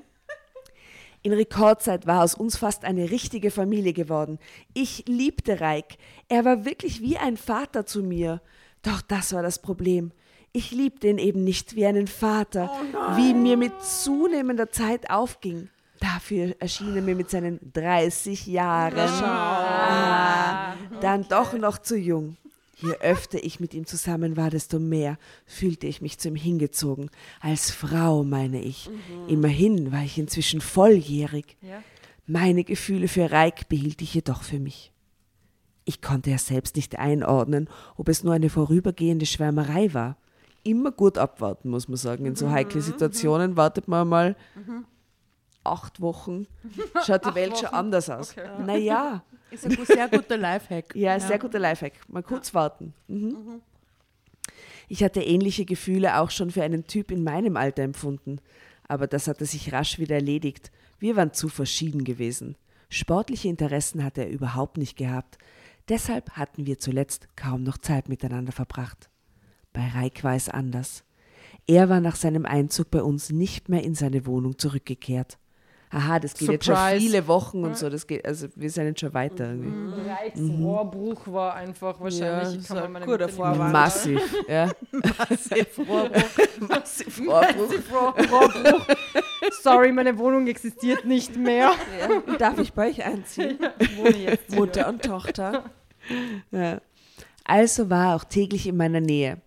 In 1.23 1.33
Rekordzeit 1.33 2.07
war 2.07 2.23
aus 2.23 2.35
uns 2.35 2.59
fast 2.59 2.85
eine 2.85 3.11
richtige 3.11 3.51
Familie 3.51 3.95
geworden. 3.95 4.39
Ich 4.75 5.05
liebte 5.09 5.59
Reik. 5.63 5.97
Er 6.29 6.45
war 6.45 6.67
wirklich 6.67 7.01
wie 7.01 7.17
ein 7.17 7.39
Vater 7.39 7.87
zu 7.87 8.03
mir. 8.03 8.43
Doch 8.85 9.01
das 9.03 9.33
war 9.33 9.43
das 9.43 9.61
Problem. 9.61 10.13
Ich 10.53 10.71
liebte 10.71 11.09
ihn 11.09 11.19
eben 11.19 11.43
nicht 11.43 11.75
wie 11.75 11.85
einen 11.85 12.07
Vater, 12.07 12.71
wie 13.17 13.35
mir 13.35 13.57
mit 13.57 13.73
zunehmender 13.83 14.71
Zeit 14.71 15.11
aufging. 15.11 15.69
Dafür 15.99 16.55
erschien 16.61 16.95
er 16.95 17.03
mir 17.03 17.17
mit 17.17 17.31
seinen 17.31 17.59
30 17.73 18.47
Jahren 18.47 18.99
ah, 19.25 20.77
dann 21.01 21.27
doch 21.29 21.55
noch 21.55 21.79
zu 21.79 21.97
jung. 21.97 22.37
Je 22.77 22.93
öfter 23.01 23.43
ich 23.43 23.61
mit 23.61 23.73
ihm 23.73 23.87
zusammen 23.87 24.37
war, 24.37 24.51
desto 24.51 24.79
mehr 24.79 25.17
fühlte 25.47 25.87
ich 25.87 26.03
mich 26.03 26.19
zu 26.19 26.29
ihm 26.29 26.37
hingezogen. 26.37 27.11
Als 27.41 27.71
Frau, 27.71 28.25
meine 28.25 28.63
ich. 28.63 28.91
Immerhin 29.29 29.93
war 29.93 30.03
ich 30.03 30.19
inzwischen 30.19 30.61
volljährig. 30.61 31.57
Ja. 31.63 31.83
Meine 32.27 32.65
Gefühle 32.65 33.09
für 33.09 33.31
Reik 33.31 33.69
behielt 33.69 34.03
ich 34.03 34.15
jedoch 34.15 34.43
für 34.43 34.59
mich. 34.59 34.93
Ich 35.85 36.01
konnte 36.01 36.31
ja 36.31 36.39
selbst 36.39 36.77
nicht 36.77 36.99
einordnen, 36.99 37.69
ob 37.97 38.09
es 38.09 38.25
nur 38.25 38.33
eine 38.35 38.49
vorübergehende 38.49 39.27
Schwärmerei 39.27 39.93
war. 39.93 40.17
Immer 40.63 40.93
gut 40.93 41.19
abwarten, 41.19 41.69
muss 41.69 41.89
man 41.89 41.99
sagen. 41.99 42.25
In 42.25 42.37
so 42.37 42.51
heiklen 42.51 42.83
Situationen 42.83 43.57
wartet 43.57 43.87
man 43.87 44.09
mal 44.09 44.37
acht 45.63 46.01
Wochen, 46.01 46.47
schaut 47.07 47.25
die 47.27 47.35
Welt 47.35 47.59
schon 47.59 47.69
anders 47.71 48.09
aus. 48.11 48.35
Naja, 48.65 49.23
Ist 49.51 49.67
ein 49.67 49.77
sehr 49.85 50.09
guter 50.09 50.37
Lifehack. 50.37 50.95
ja, 50.95 51.19
sehr 51.21 51.39
guter 51.39 51.59
Lifehack. 51.59 51.93
Mal 52.09 52.23
kurz 52.23 52.53
warten. 52.55 52.95
Mhm. 53.09 53.61
Ich 54.89 55.03
hatte 55.03 55.23
ähnliche 55.23 55.65
Gefühle 55.65 56.19
auch 56.19 56.31
schon 56.31 56.51
für 56.51 56.63
einen 56.63 56.87
Typ 56.87 57.11
in 57.11 57.25
meinem 57.25 57.57
Alter 57.57 57.83
empfunden. 57.83 58.39
Aber 58.87 59.07
das 59.07 59.29
hatte 59.29 59.47
sich 59.47 59.73
rasch 59.73 59.99
wieder 59.99 60.17
erledigt. 60.17 60.71
Wir 60.99 61.17
waren 61.17 61.33
zu 61.33 61.49
verschieden 61.49 62.05
gewesen. 62.05 62.57
Sportliche 62.91 63.49
Interessen 63.49 64.05
hatte 64.05 64.23
er 64.23 64.29
überhaupt 64.31 64.77
nicht 64.77 64.97
gehabt. 64.99 65.39
Deshalb 65.89 66.31
hatten 66.31 66.67
wir 66.67 66.79
zuletzt 66.79 67.29
kaum 67.37 67.63
noch 67.63 67.79
Zeit 67.79 68.09
miteinander 68.09 68.53
verbracht. 68.53 69.11
Bei 69.73 69.87
Reik 69.89 70.25
war 70.25 70.35
es 70.35 70.49
anders. 70.49 71.05
Er 71.67 71.89
war 71.89 72.01
nach 72.01 72.17
seinem 72.17 72.47
Einzug 72.47 72.91
bei 72.91 73.03
uns 73.03 73.31
nicht 73.31 73.69
mehr 73.69 73.83
in 73.83 73.95
seine 73.95 74.25
Wohnung 74.27 74.59
zurückgekehrt. 74.59 75.39
Aha, 75.95 76.19
das 76.19 76.35
geht 76.35 76.49
jetzt 76.51 76.65
schon 76.65 76.75
Surprise. 76.75 76.99
viele 77.01 77.29
Wochen 77.29 77.63
und 77.65 77.77
so. 77.79 77.89
Das 77.89 78.07
geht, 78.07 78.25
also 78.27 78.49
wir 78.57 78.69
sind 78.69 78.87
jetzt 78.87 79.01
schon 79.01 79.15
weiter 79.15 79.47
irgendwie. 79.51 80.11
Reiks 80.11 80.41
Rohrbruch 80.41 81.21
war 81.29 81.55
einfach 81.55 82.01
wahrscheinlich. 82.01 82.67
das 82.67 82.67
kann 82.79 82.93
man 82.93 83.05
guter 83.05 83.29
Vorwand. 83.29 83.73
Massiv, 83.73 84.21
ja. 84.49 84.71
Massiv 84.91 85.79
Rohrbruch. 85.89 86.69
Massiv 86.69 87.21
Rohrbruch. 87.21 87.73
Rohr- 87.93 88.29
Rohrbruch. 88.31 88.87
Sorry, 89.63 89.93
meine 89.93 90.19
Wohnung 90.19 90.47
existiert 90.49 91.05
nicht 91.05 91.37
mehr. 91.37 91.71
Darf 92.39 92.59
ich 92.59 92.73
bei 92.73 92.89
euch 92.89 93.05
einziehen? 93.05 93.59
Ich 93.79 93.97
wohne 93.97 94.17
jetzt 94.17 94.47
hier. 94.51 94.57
Mutter 94.59 94.89
und 94.89 95.03
Tochter. 95.03 95.65
Ja. 96.51 96.81
Also 97.45 97.89
war 97.91 98.09
er 98.11 98.17
auch 98.17 98.25
täglich 98.25 98.67
in 98.67 98.77
meiner 98.77 99.01
Nähe. 99.01 99.41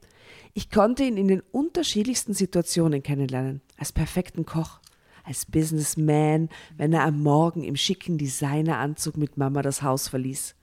Ich 0.54 0.70
konnte 0.72 1.04
ihn 1.04 1.18
in 1.18 1.28
den 1.28 1.42
unterschiedlichsten 1.52 2.34
Situationen 2.34 3.04
kennenlernen. 3.04 3.62
Als 3.78 3.92
perfekten 3.92 4.46
Koch, 4.46 4.80
als 5.28 5.46
Businessman, 5.46 6.50
wenn 6.78 6.94
er 6.94 7.04
am 7.04 7.22
Morgen 7.22 7.64
im 7.64 7.76
schicken 7.76 8.18
Designeranzug 8.18 9.18
mit 9.18 9.38
Mama 9.38 9.62
das 9.62 9.82
Haus 9.82 10.08
verließ. 10.08 10.56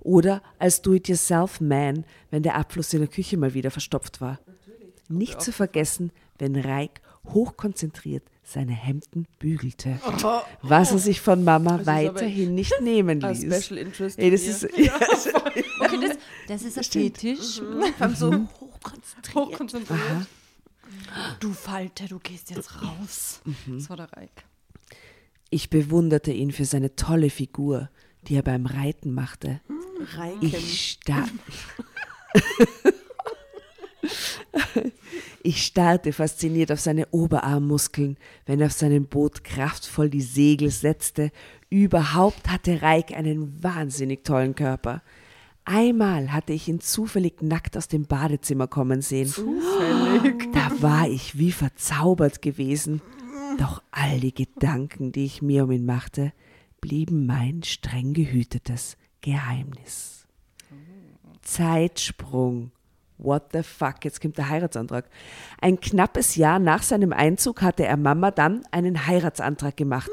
Oder 0.00 0.42
als 0.58 0.82
Do-it-yourself-Man, 0.82 2.04
wenn 2.30 2.42
der 2.42 2.54
Abfluss 2.54 2.92
in 2.94 3.00
der 3.00 3.08
Küche 3.08 3.36
mal 3.36 3.54
wieder 3.54 3.70
verstopft 3.70 4.20
war. 4.20 4.38
Nicht 5.08 5.42
zu 5.42 5.52
vergessen, 5.52 6.12
wenn 6.38 6.56
Reik 6.56 7.00
hochkonzentriert 7.26 8.22
seine 8.42 8.72
Hemden 8.72 9.26
bügelte, 9.38 10.00
was 10.62 10.92
er 10.92 10.98
sich 10.98 11.20
von 11.20 11.44
Mama 11.44 11.78
Das 11.78 11.86
weiterhin 11.86 12.54
nicht 12.54 12.80
nehmen 12.80 13.22
Ein 13.24 13.34
ließ. 13.34 13.64
Special 13.64 13.78
Interest. 13.78 14.18
Ey, 14.18 14.30
das 14.30 14.42
in 14.44 14.50
ist, 14.50 14.62
ja, 14.78 14.94
Okay, 15.80 15.98
das, 16.00 16.18
das 16.48 16.62
ist 16.62 16.78
ein 16.78 16.84
Fetisch. 16.84 17.60
Allem 17.98 18.14
so 18.14 18.30
hochkonzentriert. 18.60 19.34
Hochkonzentriert. 19.34 20.26
Du 21.40 21.52
Falte, 21.52 22.06
du 22.06 22.18
gehst 22.18 22.50
jetzt 22.50 22.82
raus. 22.82 23.40
Das 23.66 23.90
war 23.90 23.96
der 23.96 24.12
Reik. 24.12 24.44
Ich 25.50 25.70
bewunderte 25.70 26.32
ihn 26.32 26.52
für 26.52 26.64
seine 26.64 26.96
tolle 26.96 27.30
Figur, 27.30 27.90
die 28.22 28.34
er 28.34 28.42
beim 28.42 28.66
Reiten 28.66 29.12
machte. 29.12 29.60
Reiken. 30.16 30.42
Ich, 30.42 30.98
sta 31.02 31.26
ich 35.42 35.64
starrte 35.64 36.12
fasziniert 36.12 36.70
auf 36.70 36.80
seine 36.80 37.08
Oberarmmuskeln, 37.10 38.16
wenn 38.46 38.60
er 38.60 38.66
auf 38.66 38.72
seinem 38.72 39.06
Boot 39.06 39.44
kraftvoll 39.44 40.10
die 40.10 40.22
Segel 40.22 40.70
setzte. 40.70 41.30
Überhaupt 41.70 42.48
hatte 42.48 42.82
Reik 42.82 43.12
einen 43.12 43.62
wahnsinnig 43.62 44.24
tollen 44.24 44.54
Körper. 44.54 45.02
Einmal 45.70 46.32
hatte 46.32 46.54
ich 46.54 46.66
ihn 46.66 46.80
zufällig 46.80 47.42
nackt 47.42 47.76
aus 47.76 47.88
dem 47.88 48.06
Badezimmer 48.06 48.68
kommen 48.68 49.02
sehen. 49.02 49.28
Zufällig? 49.28 50.50
Da 50.54 50.70
war 50.80 51.06
ich 51.06 51.36
wie 51.36 51.52
verzaubert 51.52 52.40
gewesen. 52.40 53.02
Doch 53.58 53.82
all 53.90 54.18
die 54.18 54.32
Gedanken, 54.32 55.12
die 55.12 55.26
ich 55.26 55.42
mir 55.42 55.64
um 55.64 55.70
ihn 55.70 55.84
machte, 55.84 56.32
blieben 56.80 57.26
mein 57.26 57.62
streng 57.64 58.14
gehütetes 58.14 58.96
Geheimnis. 59.20 60.26
Zeitsprung. 61.42 62.70
What 63.18 63.48
the 63.52 63.62
fuck, 63.62 64.04
jetzt 64.04 64.22
kommt 64.22 64.38
der 64.38 64.48
Heiratsantrag. 64.48 65.04
Ein 65.60 65.80
knappes 65.80 66.36
Jahr 66.36 66.58
nach 66.58 66.82
seinem 66.82 67.12
Einzug 67.12 67.60
hatte 67.60 67.84
er 67.84 67.98
Mama 67.98 68.30
dann 68.30 68.62
einen 68.70 69.06
Heiratsantrag 69.06 69.76
gemacht. 69.76 70.10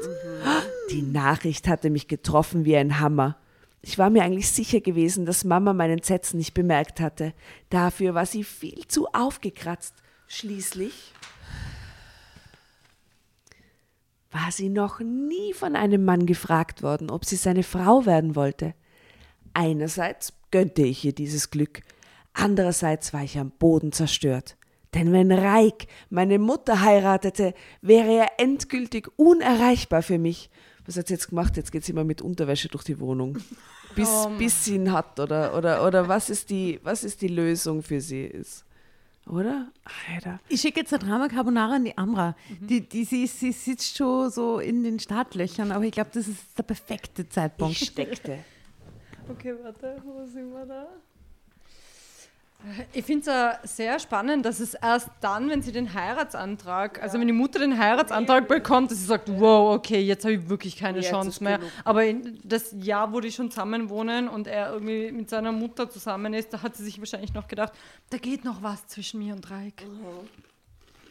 Die 0.90 1.00
Nachricht 1.02 1.66
hatte 1.66 1.88
mich 1.88 2.08
getroffen 2.08 2.66
wie 2.66 2.76
ein 2.76 3.00
Hammer. 3.00 3.38
Ich 3.82 3.98
war 3.98 4.10
mir 4.10 4.24
eigentlich 4.24 4.50
sicher 4.50 4.80
gewesen, 4.80 5.26
dass 5.26 5.44
Mama 5.44 5.72
meinen 5.72 6.02
Sätzen 6.02 6.38
nicht 6.38 6.54
bemerkt 6.54 7.00
hatte. 7.00 7.34
Dafür 7.70 8.14
war 8.14 8.26
sie 8.26 8.44
viel 8.44 8.86
zu 8.88 9.06
aufgekratzt. 9.12 9.94
Schließlich 10.26 11.12
war 14.30 14.50
sie 14.50 14.68
noch 14.68 15.00
nie 15.00 15.52
von 15.54 15.76
einem 15.76 16.04
Mann 16.04 16.26
gefragt 16.26 16.82
worden, 16.82 17.10
ob 17.10 17.24
sie 17.24 17.36
seine 17.36 17.62
Frau 17.62 18.06
werden 18.06 18.36
wollte. 18.36 18.74
Einerseits 19.54 20.34
gönnte 20.50 20.82
ich 20.82 21.04
ihr 21.04 21.14
dieses 21.14 21.50
Glück, 21.50 21.80
andererseits 22.34 23.14
war 23.14 23.22
ich 23.22 23.38
am 23.38 23.50
Boden 23.50 23.92
zerstört. 23.92 24.56
Denn 24.94 25.12
wenn 25.12 25.32
Reik 25.32 25.86
meine 26.10 26.38
Mutter 26.38 26.80
heiratete, 26.80 27.54
wäre 27.82 28.12
er 28.12 28.28
endgültig 28.38 29.08
unerreichbar 29.16 30.02
für 30.02 30.18
mich. 30.18 30.50
Was 30.86 30.96
hat 30.96 31.08
sie 31.08 31.14
jetzt 31.14 31.28
gemacht? 31.28 31.56
Jetzt 31.56 31.72
geht 31.72 31.84
sie 31.84 31.92
immer 31.92 32.04
mit 32.04 32.22
Unterwäsche 32.22 32.68
durch 32.68 32.84
die 32.84 32.98
Wohnung. 33.00 33.38
Bis, 33.94 34.08
Oh 34.08 34.30
bis 34.38 34.64
sie 34.64 34.76
ihn 34.76 34.92
hat, 34.92 35.18
oder, 35.18 35.56
oder, 35.56 35.84
oder 35.84 36.06
was, 36.08 36.30
ist 36.30 36.50
die, 36.50 36.80
was 36.82 37.02
ist 37.02 37.22
die 37.22 37.28
Lösung 37.28 37.82
für 37.82 38.00
sie 38.00 38.24
ist. 38.24 38.64
Oder? 39.26 39.72
Alter. 40.12 40.38
Ich 40.48 40.60
schicke 40.60 40.80
jetzt 40.80 40.92
eine 40.94 41.02
Drama 41.02 41.28
Carbonara 41.28 41.74
an 41.76 41.84
die 41.84 41.98
Amra. 41.98 42.36
Die, 42.60 42.80
die, 42.80 43.04
sie, 43.04 43.26
sie 43.26 43.50
sitzt 43.50 43.96
schon 43.96 44.30
so 44.30 44.60
in 44.60 44.84
den 44.84 45.00
Startlöchern, 45.00 45.72
aber 45.72 45.84
ich 45.84 45.92
glaube, 45.92 46.10
das 46.12 46.28
ist 46.28 46.56
der 46.56 46.62
perfekte 46.62 47.28
Zeitpunkt. 47.28 47.80
Ich 47.80 47.88
steckte. 47.88 48.38
Okay, 49.28 49.54
warte, 49.62 50.00
wo 50.04 50.24
sind 50.24 50.52
wir 50.52 50.66
da? 50.66 50.86
Ich 52.92 53.04
finde 53.04 53.20
es 53.20 53.26
ja 53.26 53.58
sehr 53.62 53.98
spannend, 54.00 54.44
dass 54.44 54.60
es 54.60 54.74
erst 54.74 55.08
dann, 55.20 55.48
wenn 55.50 55.62
sie 55.62 55.72
den 55.72 55.94
Heiratsantrag, 55.94 57.00
also 57.00 57.20
wenn 57.20 57.26
die 57.26 57.32
Mutter 57.32 57.60
den 57.60 57.78
Heiratsantrag 57.78 58.48
bekommt, 58.48 58.90
dass 58.90 58.98
sie 58.98 59.04
sagt, 59.04 59.28
wow, 59.28 59.76
okay, 59.76 60.00
jetzt 60.00 60.24
habe 60.24 60.34
ich 60.34 60.48
wirklich 60.48 60.76
keine 60.76 60.98
Jetzt 60.98 61.10
Chance 61.10 61.44
mehr. 61.44 61.58
genug. 61.58 61.70
Aber 61.84 62.04
in 62.04 62.40
das 62.42 62.74
Jahr, 62.80 63.12
wo 63.12 63.20
die 63.20 63.30
schon 63.30 63.50
zusammen 63.50 63.88
wohnen 63.88 64.28
und 64.28 64.46
er 64.48 64.72
irgendwie 64.72 65.12
mit 65.12 65.30
seiner 65.30 65.52
Mutter 65.52 65.88
zusammen 65.90 66.34
ist, 66.34 66.52
da 66.52 66.62
hat 66.62 66.76
sie 66.76 66.84
sich 66.84 66.98
wahrscheinlich 66.98 67.34
noch 67.34 67.46
gedacht, 67.46 67.72
da 68.10 68.18
geht 68.18 68.44
noch 68.44 68.62
was 68.62 68.86
zwischen 68.88 69.20
mir 69.20 69.34
und 69.34 69.48
Reik. 69.50 69.84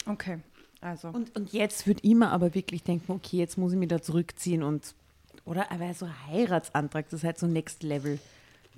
Okay, 0.08 0.40
also. 0.82 1.08
Und, 1.10 1.36
und 1.36 1.54
jetzt 1.54 1.88
würde 1.88 2.02
ich 2.04 2.16
mir 2.16 2.30
aber 2.30 2.54
wirklich 2.54 2.84
denken, 2.84 3.12
okay, 3.12 3.38
jetzt 3.38 3.58
muss 3.58 3.72
ich 3.72 3.80
mich 3.80 3.90
da 3.90 4.02
zurückziehen 4.02 4.62
und, 4.62 4.94
oder? 5.46 5.72
Aber 5.72 5.94
so 5.94 6.06
ein 6.06 6.14
Heiratsantrag, 6.28 7.06
das 7.10 7.22
ist 7.22 7.24
halt 7.24 7.38
so 7.38 7.48
Next 7.48 7.82
Level. 7.84 8.20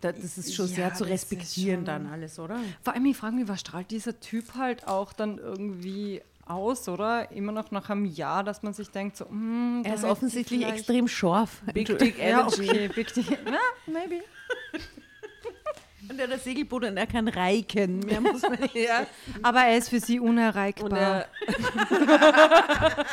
Da, 0.02 0.12
das 0.12 0.38
ist 0.38 0.54
schon 0.54 0.68
Ja, 0.70 0.76
sehr 0.76 0.94
zu 0.94 1.04
das 1.06 1.12
respektieren 1.14 1.84
dann 1.86 2.06
alles, 2.08 2.38
oder? 2.38 2.60
Vor 2.84 2.94
allem, 2.94 3.06
ich 3.08 3.18
frage 3.18 3.36
mich, 3.36 3.48
was 3.48 3.60
strahlt 3.62 3.90
dieser 3.92 4.20
Typ 4.20 4.54
halt 4.56 4.88
auch 4.88 5.12
dann 5.14 5.40
irgendwie 5.40 6.22
aus, 6.46 6.88
oder? 6.88 7.32
Immer 7.32 7.52
noch 7.52 7.72
nach 7.72 7.90
einem 7.90 8.06
Jahr, 8.06 8.44
dass 8.44 8.62
man 8.64 8.74
sich 8.74 8.90
denkt, 8.92 9.18
so, 9.18 9.26
mm, 9.26 9.82
Er 9.86 9.96
ist 9.96 10.04
offensichtlich 10.04 10.66
extrem 10.66 11.08
scharf. 11.08 11.62
Big 11.74 11.98
Dick 11.98 12.18
Ja, 12.20 12.42
Energy. 12.42 12.70
okay, 12.70 12.88
big 12.94 13.14
deal. 13.14 13.26
Ja, 13.46 13.60
maybe. 13.92 14.22
Und 16.10 16.20
er 16.20 16.28
hat 16.28 16.34
ein 16.36 16.40
Segelboot 16.40 16.86
und 16.86 16.96
er 16.96 17.06
kann 17.06 17.28
reiken. 17.28 18.00
Mehr 18.00 18.22
muss 18.22 18.42
man 18.42 18.54
nicht. 18.54 18.76
Ja. 18.76 19.06
Aber 19.44 19.64
er 19.64 19.78
ist 19.78 19.90
für 19.90 20.00
sie 20.00 20.22
unerreichbar. 20.22 20.86
Und 20.90 20.96
er 20.96 21.28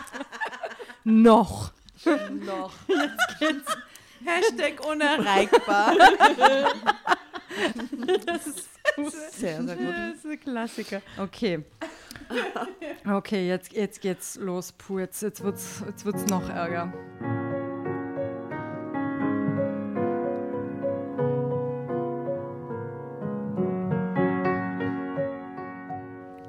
noch. 1.05 1.72
noch. 2.45 2.72
Hashtag 4.25 4.85
unerreichbar. 4.87 5.95
Sehr, 9.31 9.62
sehr 9.62 9.77
gut. 9.77 9.87
Das 9.87 10.16
ist 10.16 10.27
ein 10.27 10.41
Klassiker. 10.41 11.03
Okay. 11.18 11.64
Okay, 13.09 13.49
jetzt, 13.49 13.72
jetzt 13.72 14.01
geht's 14.01 14.37
los. 14.37 14.72
Puh, 14.72 14.99
jetzt, 15.01 15.22
jetzt 15.22 15.43
wird's, 15.43 15.83
jetzt 15.87 16.05
wird's 16.05 16.27
noch 16.27 16.49
ärger. 16.49 16.93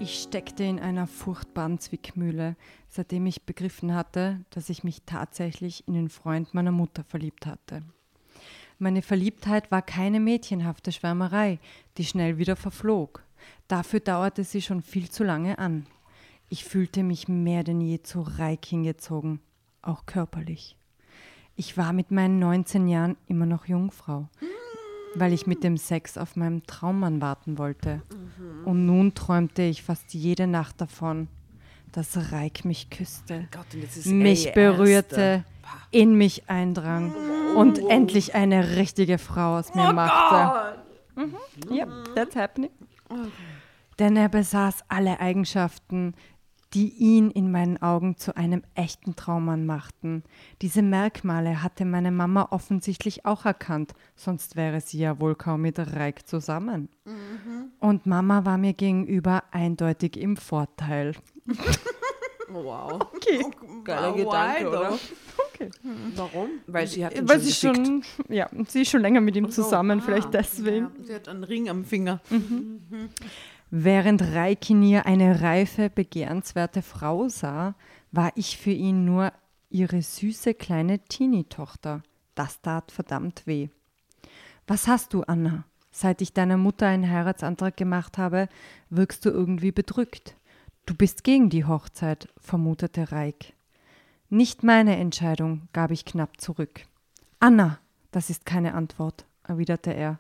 Ich 0.06 0.22
steckte 0.22 0.64
in 0.64 0.80
einer 0.80 1.08
furchtbaren 1.08 1.80
Zwickmühle, 1.80 2.56
seitdem 2.88 3.26
ich 3.26 3.41
begriffen 3.41 3.95
hatte, 3.95 4.39
dass 4.51 4.70
ich 4.70 4.84
mich 4.84 5.01
tatsächlich 5.08 5.88
in 5.88 5.95
den 5.95 6.10
Freund 6.10 6.53
meiner 6.53 6.72
Mutter 6.72 7.03
verliebt 7.03 7.47
hatte. 7.47 7.82
Meine 8.78 9.01
Verliebtheit 9.01 9.72
war 9.72 9.82
keine 9.82 10.20
mädchenhafte 10.20 10.91
Schwärmerei, 10.91 11.58
die 11.97 12.06
schnell 12.06 12.38
wieder 12.38 12.56
verflog. 12.56 13.24
Dafür 13.68 13.99
dauerte 13.99 14.43
sie 14.43 14.62
schon 14.62 14.84
viel 14.84 15.10
zu 15.10 15.24
lange 15.24 15.58
an. 15.58 15.88
Ich 16.49 16.66
fühlte 16.66 17.01
mich 17.01 17.28
mehr 17.28 17.64
denn 17.64 17.82
je 17.82 18.03
zu 18.03 18.22
Reik 18.22 18.64
hingezogen, 18.64 19.39
auch 19.82 20.06
körperlich. 20.06 20.78
Ich 21.56 21.78
war 21.78 21.93
mit 21.93 22.12
meinen 22.12 22.38
19 22.38 22.88
Jahren 22.88 23.18
immer 23.26 23.47
noch 23.47 23.66
Jungfrau, 23.66 24.30
weil 25.16 25.34
ich 25.34 25.47
mit 25.47 25.63
dem 25.63 25.78
Sex 25.78 26.18
auf 26.18 26.36
meinen 26.36 26.66
Traummann 26.68 27.22
warten 27.22 27.57
wollte. 27.57 28.01
Und 28.66 28.86
nun 28.86 29.13
träumte 29.13 29.63
ich 29.63 29.84
fast 29.84 30.13
jede 30.13 30.47
Nacht 30.47 30.82
davon, 30.82 31.28
dass 31.91 32.32
Reik 32.32 32.66
mich 32.66 32.89
küsste 32.89 33.47
Gott, 33.51 33.66
mich 34.05 34.53
berührte, 34.53 35.45
in 35.91 36.16
mich 36.16 36.49
eindrang 36.49 37.13
und 37.55 37.80
endlich 37.89 38.36
eine 38.36 38.76
richtige 38.76 39.18
Frau 39.18 39.57
aus 39.57 39.74
mir 39.74 39.93
machte. 39.93 40.76
Mhm. 41.16 41.36
Yep, 41.72 41.89
that's 42.16 42.36
happening. 42.36 42.72
Denn 43.97 44.18
er 44.18 44.28
besaß 44.28 44.84
alle 44.89 45.22
Eigenschaften, 45.22 46.16
die 46.76 46.90
ihn 46.90 47.32
in 47.32 47.52
meinen 47.52 47.82
Augen 47.82 48.18
zu 48.18 48.36
einem 48.36 48.62
echten 48.76 49.16
Traummann 49.16 49.66
machten. 49.66 50.24
Diese 50.62 50.82
Merkmale 50.82 51.64
hatte 51.64 51.86
meine 51.86 52.12
Mama 52.12 52.50
offensichtlich 52.52 53.26
auch 53.26 53.46
erkannt, 53.46 53.94
sonst 54.18 54.58
wäre 54.58 54.82
sie 54.82 55.00
ja 55.00 55.20
wohl 55.22 55.36
kaum 55.36 55.62
mit 55.62 55.80
Reik 55.80 56.28
zusammen. 56.28 56.90
Und 57.80 58.06
Mama 58.06 58.44
war 58.44 58.58
mir 58.58 58.74
gegenüber 58.74 59.46
eindeutig 59.52 60.18
im 60.18 60.36
Vorteil. 60.38 61.14
Wow. 62.50 63.00
Okay. 63.16 63.44
Geiler 63.84 64.12
Wow, 64.12 64.18
Gedanke, 64.18 64.70
oder? 64.70 65.00
Okay. 65.54 65.70
Warum? 66.16 66.50
Weil 66.68 66.86
sie 66.86 67.04
hat 67.06 67.16
ihn 67.16 67.28
Weil 67.28 67.40
schon 67.40 67.46
sie 67.46 67.54
schon, 67.54 68.04
ja, 68.30 68.50
sie 68.68 68.82
ist 68.82 68.92
schon 68.92 69.02
länger 69.02 69.22
mit 69.22 69.36
ihm 69.36 69.50
zusammen, 69.50 70.02
vielleicht 70.02 70.28
Ah, 70.28 70.32
deswegen. 70.32 70.92
Ja, 71.00 71.04
sie 71.06 71.16
hat 71.16 71.28
einen 71.28 71.44
Ring 71.44 71.70
am 71.70 71.84
Finger. 71.86 72.22
Während 73.72 74.22
Raikinier 74.22 75.05
eine 75.05 75.41
reife, 75.41 75.89
begehrenswerte 75.89 76.82
Frau 76.82 77.28
sah, 77.28 77.76
war 78.11 78.32
ich 78.36 78.57
für 78.57 78.72
ihn 78.72 79.05
nur 79.05 79.34
ihre 79.70 80.01
süße 80.01 80.53
kleine 80.53 80.99
Teenie-Tochter. 80.99 82.03
Das 82.36 82.61
tat 82.61 82.91
verdammt 82.91 83.47
weh. 83.47 83.70
Was 84.68 84.88
hast 84.88 85.13
du, 85.13 85.24
Anna? 85.24 85.66
Seit 85.91 86.22
ich 86.22 86.34
deiner 86.34 86.57
Mutter 86.57 86.88
einen 86.88 87.09
Heiratsantrag 87.09 87.78
gemacht 87.78 88.18
habe, 88.18 88.49
wirkst 88.89 89.26
du 89.26 89.30
irgendwie 89.30 89.72
bedrückt. 89.72 90.36
Du 90.86 90.93
bist 90.93 91.24
gegen 91.24 91.49
die 91.49 91.66
Hochzeit, 91.66 92.28
vermutete 92.38 93.11
Reik. 93.11 93.53
Nicht 94.30 94.63
meine 94.63 94.97
Entscheidung, 94.97 95.68
gab 95.72 95.91
ich 95.91 96.03
knapp 96.05 96.41
zurück. 96.41 96.82
Anna, 97.39 97.80
das 98.11 98.30
ist 98.30 98.45
keine 98.45 98.74
Antwort, 98.74 99.26
erwiderte 99.43 99.91
er. 99.91 100.20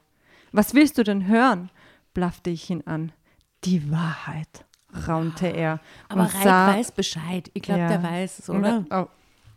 Was 0.51 0.73
willst 0.73 0.97
du 0.97 1.03
denn 1.03 1.27
hören? 1.27 1.69
blaffte 2.13 2.49
ich 2.49 2.69
ihn 2.69 2.83
an. 2.85 3.11
Die 3.63 3.89
Wahrheit, 3.91 4.65
raunte 5.07 5.47
er 5.47 5.79
Aber 6.09 6.21
und 6.21 6.35
Reik 6.35 6.43
sah. 6.43 6.67
weiß 6.75 6.91
Bescheid. 6.91 7.49
Ich 7.53 7.63
glaube, 7.63 7.81
Ja. 7.81 7.87
der 7.87 8.03
weiß 8.03 8.39
es, 8.39 8.49
oder? 8.49 8.85
Oh, 8.91 8.93
Er 8.93 9.09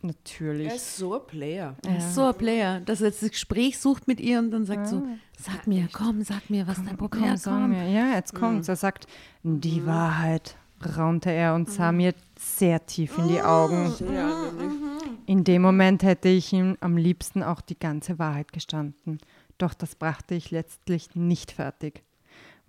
natürlich. 0.02 0.72
ist 0.72 0.96
so 0.96 1.14
ein 1.20 1.26
Player. 1.26 1.74
Er 1.86 1.98
ist 1.98 2.14
so 2.14 2.26
ein 2.26 2.34
Player, 2.34 2.80
dass 2.80 3.00
er 3.00 3.08
jetzt 3.08 3.22
das 3.22 3.30
Gespräch 3.30 3.78
sucht 3.78 4.06
mit 4.08 4.20
ihr 4.20 4.38
und 4.38 4.50
dann 4.50 4.64
sagt 4.64 4.86
so, 4.88 5.02
sag 5.38 5.66
mir, 5.66 5.88
komm, 5.92 6.22
sag 6.22 6.48
mir, 6.48 6.66
was 6.66 6.82
dein 6.82 6.96
Problem 6.96 7.22
Komm, 7.24 7.34
ist. 7.34 7.42
sag 7.42 7.68
mir. 7.68 7.88
Ja, 7.88 8.14
jetzt 8.14 8.34
kommt's. 8.34 8.68
Er 8.68 8.76
sagt, 8.76 9.06
die 9.42 9.84
Wahrheit, 9.84 10.56
raunte 10.96 11.30
er 11.30 11.54
und 11.54 11.68
sah 11.68 11.90
mir 11.92 12.14
sehr 12.38 12.86
tief 12.86 13.18
in 13.18 13.28
die 13.28 13.42
Augen. 13.42 13.90
Sehr 13.90 14.24
angenehm. 14.24 14.82
In 15.26 15.44
dem 15.44 15.60
Moment 15.62 16.02
hätte 16.04 16.28
ich 16.28 16.52
ihm 16.52 16.76
am 16.80 16.96
liebsten 16.96 17.42
auch 17.42 17.60
die 17.60 17.78
ganze 17.78 18.18
Wahrheit 18.18 18.52
gestanden. 18.52 19.18
Doch 19.58 19.74
das 19.74 19.96
brachte 19.96 20.34
ich 20.36 20.52
letztlich 20.52 21.14
nicht 21.16 21.50
fertig. 21.50 22.04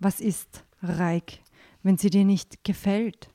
Was 0.00 0.20
ist, 0.20 0.64
Reik, 0.82 1.40
wenn 1.82 1.96
sie 1.98 2.10
dir 2.10 2.24
nicht 2.24 2.64
gefällt? 2.64 3.28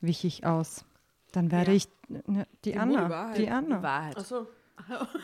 wich 0.00 0.24
ich 0.24 0.46
aus. 0.46 0.84
Dann 1.32 1.50
werde 1.50 1.72
Ja. 1.72 1.76
ich 1.76 1.88
ne, 2.08 2.46
die, 2.64 2.72
Die 2.72 2.78
Anna. 2.78 3.10
Wahrheit. 3.10 3.38
Die 3.38 3.50
Anna. 3.50 3.76
Die 3.78 3.82
Wahrheit. 3.82 4.16
Achso. 4.16 4.46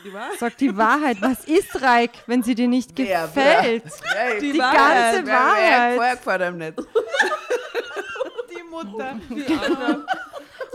Die 0.03 0.13
Wahrheit? 0.13 0.37
Sag 0.39 0.57
die 0.57 0.75
Wahrheit. 0.75 1.21
Was 1.21 1.45
ist, 1.45 1.81
Reik, 1.81 2.11
wenn 2.27 2.43
sie 2.43 2.55
dir 2.55 2.67
nicht 2.67 2.91
Wer, 2.97 3.27
gefällt? 3.27 3.83
wer? 3.85 4.39
Die 4.41 4.57
ganze 4.57 5.27
Wahrheit. 5.27 5.95
Vorher 5.95 6.15
gefällt 6.17 6.41
einem 6.41 6.57
nicht. 6.57 6.77
Die 8.51 8.63
Mutter. 8.69 9.19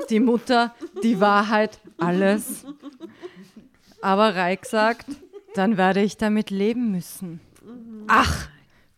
Die 0.08 0.20
Mutter, 0.20 0.74
die 1.02 1.20
Wahrheit, 1.20 1.78
alles. 1.98 2.64
Aber 4.00 4.34
Reik 4.34 4.64
sagt, 4.64 5.06
dann 5.54 5.76
werde 5.76 6.00
ich 6.00 6.16
damit 6.16 6.48
leben 6.50 6.90
müssen. 6.90 7.40
Ach, 8.08 8.48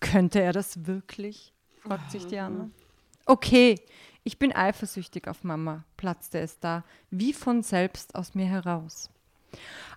könnte 0.01 0.41
er 0.41 0.53
das 0.53 0.87
wirklich? 0.87 1.53
Fragt 1.83 2.11
sich 2.11 2.27
Diana. 2.27 2.71
Okay, 3.25 3.77
ich 4.25 4.41
bin 4.41 4.53
eifersüchtig 4.53 5.29
auf 5.29 5.45
Mama, 5.45 5.85
platzte 5.97 6.41
es 6.41 6.59
da, 6.59 6.83
wie 7.13 7.33
von 7.33 7.63
selbst 7.63 8.17
aus 8.17 8.35
mir 8.35 8.47
heraus. 8.47 9.11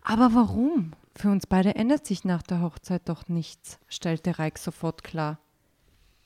Aber 0.04 0.36
warum? 0.36 0.94
Für 1.16 1.32
uns 1.32 1.48
beide 1.48 1.74
ändert 1.74 2.06
sich 2.06 2.24
nach 2.24 2.44
der 2.44 2.62
Hochzeit 2.62 3.02
doch 3.10 3.28
nichts, 3.28 3.80
stellte 3.88 4.38
Reik 4.38 4.60
sofort 4.60 5.04
klar. 5.04 5.40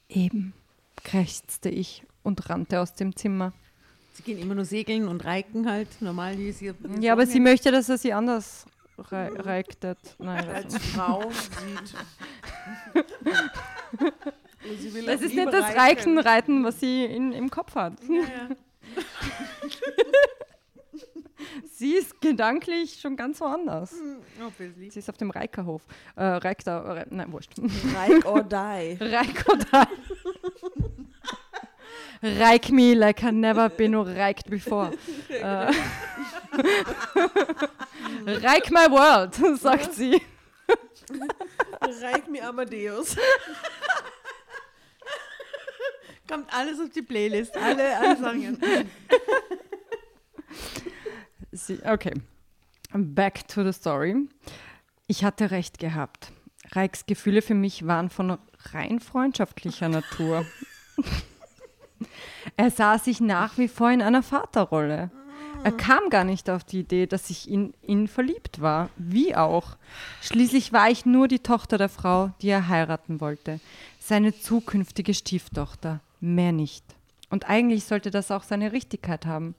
Eben, 0.10 0.54
krächzte 0.98 1.70
ich 1.70 2.04
und 2.22 2.50
rannte 2.50 2.82
aus 2.82 2.96
dem 2.96 3.16
Zimmer. 3.16 3.54
Sie 4.12 4.24
gehen 4.24 4.40
immer 4.40 4.56
nur 4.56 4.66
segeln 4.66 5.08
und 5.08 5.24
reiken 5.24 5.70
halt, 5.70 6.02
normal 6.02 6.38
wie 6.38 6.52
sie. 6.52 6.74
Ja, 7.00 7.14
aber 7.14 7.26
sie 7.28 7.40
möchte, 7.40 7.72
dass 7.72 7.88
er 7.88 7.98
sie 7.98 8.12
anders 8.12 8.66
rei 8.98 9.30
reiktet. 9.34 10.00
Nein, 10.20 10.50
Als 10.50 10.78
Frau 10.78 11.32
sieht. 12.94 13.04
Sie 14.62 14.94
will 14.94 15.06
Das 15.06 15.22
ist 15.22 15.34
nicht 15.34 15.54
das 15.54 15.76
Reiken, 15.76 16.18
Reiten, 16.18 16.64
was 16.64 16.80
sie 16.80 17.06
in, 17.06 17.32
im 17.32 17.50
Kopf 17.50 17.76
hat. 17.76 17.94
sie 21.72 21.94
ist 21.94 22.20
gedanklich 22.22 23.00
schon 23.00 23.16
ganz 23.16 23.40
woanders. 23.40 23.94
Obviously. 24.46 24.90
Sie 24.90 25.00
ist 25.00 25.10
auf 25.10 25.18
dem 25.18 25.32
Reikerhof. 25.32 25.82
Äh, 26.16 26.24
Reikter, 26.24 26.84
Re 26.96 27.06
nein, 27.10 27.32
wurscht. 27.32 27.54
Reik 27.96 28.26
or 28.26 28.44
die. 28.44 28.98
Reik 29.00 29.46
oder 29.48 29.88
Reik 32.22 32.70
me 32.70 32.94
like 32.96 33.24
I 33.24 33.32
never 33.32 33.70
been 33.70 33.96
reiked 33.96 34.50
before. 34.50 34.92
äh, 35.30 35.72
Reik 38.26 38.72
my 38.72 38.92
world, 38.92 39.36
sagt 39.58 39.94
sie. 39.94 40.22
Reik 42.02 42.28
mir 42.30 42.48
Amadeus. 42.48 43.16
Kommt 46.30 46.54
alles 46.54 46.80
auf 46.80 46.92
die 46.92 47.02
Playlist, 47.02 47.58
alle, 47.58 47.98
alle 47.98 48.18
Sachen. 48.18 48.58
Okay. 51.84 52.14
Back 52.94 53.48
to 53.48 53.64
the 53.64 53.74
story. 53.74 54.16
Ich 55.08 55.24
hatte 55.24 55.52
recht 55.52 55.80
gehabt. 55.80 56.32
Reiks 56.72 57.06
Gefühle 57.08 57.42
für 57.42 57.56
mich 57.56 57.88
waren 57.88 58.10
von 58.10 58.38
rein 58.72 59.00
freundschaftlicher 59.00 59.90
Natur. 59.90 60.46
er 62.56 62.70
sah 62.70 63.00
sich 63.00 63.20
nach 63.20 63.58
wie 63.58 63.68
vor 63.68 63.90
in 63.90 64.02
einer 64.02 64.24
Vaterrolle. 64.24 65.10
Er 65.64 65.72
kam 65.72 66.10
gar 66.10 66.24
nicht 66.24 66.50
auf 66.50 66.64
die 66.64 66.80
Idee, 66.82 67.08
dass 67.08 67.30
ich 67.30 67.50
in 67.50 67.74
ihn 67.82 68.08
verliebt 68.08 68.62
war. 68.62 68.90
Wie 68.96 69.36
auch. 69.36 69.76
Schließlich 70.22 70.72
war 70.72 70.90
ich 70.90 71.06
nur 71.06 71.28
die 71.28 71.40
Tochter 71.40 71.78
der 71.78 71.90
Frau, 71.90 72.32
die 72.42 72.50
er 72.50 72.70
heiraten 72.70 73.20
wollte. 73.20 73.60
Seine 74.00 74.40
zukünftige 74.40 75.14
Stieftochter. 75.14 76.00
Mehr 76.20 76.52
nicht. 76.52 76.84
Und 77.30 77.50
eigentlich 77.50 77.86
sollte 77.86 78.12
das 78.12 78.32
auch 78.32 78.44
seine 78.44 78.72
Richtigkeit 78.72 79.26
haben. 79.26 79.56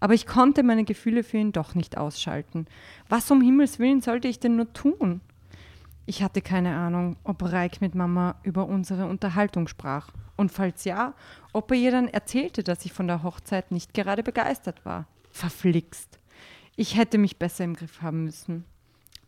Aber 0.00 0.14
ich 0.14 0.26
konnte 0.26 0.62
meine 0.62 0.84
Gefühle 0.84 1.24
für 1.24 1.38
ihn 1.38 1.52
doch 1.52 1.74
nicht 1.74 1.98
ausschalten. 1.98 2.66
Was 3.08 3.30
um 3.30 3.40
Himmels 3.40 3.78
Willen 3.78 4.00
sollte 4.00 4.28
ich 4.28 4.38
denn 4.38 4.56
nur 4.56 4.72
tun? 4.72 5.20
Ich 6.06 6.22
hatte 6.22 6.40
keine 6.40 6.76
Ahnung, 6.76 7.16
ob 7.24 7.42
Reik 7.42 7.80
mit 7.80 7.94
Mama 7.94 8.36
über 8.42 8.66
unsere 8.66 9.06
Unterhaltung 9.06 9.68
sprach. 9.68 10.10
Und 10.36 10.52
falls 10.52 10.84
ja, 10.84 11.14
ob 11.52 11.70
er 11.72 11.76
ihr 11.76 11.90
dann 11.90 12.08
erzählte, 12.08 12.62
dass 12.62 12.84
ich 12.84 12.92
von 12.92 13.08
der 13.08 13.24
Hochzeit 13.24 13.72
nicht 13.72 13.92
gerade 13.92 14.22
begeistert 14.22 14.84
war. 14.84 15.06
Verflixt. 15.30 16.18
Ich 16.76 16.96
hätte 16.96 17.18
mich 17.18 17.38
besser 17.38 17.64
im 17.64 17.74
Griff 17.74 18.02
haben 18.02 18.24
müssen. 18.24 18.64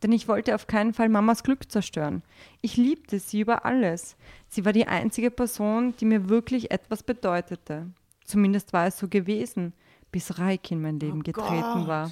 Denn 0.03 0.13
ich 0.13 0.29
wollte 0.29 0.55
auf 0.55 0.67
keinen 0.67 0.95
Fall 0.95 1.09
Mamas 1.09 1.43
Glück 1.43 1.71
zerstören. 1.71 2.23
Ich 2.63 2.77
liebte 2.77 3.19
sie 3.19 3.41
über 3.41 3.65
alles. 3.65 4.17
Sie 4.49 4.65
war 4.65 4.73
die 4.73 4.87
einzige 4.87 5.31
Person, 5.31 5.95
die 6.01 6.07
mir 6.07 6.29
wirklich 6.29 6.71
etwas 6.71 7.03
bedeutete. 7.03 7.87
Zumindest 8.25 8.73
war 8.73 8.87
es 8.87 8.99
so 8.99 9.09
gewesen, 9.09 9.75
bis 10.11 10.39
Reik 10.39 10.71
in 10.71 10.81
mein 10.81 10.99
Leben 10.99 11.23
getreten 11.23 11.87
war. 11.87 12.11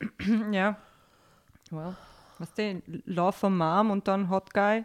ja. 0.52 0.76
Well, 1.70 1.96
was 2.38 2.52
denn? 2.54 2.82
Love 3.06 3.32
from 3.32 3.56
Mom 3.56 3.90
und 3.90 4.06
dann 4.06 4.30
Hot 4.30 4.54
Guy 4.54 4.84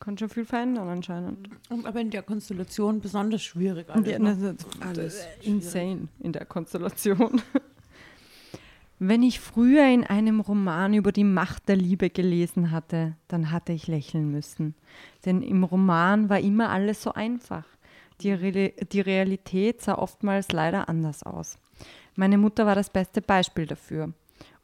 kann 0.00 0.16
schon 0.16 0.30
viel 0.30 0.46
verändern 0.46 0.88
anscheinend. 0.88 1.50
Aber 1.84 2.00
in 2.00 2.10
der 2.10 2.22
Konstellation 2.22 3.00
besonders 3.00 3.42
schwierig. 3.42 3.90
Alles, 3.90 4.08
Ja, 4.08 4.18
ne? 4.18 4.34
das 4.34 4.64
ist 4.64 4.66
alles 4.80 5.26
insane 5.42 6.08
in 6.20 6.32
der 6.32 6.46
Konstellation. 6.46 7.42
Wenn 9.02 9.22
ich 9.22 9.40
früher 9.40 9.86
in 9.86 10.04
einem 10.04 10.40
Roman 10.40 10.92
über 10.92 11.10
die 11.10 11.24
Macht 11.24 11.70
der 11.70 11.76
Liebe 11.76 12.10
gelesen 12.10 12.70
hatte, 12.70 13.16
dann 13.28 13.50
hatte 13.50 13.72
ich 13.72 13.86
lächeln 13.86 14.30
müssen. 14.30 14.74
Denn 15.24 15.40
im 15.40 15.64
Roman 15.64 16.28
war 16.28 16.38
immer 16.38 16.68
alles 16.68 17.02
so 17.02 17.14
einfach. 17.14 17.64
Die, 18.20 18.30
Re 18.30 18.74
die 18.92 19.00
Realität 19.00 19.80
sah 19.80 19.94
oftmals 19.94 20.52
leider 20.52 20.90
anders 20.90 21.22
aus. 21.22 21.58
Meine 22.14 22.36
Mutter 22.36 22.66
war 22.66 22.74
das 22.74 22.90
beste 22.90 23.22
Beispiel 23.22 23.64
dafür. 23.64 24.12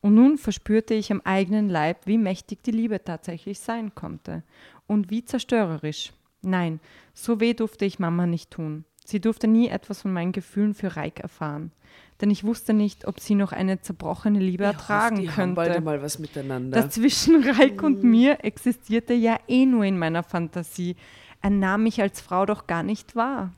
Und 0.03 0.15
nun 0.15 0.37
verspürte 0.37 0.93
ich 0.93 1.11
am 1.11 1.23
eigenen 1.23 1.71
Leib, 1.71 2.07
wie 2.07 2.19
mächtig 2.19 2.63
die 2.63 2.73
Liebe 2.73 3.03
tatsächlich 3.03 3.59
sein 3.59 3.95
konnte. 3.95 4.43
Und 4.87 5.09
wie 5.09 5.25
zerstörerisch. 5.25 6.13
Nein, 6.43 6.81
so 7.15 7.41
weh 7.41 7.55
durfte 7.55 7.87
ich 7.87 7.99
Mama 7.99 8.27
nicht 8.27 8.51
tun. 8.51 8.85
Sie 9.07 9.21
durfte 9.21 9.49
nie 9.49 9.69
etwas 9.69 10.03
von 10.03 10.13
meinen 10.13 10.33
Gefühlen 10.33 10.75
für 10.75 10.95
Reik 10.95 11.21
erfahren. 11.21 11.73
Denn 12.21 12.31
ich 12.31 12.45
wusste 12.45 12.73
nicht, 12.73 13.07
ob 13.07 13.21
sie 13.21 13.35
noch 13.35 13.53
eine 13.53 13.81
zerbrochene 13.81 14.39
Liebe 14.39 14.65
ertragen 14.65 15.17
die 15.17 15.31
haben 15.31 15.55
bald 15.55 15.69
könnte. 15.69 15.79
einmal 15.79 16.03
was 16.03 16.19
miteinander. 16.19 16.81
Das 16.81 16.95
zwischen 16.95 17.43
Reik 17.49 17.83
und 17.83 18.03
mir 18.03 18.43
existierte 18.43 19.13
ja 19.13 19.39
eh 19.49 19.67
nur 19.67 19.85
in 19.85 19.99
meiner 19.99 20.23
Fantasie. 20.23 20.97
Er 21.43 21.51
nahm 21.51 21.83
mich 21.83 22.01
als 22.01 22.21
Frau 22.23 22.47
doch 22.47 22.67
gar 22.67 22.83
nicht 22.83 23.17
wahr. 23.17 23.53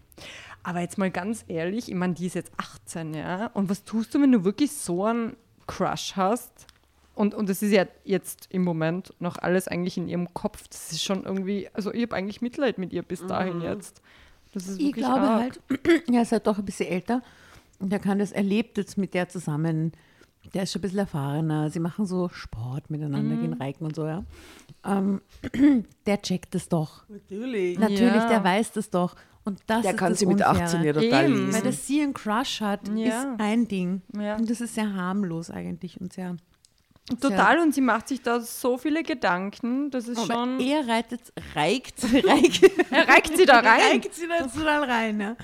Aber 0.64 0.80
jetzt 0.80 0.98
mal 0.98 1.10
ganz 1.10 1.44
ehrlich, 1.46 1.88
ich 1.88 1.94
meine, 1.94 2.14
die 2.14 2.26
ist 2.26 2.34
jetzt 2.34 2.50
18, 2.56 3.14
ja. 3.14 3.46
Und 3.54 3.70
was 3.70 3.84
tust 3.84 4.14
du, 4.14 4.20
wenn 4.20 4.32
du 4.32 4.44
wirklich 4.44 4.72
so 4.72 5.04
einen 5.04 5.36
Crush 5.68 6.14
hast? 6.16 6.66
Und, 7.14 7.34
und 7.34 7.48
das 7.48 7.62
ist 7.62 7.72
ja 7.72 7.86
jetzt 8.04 8.48
im 8.50 8.62
Moment 8.62 9.14
noch 9.20 9.38
alles 9.38 9.68
eigentlich 9.68 9.96
in 9.96 10.08
ihrem 10.08 10.34
Kopf. 10.34 10.66
Das 10.68 10.92
ist 10.92 11.02
schon 11.02 11.24
irgendwie, 11.24 11.68
also 11.72 11.92
ich 11.92 12.02
habe 12.02 12.16
eigentlich 12.16 12.42
Mitleid 12.42 12.78
mit 12.78 12.92
ihr 12.92 13.02
bis 13.02 13.24
dahin 13.26 13.60
jetzt. 13.60 14.02
Das 14.52 14.66
ist 14.66 14.80
Ich 14.80 14.92
glaube 14.92 15.20
arg. 15.20 15.40
halt, 15.40 15.60
er 16.12 16.22
ist 16.22 16.32
halt 16.32 16.46
doch 16.46 16.58
ein 16.58 16.64
bisschen 16.64 16.88
älter 16.88 17.22
und 17.78 17.92
er 17.92 17.98
kann 17.98 18.18
das, 18.18 18.32
er 18.32 18.42
lebt 18.42 18.76
jetzt 18.78 18.98
mit 18.98 19.14
der 19.14 19.28
zusammen. 19.28 19.92
Der 20.54 20.62
ist 20.62 20.72
schon 20.72 20.80
ein 20.80 20.82
bisschen 20.82 20.98
erfahrener. 21.00 21.68
Sie 21.70 21.80
machen 21.80 22.06
so 22.06 22.28
Sport 22.30 22.90
miteinander, 22.90 23.36
Mhm. 23.36 23.40
gehen 23.42 23.52
reiken 23.54 23.84
und 23.86 23.94
so, 23.96 24.06
ja. 24.06 24.24
Ähm, 24.84 25.20
der 26.06 26.22
checkt 26.22 26.54
es 26.54 26.68
doch. 26.68 27.04
Natürlich. 27.08 27.78
Natürlich, 27.78 28.14
Ja. 28.14 28.28
der 28.28 28.44
weiß 28.44 28.72
das 28.72 28.88
doch. 28.90 29.14
Und 29.44 29.60
das 29.66 29.82
der 29.82 29.92
ist 29.92 29.96
kann 29.98 30.10
das 30.12 30.18
sie 30.20 30.26
mit 30.26 30.38
Unfaire. 30.38 30.62
18 30.64 30.84
ja 30.84 30.92
total 30.92 31.24
Eben. 31.24 31.34
lesen. 31.46 31.52
Weil 31.54 31.62
dass 31.62 31.86
sie 31.86 32.02
einen 32.02 32.14
Crush 32.14 32.60
hat, 32.60 32.80
Ja. 32.94 33.06
ist 33.08 33.26
ein 33.40 33.66
Ding. 33.68 34.02
Ja. 34.18 34.36
Und 34.36 34.48
das 34.48 34.60
ist 34.60 34.74
sehr 34.74 34.92
harmlos 34.94 35.50
eigentlich 35.50 36.00
und 36.00 36.12
sehr. 36.12 36.36
Total, 37.22 37.58
und 37.60 37.72
sie 37.74 37.80
macht 37.80 38.06
sich 38.08 38.20
da 38.20 38.38
so 38.40 38.76
viele 38.76 39.02
Gedanken, 39.02 39.90
das 39.90 40.08
ist 40.08 40.18
Aber 40.18 40.26
schon. 40.34 40.60
er 40.60 40.86
reitet, 40.86 41.32
reikt, 41.54 42.04
reikt, 42.12 42.70
Er 42.90 43.08
reicht 43.08 43.34
sie 43.34 43.46
da 43.46 43.60
rein. 43.60 43.80
reikt 43.92 44.14
sie 44.14 44.28
da 44.28 44.46
total 44.46 44.84
rein. 44.84 45.18
Ja. 45.20 45.36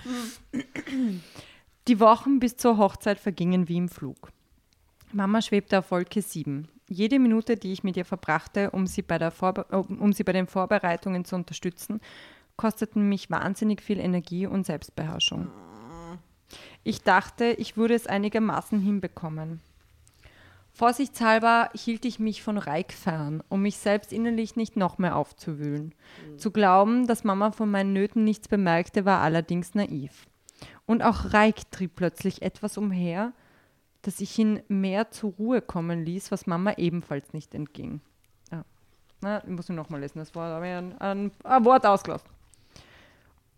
Die 1.86 2.00
Wochen 2.00 2.38
bis 2.38 2.56
zur 2.56 2.78
Hochzeit 2.78 3.20
vergingen 3.20 3.68
wie 3.68 3.76
im 3.76 3.90
Flug. 3.90 4.32
Mama 5.12 5.42
schwebte 5.42 5.80
auf 5.80 5.90
Wolke 5.90 6.22
7. 6.22 6.66
Jede 6.88 7.18
Minute, 7.18 7.56
die 7.56 7.72
ich 7.72 7.84
mit 7.84 7.98
ihr 7.98 8.06
verbrachte, 8.06 8.70
um 8.70 8.86
sie 8.86 9.02
bei, 9.02 9.18
der 9.18 9.30
Vorbe 9.30 9.66
äh, 9.70 9.76
um 9.76 10.14
sie 10.14 10.24
bei 10.24 10.32
den 10.32 10.46
Vorbereitungen 10.46 11.26
zu 11.26 11.36
unterstützen, 11.36 12.00
kosteten 12.56 13.06
mich 13.10 13.30
wahnsinnig 13.30 13.82
viel 13.82 14.00
Energie 14.00 14.46
und 14.46 14.64
Selbstbeherrschung. 14.64 15.50
Ich 16.84 17.02
dachte, 17.02 17.52
ich 17.58 17.76
würde 17.76 17.94
es 17.94 18.06
einigermaßen 18.06 18.80
hinbekommen. 18.80 19.60
Vorsichtshalber 20.72 21.68
hielt 21.74 22.06
ich 22.06 22.18
mich 22.18 22.42
von 22.42 22.56
Reik 22.56 22.94
fern, 22.94 23.42
um 23.50 23.60
mich 23.60 23.76
selbst 23.76 24.10
innerlich 24.10 24.56
nicht 24.56 24.76
noch 24.76 24.96
mehr 24.96 25.16
aufzuwühlen. 25.16 25.94
Zu 26.38 26.50
glauben, 26.50 27.06
dass 27.06 27.24
Mama 27.24 27.52
von 27.52 27.70
meinen 27.70 27.92
Nöten 27.92 28.24
nichts 28.24 28.48
bemerkte, 28.48 29.04
war 29.04 29.20
allerdings 29.20 29.74
naiv. 29.74 30.26
Und 30.86 31.02
auch 31.02 31.32
Reik 31.32 31.70
trieb 31.70 31.96
plötzlich 31.96 32.42
etwas 32.42 32.76
umher, 32.76 33.32
das 34.02 34.20
ich 34.20 34.38
ihn 34.38 34.62
mehr 34.68 35.10
zur 35.10 35.32
Ruhe 35.32 35.62
kommen 35.62 36.04
ließ, 36.04 36.30
was 36.30 36.46
Mama 36.46 36.74
ebenfalls 36.76 37.32
nicht 37.32 37.54
entging. 37.54 38.00
Ja. 38.52 38.64
Na, 39.22 39.42
ich 39.42 39.50
muss 39.50 39.68
ihn 39.68 39.76
nochmal 39.76 40.00
lesen, 40.00 40.18
das 40.18 40.34
war 40.34 40.60
ein, 40.60 40.98
ein, 40.98 41.30
ein 41.42 41.64
Wort 41.64 41.86
ausgelassen. 41.86 42.28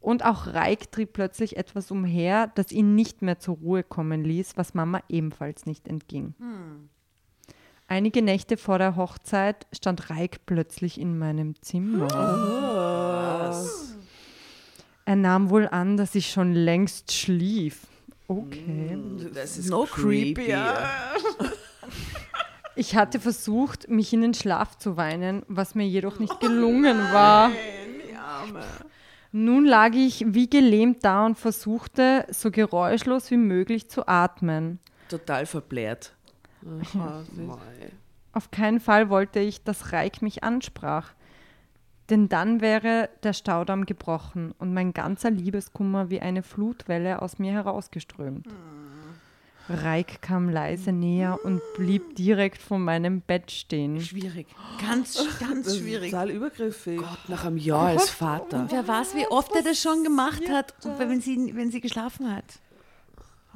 Und 0.01 0.25
auch 0.25 0.47
Reik 0.47 0.93
trieb 0.93 1.15
plötzlich 1.15 1.57
etwas 1.57 1.91
umher, 1.91 2.53
das 2.55 2.71
ihn 2.71 2.95
nicht 2.95 3.23
mehr 3.23 3.41
zur 3.41 3.57
Ruhe 3.57 3.83
kommen 3.83 4.23
ließ, 4.23 4.57
was 4.57 4.73
Mama 4.73 5.01
ebenfalls 5.09 5.67
nicht 5.67 5.89
entging. 5.89 6.35
Einige 7.89 8.23
Nächte 8.23 8.57
vor 8.57 8.79
der 8.79 8.95
Hochzeit 8.95 9.67
stand 9.73 10.11
Reik 10.11 10.47
plötzlich 10.47 11.01
in 11.01 11.19
meinem 11.19 11.61
Zimmer. 11.61 12.07
Er 15.07 15.17
nahm 15.17 15.51
wohl 15.51 15.69
an, 15.69 15.97
dass 15.97 16.15
ich 16.17 16.31
schon 16.31 16.53
längst 16.53 17.13
schlief. 17.13 17.87
Okay. 18.27 18.99
Das 19.33 19.57
ist 19.57 19.71
No 19.71 19.85
creepy. 19.85 20.53
Ich 22.75 22.97
hatte 22.97 23.21
versucht, 23.21 23.89
mich 23.89 24.13
in 24.13 24.21
den 24.21 24.35
Schlaf 24.35 24.77
zu 24.77 24.97
weinen, 24.97 25.45
was 25.49 25.75
mir 25.77 25.87
jedoch 25.87 26.19
nicht 26.19 26.41
gelungen 26.41 26.99
war. 27.13 27.53
Nun 29.31 29.65
lag 29.65 29.93
ich 29.95 30.25
wie 30.27 30.51
gelähmt 30.51 31.05
da 31.05 31.25
und 31.25 31.39
versuchte, 31.39 32.27
so 32.31 32.51
geräuschlos 32.51 33.31
wie 33.31 33.37
möglich 33.37 33.89
zu 33.89 34.09
atmen. 34.09 34.81
Total 35.09 35.47
verbläht. 35.47 36.13
Auf 38.33 38.51
keinen 38.51 38.81
Fall 38.81 39.09
wollte 39.09 39.39
ich, 39.39 39.63
dass 39.63 39.93
Reik 39.93 40.21
mich 40.21 40.43
ansprach. 40.43 41.13
Denn 42.11 42.29
dann 42.29 42.61
wäre 42.61 43.09
der 43.23 43.33
Staudamm 43.33 43.85
gebrochen 43.85 44.55
und 44.59 44.73
mein 44.73 44.93
ganzer 44.93 45.31
Liebeskummer 45.31 46.09
wie 46.09 46.21
eine 46.21 46.43
Flutwelle 46.43 47.21
aus 47.21 47.39
mir 47.39 47.53
herausgeströmt. 47.53 48.47
Reik 49.69 50.23
kam 50.23 50.49
leise 50.49 50.93
näher 50.93 51.41
und 51.45 51.61
blieb 51.77 52.15
direkt 52.15 52.63
vor 52.63 52.79
meinem 52.79 53.21
Bett 53.21 53.51
stehen. 53.51 54.01
Schwierig. 54.01 54.47
Ganz, 54.81 55.19
ganz 55.41 55.77
schwierig. 55.77 56.13
Total 56.13 56.31
übergriffig. 56.31 57.01
Nach 57.27 57.45
einem 57.45 57.57
Jahr 57.57 57.89
als 57.89 58.11
Vater. 58.11 58.61
Und 58.61 58.71
wer 58.71 58.87
weiß, 58.87 59.17
wie 59.17 59.27
oft 59.27 59.53
er 59.57 59.63
das 59.63 59.81
schon 59.81 60.05
gemacht 60.05 60.49
hat, 60.49 60.75
wenn 60.99 61.21
sie, 61.21 61.53
wenn 61.57 61.73
sie 61.73 61.81
geschlafen 61.81 62.33
hat. 62.33 62.45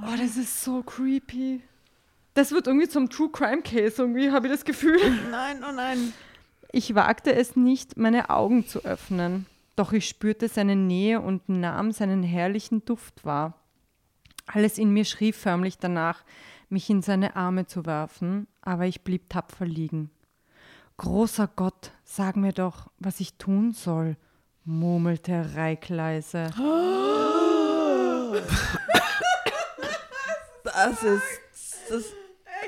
Oh, 0.02 0.16
das 0.18 0.36
ist 0.36 0.64
so 0.64 0.82
creepy. 0.82 1.62
Das 2.34 2.50
wird 2.50 2.66
irgendwie 2.66 2.88
zum 2.88 3.08
True 3.08 3.28
Crime 3.30 3.62
Case, 3.62 4.02
irgendwie 4.02 4.30
habe 4.30 4.46
ich 4.46 4.52
das 4.52 4.64
Gefühl. 4.64 4.98
Nein, 5.30 5.62
oh 5.68 5.72
nein. 5.72 6.12
Ich 6.72 6.94
wagte 6.94 7.34
es 7.34 7.56
nicht, 7.56 7.96
meine 7.96 8.30
Augen 8.30 8.66
zu 8.66 8.84
öffnen, 8.84 9.46
doch 9.74 9.92
ich 9.92 10.08
spürte 10.08 10.48
seine 10.48 10.76
Nähe 10.76 11.20
und 11.20 11.48
nahm 11.48 11.90
seinen 11.90 12.22
herrlichen 12.22 12.84
Duft 12.84 13.24
wahr. 13.24 13.54
Alles 14.46 14.78
in 14.78 14.92
mir 14.92 15.04
schrie 15.04 15.32
förmlich 15.32 15.78
danach, 15.78 16.24
mich 16.68 16.88
in 16.88 17.02
seine 17.02 17.34
Arme 17.34 17.66
zu 17.66 17.86
werfen, 17.86 18.46
aber 18.62 18.86
ich 18.86 19.02
blieb 19.02 19.28
tapfer 19.28 19.66
liegen. 19.66 20.10
Großer 20.96 21.48
Gott, 21.56 21.92
sag 22.04 22.36
mir 22.36 22.52
doch, 22.52 22.88
was 22.98 23.18
ich 23.18 23.34
tun 23.34 23.72
soll, 23.72 24.16
murmelte 24.64 25.56
Reik 25.56 25.88
leise. 25.88 26.50
Das 30.62 31.02
ist. 31.02 31.40
Das, 31.88 32.04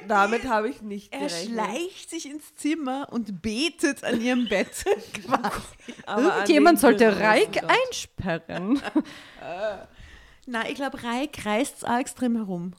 damit 0.08 0.46
habe 0.48 0.68
ich 0.68 0.82
nicht 0.82 1.12
Er 1.12 1.20
gerechnet. 1.20 1.52
schleicht 1.54 2.10
sich 2.10 2.30
ins 2.30 2.54
Zimmer 2.56 3.08
und 3.10 3.42
betet 3.42 4.04
an 4.04 4.20
ihrem 4.20 4.48
Bett. 4.48 4.84
Irgendjemand 6.06 6.80
sollte 6.80 7.06
großen 7.06 7.22
Reik 7.22 7.52
Gott. 7.60 7.70
einsperren. 7.88 8.82
Nein, 10.46 10.66
ich 10.68 10.74
glaube, 10.74 11.02
Reik 11.02 11.44
reißt 11.44 11.86
auch 11.86 11.98
extrem 11.98 12.36
herum. 12.36 12.72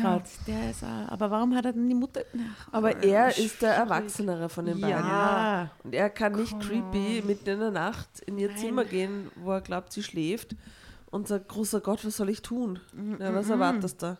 Grad. 0.00 0.22
Der 0.46 0.70
ist 0.70 0.82
auch, 0.82 1.08
aber 1.12 1.30
warum 1.30 1.54
hat 1.54 1.66
er 1.66 1.72
denn 1.74 1.86
die 1.86 1.94
Mutter? 1.94 2.22
Ach, 2.34 2.68
Aber 2.72 3.02
er 3.02 3.36
ist 3.36 3.60
der 3.60 3.74
Erwachsenere 3.74 4.48
von 4.48 4.64
den 4.64 4.80
beiden. 4.80 4.96
ja. 5.06 5.70
Und 5.84 5.94
er 5.94 6.08
kann 6.08 6.32
nicht 6.32 6.58
creepy 6.60 7.22
mitten 7.26 7.48
in 7.50 7.60
der 7.60 7.70
Nacht 7.70 8.08
in 8.24 8.38
ihr 8.38 8.56
Zimmer 8.56 8.86
gehen, 8.86 9.30
wo 9.36 9.52
er 9.52 9.60
glaubt, 9.60 9.92
sie 9.92 10.02
schläft 10.02 10.56
und 11.10 11.28
sagt, 11.28 11.48
großer 11.48 11.80
Gott, 11.80 12.06
was 12.06 12.16
soll 12.16 12.30
ich 12.30 12.40
tun? 12.40 12.80
Ja, 13.20 13.34
was 13.34 13.50
erwartest 13.50 14.02
du? 14.02 14.16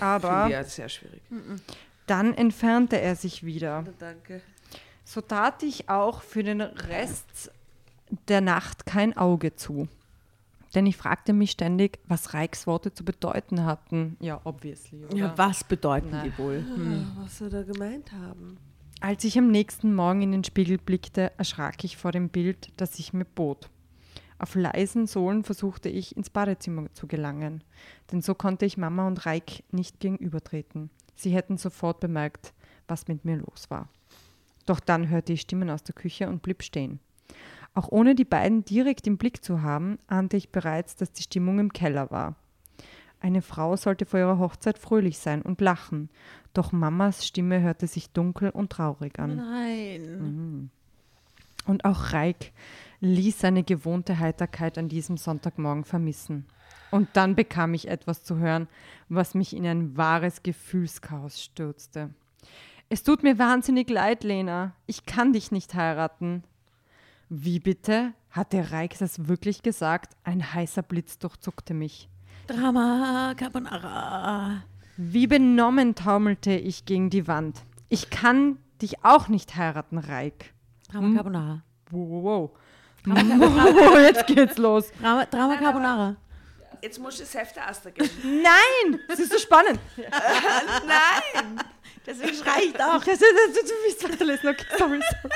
Aber 0.00 0.48
Ja, 0.48 0.64
sehr 0.64 0.88
schwierig. 0.88 1.22
dann 2.06 2.34
entfernte 2.34 3.00
er 3.00 3.16
sich 3.16 3.44
wieder. 3.44 3.84
Danke. 3.98 4.40
So 5.04 5.20
tat 5.20 5.62
ich 5.62 5.88
auch 5.88 6.22
für 6.22 6.42
den 6.42 6.60
Rest 6.60 7.50
der 8.28 8.40
Nacht 8.40 8.86
kein 8.86 9.16
Auge 9.16 9.54
zu. 9.56 9.88
Denn 10.74 10.86
ich 10.86 10.96
fragte 10.96 11.34
mich 11.34 11.50
ständig, 11.50 11.98
was 12.06 12.32
Reiks 12.32 12.66
Worte 12.66 12.94
zu 12.94 13.04
bedeuten 13.04 13.64
hatten. 13.66 14.16
Ja, 14.20 14.40
obviously. 14.44 15.04
Oder? 15.04 15.16
Ja, 15.16 15.32
was 15.36 15.64
bedeuten 15.64 16.10
Nein. 16.10 16.32
die 16.36 16.38
wohl? 16.42 16.64
Was 17.18 17.38
soll 17.38 17.52
er 17.52 17.64
gemeint 17.64 18.10
haben? 18.12 18.56
Als 19.00 19.24
ich 19.24 19.36
am 19.36 19.50
nächsten 19.50 19.94
Morgen 19.94 20.22
in 20.22 20.32
den 20.32 20.44
Spiegel 20.44 20.78
blickte, 20.78 21.32
erschrak 21.36 21.84
ich 21.84 21.96
vor 21.96 22.12
dem 22.12 22.28
Bild, 22.30 22.70
das 22.78 22.96
sich 22.96 23.12
mir 23.12 23.24
bot. 23.26 23.68
Auf 24.42 24.56
leisen 24.56 25.06
Sohlen 25.06 25.44
versuchte 25.44 25.88
ich, 25.88 26.16
ins 26.16 26.28
Badezimmer 26.28 26.92
zu 26.94 27.06
gelangen, 27.06 27.62
denn 28.10 28.22
so 28.22 28.34
konnte 28.34 28.66
ich 28.66 28.76
Mama 28.76 29.06
und 29.06 29.24
Reik 29.24 29.62
nicht 29.70 30.00
gegenübertreten. 30.00 30.90
Sie 31.14 31.30
hätten 31.30 31.58
sofort 31.58 32.00
bemerkt, 32.00 32.52
was 32.88 33.06
mit 33.06 33.24
mir 33.24 33.36
los 33.36 33.70
war. 33.70 33.88
Doch 34.66 34.80
dann 34.80 35.08
hörte 35.08 35.32
ich 35.32 35.42
Stimmen 35.42 35.70
aus 35.70 35.84
der 35.84 35.94
Küche 35.94 36.28
und 36.28 36.42
blieb 36.42 36.64
stehen. 36.64 36.98
Auch 37.72 37.88
ohne 37.88 38.16
die 38.16 38.24
beiden 38.24 38.64
direkt 38.64 39.06
im 39.06 39.16
Blick 39.16 39.44
zu 39.44 39.62
haben, 39.62 40.00
ahnte 40.08 40.36
ich 40.36 40.50
bereits, 40.50 40.96
dass 40.96 41.12
die 41.12 41.22
Stimmung 41.22 41.60
im 41.60 41.72
Keller 41.72 42.10
war. 42.10 42.34
Eine 43.20 43.42
Frau 43.42 43.76
sollte 43.76 44.06
vor 44.06 44.18
ihrer 44.18 44.40
Hochzeit 44.40 44.76
fröhlich 44.76 45.18
sein 45.18 45.42
und 45.42 45.60
lachen, 45.60 46.10
doch 46.52 46.72
Mamas 46.72 47.24
Stimme 47.24 47.60
hörte 47.60 47.86
sich 47.86 48.10
dunkel 48.10 48.50
und 48.50 48.70
traurig 48.70 49.20
an. 49.20 49.36
Nein. 49.36 50.70
Und 51.64 51.84
auch 51.84 52.12
Reik 52.12 52.52
ließ 53.02 53.40
seine 53.40 53.64
gewohnte 53.64 54.20
Heiterkeit 54.20 54.78
an 54.78 54.88
diesem 54.88 55.16
Sonntagmorgen 55.16 55.84
vermissen. 55.84 56.46
Und 56.92 57.08
dann 57.14 57.34
bekam 57.34 57.74
ich 57.74 57.88
etwas 57.88 58.22
zu 58.22 58.36
hören, 58.36 58.68
was 59.08 59.34
mich 59.34 59.56
in 59.56 59.66
ein 59.66 59.96
wahres 59.96 60.42
Gefühlschaos 60.42 61.42
stürzte. 61.42 62.10
Es 62.88 63.02
tut 63.02 63.22
mir 63.22 63.38
wahnsinnig 63.38 63.90
leid, 63.90 64.22
Lena. 64.22 64.76
Ich 64.86 65.04
kann 65.04 65.32
dich 65.32 65.50
nicht 65.50 65.74
heiraten. 65.74 66.44
Wie 67.28 67.58
bitte? 67.58 68.12
Hat 68.30 68.52
der 68.52 68.70
Reik 68.70 68.98
das 68.98 69.26
wirklich 69.26 69.62
gesagt? 69.62 70.14
Ein 70.22 70.54
heißer 70.54 70.82
Blitz 70.82 71.18
durchzuckte 71.18 71.74
mich. 71.74 72.08
Drama 72.46 73.34
Carbonara. 73.36 74.62
Wie 74.96 75.26
benommen 75.26 75.94
taumelte 75.94 76.52
ich 76.52 76.84
gegen 76.84 77.10
die 77.10 77.26
Wand. 77.26 77.62
Ich 77.88 78.10
kann 78.10 78.58
dich 78.80 79.04
auch 79.04 79.28
nicht 79.28 79.56
heiraten, 79.56 79.98
Reik. 79.98 80.52
Drama 80.88 81.14
Carbonara. 81.14 81.62
Wow, 81.90 82.08
wow, 82.08 82.22
wow. 82.22 82.50
Jetzt 83.04 84.26
geht's 84.26 84.58
los. 84.58 84.92
Drama, 85.00 85.26
Drama 85.26 85.56
Carbonara. 85.56 86.16
Jetzt 86.82 86.98
musst 86.98 87.18
du 87.18 87.22
das 87.22 87.34
Heft 87.34 87.56
der 87.56 87.68
Aster 87.68 87.90
geben. 87.92 88.10
Nein, 88.24 89.00
das 89.08 89.20
ist 89.20 89.32
so 89.32 89.38
spannend. 89.38 89.78
Deswegen 92.06 92.34
schrei 92.34 92.58
ich. 92.62 92.66
Ich, 92.66 92.72
das, 92.74 93.18
du 93.18 93.24
willst 93.84 94.04
weiterlesen, 94.04 94.48
okay, 94.48 94.64
sorry, 94.76 95.00
sorry. 95.00 95.34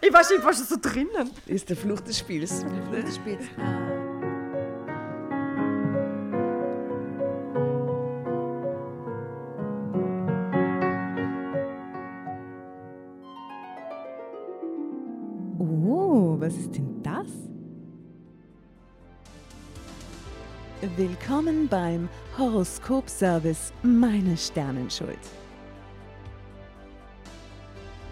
Ich 0.00 0.12
war 0.12 0.24
schon, 0.24 0.38
ich 0.38 0.44
war 0.44 0.54
schon 0.54 0.64
so 0.64 0.76
drinnen. 0.80 1.30
Ist 1.46 1.68
der 1.68 1.76
Fluch 1.76 2.00
des 2.00 2.18
Spiels. 2.18 2.64
Oh, 15.58 16.36
was 16.40 16.54
ist 16.54 16.74
denn 16.74 16.85
Willkommen 20.94 21.66
beim 21.66 22.08
Horoskop-Service 22.38 23.72
Meine 23.82 24.36
Sternenschuld. 24.36 25.18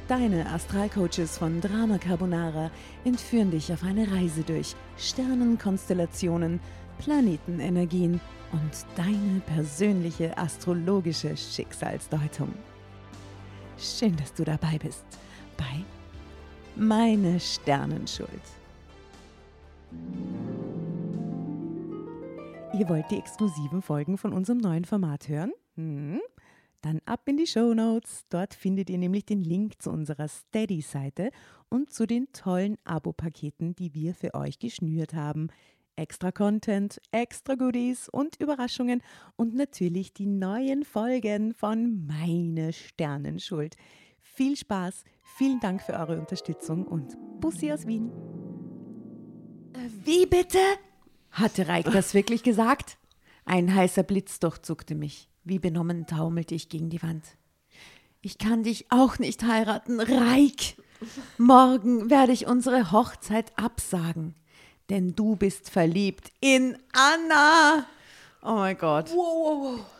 Deine 0.09 0.51
Astralcoaches 0.51 1.39
von 1.39 1.61
Drama 1.61 1.99
Carbonara 1.99 2.73
entführen 3.05 3.53
dich 3.53 3.73
auf 3.73 3.85
eine 3.85 4.11
Reise 4.11 4.43
durch 4.43 4.75
Sternenkonstellationen, 4.99 6.59
Planetenenergien 6.99 8.21
und 8.51 8.87
deine 8.97 9.41
persönliche 9.47 10.37
astrologische 10.37 11.37
Schicksalsdeutung. 11.37 12.53
Schön, 13.79 14.17
dass 14.17 14.35
du 14.35 14.43
dabei 14.43 14.79
bist 14.83 15.05
bei 15.57 15.85
Meine 16.75 17.39
Sternenschuld. 17.39 18.29
Ihr 22.77 22.89
wollt 22.89 23.09
die 23.13 23.19
exklusiven 23.19 23.83
Folgen 23.83 24.19
von 24.19 24.33
unserem 24.33 24.59
neuen 24.59 24.85
Format 24.85 25.29
hören? 25.29 25.53
Hm? 25.77 26.21
Dann 26.81 27.01
ab 27.05 27.21
in 27.27 27.37
die 27.37 27.47
Show 27.47 27.73
Notes. 27.73 28.25
Dort 28.31 28.53
findet 28.53 28.91
ihr 28.91 28.99
nämlich 28.99 29.25
den 29.25 29.43
Link 29.43 29.81
zu 29.81 29.93
unserer 29.93 30.27
Steady-Seite 30.27 31.31
und 31.69 31.93
zu 31.93 32.05
den 32.05 32.33
tollen 32.33 32.77
Abo-Paketen, 32.83 33.77
die 33.77 33.95
wir 33.95 34.13
für 34.13 34.35
euch 34.35 34.59
geschnürt 34.59 35.15
haben. 35.15 35.51
Extra 35.95 36.33
Content, 36.33 37.01
extra 37.13 37.55
Goodies 37.55 38.09
und 38.09 38.41
Überraschungen 38.41 39.03
und 39.37 39.55
natürlich 39.55 40.13
die 40.13 40.27
neuen 40.27 40.85
Folgen 40.85 41.55
von 41.55 42.05
Meine 42.07 42.73
Sternenschuld. 42.73 43.77
Viel 44.21 44.57
Spaß, 44.57 45.05
vielen 45.23 45.61
Dank 45.61 45.81
für 45.81 45.93
eure 45.93 46.19
Unterstützung 46.19 46.89
und 46.89 47.17
Bussi 47.41 47.71
aus 47.71 47.87
Wien. 47.87 48.11
Wie 50.05 50.27
bitte? 50.27 50.59
Hatte 51.35 51.67
Reik 51.67 51.91
das 51.91 52.15
wirklich 52.15 52.45
gesagt? 52.45 52.97
Ein 53.45 53.75
heißer 53.75 54.05
Blitz 54.05 54.39
durchzuckte 54.39 54.95
mich. 54.95 55.29
Wie 55.43 55.59
benommen 55.59 56.07
taumelte 56.07 56.55
ich 56.55 56.69
gegen 56.69 56.91
die 56.91 57.03
Wand. 57.03 57.25
Ich 58.23 58.39
kann 58.39 58.63
dich 58.63 58.87
auch 58.91 59.19
nicht 59.19 59.43
heiraten, 59.43 60.01
Reik. 60.01 60.77
Morgen 61.37 62.09
werde 62.09 62.33
ich 62.33 62.47
unsere 62.47 62.93
Hochzeit 62.93 63.53
absagen, 63.59 64.37
denn 64.89 65.17
du 65.17 65.35
bist 65.35 65.71
verliebt 65.71 66.31
in 66.41 66.79
Anna. 66.93 67.85
Oh 68.41 68.55
mein 68.55 68.79
Gott. 68.79 69.11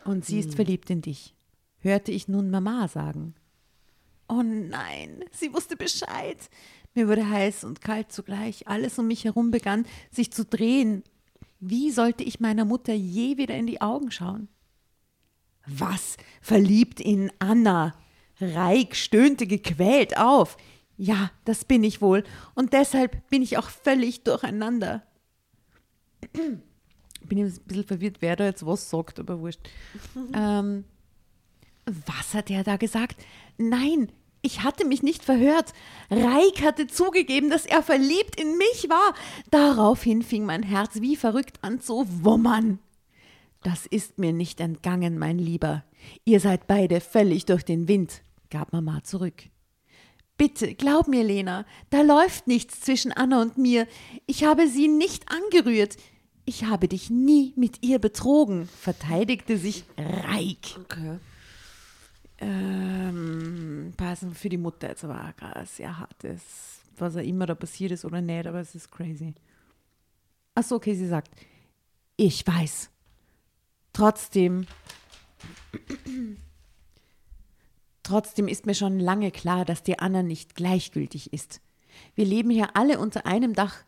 Und 0.05 0.25
sie 0.25 0.39
ist 0.39 0.55
verliebt 0.55 0.89
in 0.89 1.03
dich. 1.03 1.35
Hörte 1.81 2.13
ich 2.13 2.29
nun 2.29 2.51
Mama 2.51 2.87
sagen. 2.87 3.35
Oh 4.29 4.43
nein, 4.43 5.25
sie 5.33 5.53
wusste 5.53 5.77
Bescheid. 5.77 6.39
Mir 6.95 7.09
wurde 7.09 7.29
heiß 7.29 7.65
und 7.65 7.81
kalt 7.81 8.13
zugleich. 8.13 8.69
Alles 8.69 8.99
um 8.99 9.09
mich 9.09 9.25
herum 9.25 9.51
begann 9.51 9.85
sich 10.13 10.33
zu 10.33 10.45
drehen. 10.45 11.03
Wie 11.67 11.91
sollte 11.91 12.23
ich 12.25 12.41
meiner 12.41 12.67
Mutter 12.67 12.93
je 12.93 13.39
wieder 13.39 13.57
in 13.57 13.67
die 13.67 13.81
Augen 13.81 14.11
schauen? 14.11 14.49
Was? 15.67 16.19
Verliebt 16.43 17.01
in 17.01 17.33
Anna? 17.39 17.95
Reik 18.39 18.95
stöhnte 18.95 19.47
gequält 19.47 20.19
auf. 20.19 20.59
Ja, 20.99 21.31
das 21.47 21.65
bin 21.65 21.83
ich 21.83 22.03
wohl. 22.03 22.23
Und 22.55 22.75
deshalb 22.75 23.31
bin 23.31 23.41
ich 23.41 23.57
auch 23.57 23.71
völlig 23.71 24.25
durcheinander. 24.25 25.05
bin 26.33 27.39
jetzt 27.39 27.61
ein 27.61 27.67
bisschen 27.67 27.85
verwirrt, 27.85 28.19
wer 28.21 28.37
da 28.37 28.45
jetzt 28.45 28.67
was 28.67 28.91
sagt, 28.91 29.19
aber 29.19 29.41
wurscht. 29.41 29.61
ähm, 30.35 30.85
was 31.87 32.35
hat 32.35 32.51
er 32.51 32.63
da 32.63 32.77
gesagt? 32.77 33.25
Nein, 33.57 34.13
ich 34.45 34.63
hatte 34.63 34.87
mich 34.87 35.03
nicht 35.03 35.25
verhört. 35.25 35.73
Reik 36.11 36.63
hatte 36.63 36.87
zugegeben, 36.87 37.51
dass 37.51 37.65
er 37.65 37.83
verliebt 37.83 38.39
in 38.39 38.59
mich 38.59 38.89
war. 38.89 39.15
Daraufhin 39.51 40.23
fing 40.23 40.45
mein 40.45 40.63
Herz 40.63 41.01
wie 41.01 41.17
verrückt 41.17 41.59
an 41.63 41.81
zu 41.81 42.07
wummern. 42.23 42.79
Das 43.63 43.87
ist 43.87 44.19
mir 44.19 44.35
nicht 44.35 44.61
entgangen, 44.61 45.19
mein 45.19 45.39
Lieber. 45.39 45.85
Ihr 46.27 46.41
seid 46.41 46.67
beide 46.67 47.01
völlig 47.01 47.47
durch 47.47 47.65
den 47.65 47.89
Wind, 47.89 48.23
gab 48.51 48.75
Mama 48.75 49.03
zurück. 49.03 49.45
Bitte, 50.37 50.75
glaub 50.75 51.09
mir, 51.09 51.25
Lena, 51.25 51.65
da 51.89 52.03
läuft 52.03 52.47
nichts 52.47 52.81
zwischen 52.81 53.13
Anna 53.13 53.41
und 53.41 53.57
mir. 53.57 53.87
Ich 54.27 54.45
habe 54.45 54.69
sie 54.69 54.89
nicht 54.89 55.25
angerührt. 55.33 55.97
Ich 56.45 56.65
habe 56.65 56.89
dich 56.89 57.09
nie 57.09 57.55
mit 57.57 57.83
ihr 57.83 57.99
betrogen, 57.99 58.69
verteidigte 58.69 59.57
sich 59.57 59.85
Reik. 59.97 60.77
Okay. 60.83 61.19
Ähm, 62.39 63.93
passen 63.97 64.35
für 64.35 64.49
die 64.49 64.59
Mutter 64.59 64.89
jetzt 64.89 65.05
aber 65.05 65.33
auch 65.41 65.67
sehr 65.67 65.99
hartes, 65.99 66.81
was 66.97 67.17
auch 67.17 67.21
immer 67.21 67.47
da 67.47 67.55
passiert 67.55 67.93
ist 67.93 68.05
oder 68.05 68.21
nicht, 68.21 68.47
aber 68.47 68.61
es 68.61 68.75
ist 68.75 68.91
crazy. 68.91 69.35
Achso, 70.55 70.77
okay, 70.77 70.95
sie 70.95 71.07
sagt, 71.07 71.31
ich 72.17 72.47
weiß. 72.47 72.91
Trotzdem, 73.93 74.67
trotzdem 78.03 78.49
ist 78.49 78.67
mir 78.67 78.75
schon 78.75 78.99
lange 78.99 79.31
klar, 79.31 79.65
dass 79.65 79.85
dir 79.85 80.01
Anna 80.01 80.23
nicht 80.23 80.57
gleichgültig 80.57 81.33
ist. 81.33 81.61
Wir 82.17 82.25
leben 82.25 82.51
hier 82.51 82.77
alle 82.77 82.99
unter 82.99 83.27
einem 83.27 83.55
Dach. 83.55 83.85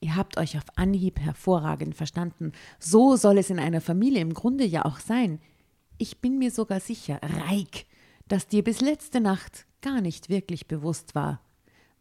Ihr 0.00 0.16
habt 0.16 0.36
euch 0.36 0.56
auf 0.56 0.64
Anhieb 0.76 1.18
hervorragend 1.18 1.94
verstanden. 1.94 2.52
So 2.78 3.16
soll 3.16 3.38
es 3.38 3.50
in 3.50 3.58
einer 3.58 3.80
Familie 3.80 4.20
im 4.20 4.34
Grunde 4.34 4.64
ja 4.64 4.84
auch 4.84 5.00
sein. 5.00 5.40
Ich 5.98 6.20
bin 6.20 6.38
mir 6.38 6.50
sogar 6.52 6.80
sicher, 6.80 7.18
Reik, 7.22 7.86
dass 8.28 8.46
dir 8.46 8.62
bis 8.62 8.80
letzte 8.80 9.20
Nacht 9.20 9.66
gar 9.82 10.00
nicht 10.00 10.28
wirklich 10.28 10.68
bewusst 10.68 11.16
war, 11.16 11.40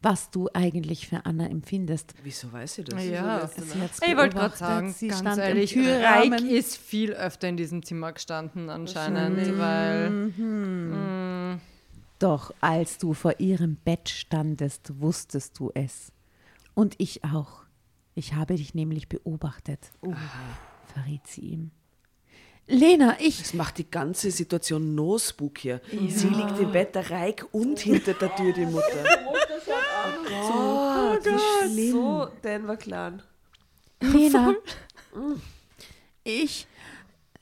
was 0.02 0.30
du 0.30 0.50
eigentlich 0.54 1.08
für 1.08 1.26
Anna 1.26 1.48
empfindest. 1.48 2.14
Wieso 2.24 2.52
weiß 2.52 2.78
ich 2.80 2.86
das? 2.86 3.04
Ja, 3.06 3.48
Sie 3.48 3.82
hat's 3.82 4.00
ich 4.06 4.16
wollte 4.16 4.36
gerade 4.38 4.56
sagen, 4.56 4.94
sie 4.94 5.08
ganz 5.08 5.22
stand 5.22 5.40
ehrlich, 5.40 5.76
Reik 5.76 6.42
ist 6.42 6.78
viel 6.78 7.14
öfter 7.14 7.50
in 7.50 7.58
diesem 7.58 7.82
Zimmer 7.84 8.14
gestanden 8.14 8.70
anscheinend, 8.70 9.58
weil 9.58 10.32
Doch 12.20 12.54
als 12.62 13.00
du 13.00 13.14
vor 13.14 13.40
ihrem 13.40 13.78
Bett 13.78 14.10
standest, 14.10 15.00
wusstest 15.02 15.58
du 15.60 15.72
es. 15.74 16.12
Und 16.76 16.96
ich 17.00 17.24
auch. 17.24 17.64
Ich 18.14 18.34
habe 18.34 18.56
dich 18.56 18.74
nämlich 18.76 19.10
beobachtet, 19.10 19.92
verriet 20.94 21.26
sie 21.28 21.42
ihm. 21.42 21.72
Lena, 22.68 23.16
ich. 23.20 23.40
Das 23.40 23.54
macht 23.54 23.78
die 23.78 23.90
ganze 23.90 24.30
Situation 24.30 24.94
no 24.94 25.18
spookier. 25.18 25.82
Sie 26.10 26.28
liegt 26.28 26.60
im 26.60 26.72
Bett, 26.72 26.96
der 26.96 27.10
Reik 27.10 27.46
und 27.52 27.80
hinter 27.80 28.14
der 28.14 28.36
Tür 28.36 28.54
die 28.54 28.66
Mutter. 28.66 28.84
Oh, 30.30 31.18
wie 31.22 31.70
schlimm. 31.70 31.92
So, 31.92 32.28
Denver 32.44 32.78
Clan. 32.78 33.22
Lena, 34.00 34.54
ich, 36.24 36.68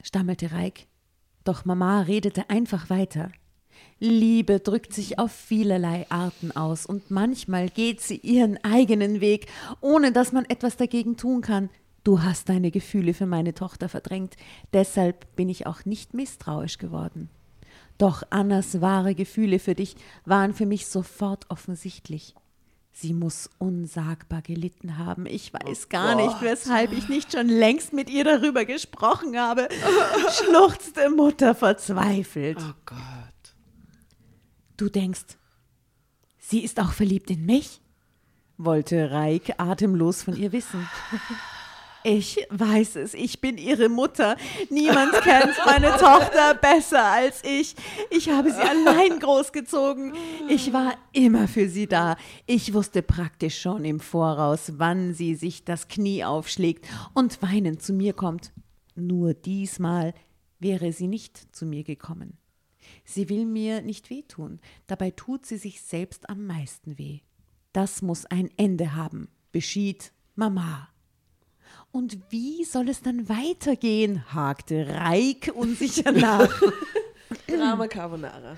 stammelte 0.02 0.52
Reik. 0.52 0.88
Doch 1.44 1.66
Mama 1.66 2.02
redete 2.02 2.50
einfach 2.50 2.90
weiter. 2.90 3.32
Liebe 4.00 4.60
drückt 4.60 4.94
sich 4.94 5.20
auf 5.20 5.32
vielerlei 5.32 6.06
Arten 6.10 6.52
aus 6.52 6.86
und 6.86 7.12
manchmal 7.12 7.70
geht 7.70 8.02
sie 8.02 8.18
ihren 8.18 8.64
eigenen 8.64 9.22
Weg, 9.22 9.48
ohne 9.82 10.12
dass 10.12 10.32
man 10.32 10.46
etwas 10.46 10.78
dagegen 10.78 11.18
tun 11.18 11.42
kann. 11.42 11.70
Du 12.06 12.22
hast 12.22 12.50
deine 12.50 12.70
Gefühle 12.70 13.16
für 13.16 13.26
meine 13.26 13.56
Tochter 13.56 13.90
verdrängt, 13.90 14.36
deshalb 14.74 15.36
bin 15.36 15.50
ich 15.50 15.66
auch 15.66 15.86
nicht 15.86 16.14
misstrauisch 16.14 16.78
geworden. 16.78 17.32
Doch 17.98 18.22
Annas 18.30 18.80
wahre 18.80 19.16
Gefühle 19.16 19.58
für 19.58 19.74
dich 19.74 19.96
waren 20.24 20.54
für 20.54 20.68
mich 20.68 20.86
sofort 20.86 21.50
offensichtlich. 21.50 22.36
Sie 22.92 23.12
muss 23.12 23.50
unsagbar 23.58 24.44
gelitten 24.44 25.00
haben. 25.00 25.26
Ich 25.26 25.52
weiß 25.52 25.90
gar 25.90 26.16
nicht, 26.16 26.42
weshalb 26.42 26.92
ich 26.92 27.10
nicht 27.10 27.32
schon 27.32 27.50
längst 27.50 27.92
mit 27.92 28.12
ihr 28.12 28.24
darüber 28.24 28.66
gesprochen 28.66 29.36
habe, 29.36 29.68
schluchzte 30.32 31.10
Mutter 31.10 31.56
verzweifelt. 31.56 32.60
Oh 32.62 32.74
Gott. 32.86 33.56
Du 34.78 34.90
denkst, 34.90 35.38
sie 36.38 36.64
ist 36.64 36.80
auch 36.80 36.92
verliebt 36.92 37.32
in 37.32 37.48
mich? 37.48 37.82
wollte 38.58 39.12
Reik 39.12 39.56
atemlos 39.58 40.22
von 40.22 40.38
ihr 40.38 40.52
wissen. 40.52 40.88
Ich 42.08 42.38
weiß 42.52 42.98
es, 42.98 43.16
ich 43.16 43.42
bin 43.42 43.58
ihre 43.58 43.90
Mutter. 43.90 44.38
Niemand 44.70 45.12
kennt 45.24 45.56
meine 45.66 45.90
Tochter 45.98 46.54
besser 46.54 47.04
als 47.04 47.44
ich. 47.44 47.76
Ich 48.12 48.30
habe 48.30 48.52
sie 48.52 48.62
allein 48.62 49.20
großgezogen. 49.20 50.14
Ich 50.48 50.72
war 50.72 50.94
immer 51.14 51.48
für 51.48 51.68
sie 51.68 51.88
da. 51.88 52.16
Ich 52.46 52.76
wusste 52.76 53.02
praktisch 53.02 53.60
schon 53.60 53.86
im 53.86 54.00
Voraus, 54.00 54.74
wann 54.78 55.16
sie 55.16 55.34
sich 55.34 55.66
das 55.66 55.88
Knie 55.88 56.24
aufschlägt 56.24 56.86
und 57.16 57.42
weinend 57.42 57.82
zu 57.82 57.92
mir 57.92 58.14
kommt. 58.14 58.54
Nur 58.94 59.34
diesmal 59.34 60.14
wäre 60.60 60.92
sie 60.92 61.08
nicht 61.08 61.56
zu 61.56 61.66
mir 61.66 61.84
gekommen. 61.84 62.38
Sie 63.04 63.30
will 63.30 63.48
mir 63.48 63.82
nicht 63.82 64.12
wehtun, 64.12 64.60
dabei 64.86 65.10
tut 65.10 65.48
sie 65.48 65.58
sich 65.58 65.82
selbst 65.82 66.30
am 66.30 66.46
meisten 66.46 67.00
weh. 67.00 67.22
Das 67.74 68.04
muss 68.04 68.28
ein 68.28 68.52
Ende 68.58 68.94
haben, 68.94 69.28
beschied 69.52 70.14
Mama. 70.36 70.90
Und 71.96 72.18
wie 72.30 72.66
soll 72.66 72.90
es 72.90 73.02
dann 73.02 73.30
weitergehen? 73.30 74.26
hakte 74.34 74.86
Reik 74.90 75.50
unsicher 75.56 76.12
nach. 76.12 76.50
Drama 77.48 77.88
Carbonara. 77.88 78.58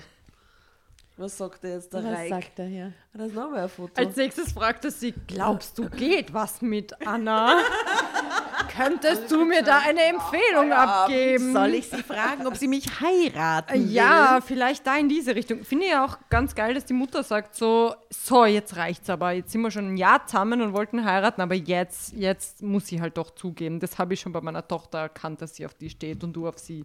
Was 1.16 1.38
sagt 1.38 1.62
der 1.62 1.74
jetzt 1.74 1.92
der 1.92 2.02
Was 2.02 2.18
Reik? 2.18 2.28
sagt 2.30 2.58
er 2.58 2.66
hier? 2.66 2.92
Ah, 3.14 3.18
Das 3.18 3.28
ist 3.28 3.34
nochmal 3.36 3.60
ein 3.60 3.68
Foto. 3.68 3.92
Als 3.94 4.16
nächstes 4.16 4.50
fragt 4.50 4.84
er 4.86 4.90
sie, 4.90 5.14
glaubst 5.28 5.78
du, 5.78 5.88
geht 5.88 6.34
was 6.34 6.62
mit 6.62 7.06
Anna? 7.06 7.60
Könntest 8.78 9.30
du 9.30 9.44
mir 9.44 9.62
da 9.62 9.78
eine 9.78 10.02
Empfehlung 10.02 10.72
abgeben? 10.72 11.52
Soll 11.52 11.74
ich 11.74 11.88
sie 11.88 12.02
fragen, 12.02 12.46
ob 12.46 12.56
sie 12.56 12.68
mich 12.68 13.00
heiraten 13.00 13.74
will? 13.74 13.90
Ja, 13.90 14.40
vielleicht 14.40 14.86
da 14.86 14.96
in 14.96 15.08
diese 15.08 15.34
Richtung. 15.34 15.64
Finde 15.64 15.86
ich 15.86 15.96
auch 15.96 16.18
ganz 16.30 16.54
geil, 16.54 16.74
dass 16.74 16.84
die 16.84 16.92
Mutter 16.92 17.24
sagt 17.24 17.56
so, 17.56 17.94
so, 18.10 18.44
jetzt 18.44 18.76
reicht's 18.76 19.10
aber. 19.10 19.32
Jetzt 19.32 19.50
sind 19.50 19.62
wir 19.62 19.72
schon 19.72 19.94
ein 19.94 19.96
Jahr 19.96 20.24
zusammen 20.26 20.62
und 20.62 20.74
wollten 20.74 21.04
heiraten, 21.04 21.40
aber 21.40 21.56
jetzt, 21.56 22.12
jetzt 22.12 22.62
muss 22.62 22.86
sie 22.86 23.00
halt 23.00 23.16
doch 23.16 23.30
zugeben. 23.30 23.80
Das 23.80 23.98
habe 23.98 24.14
ich 24.14 24.20
schon 24.20 24.32
bei 24.32 24.40
meiner 24.40 24.66
Tochter 24.66 24.98
erkannt, 24.98 25.42
dass 25.42 25.56
sie 25.56 25.66
auf 25.66 25.74
die 25.74 25.90
steht 25.90 26.22
und 26.22 26.34
du 26.34 26.46
auf 26.46 26.58
sie. 26.58 26.84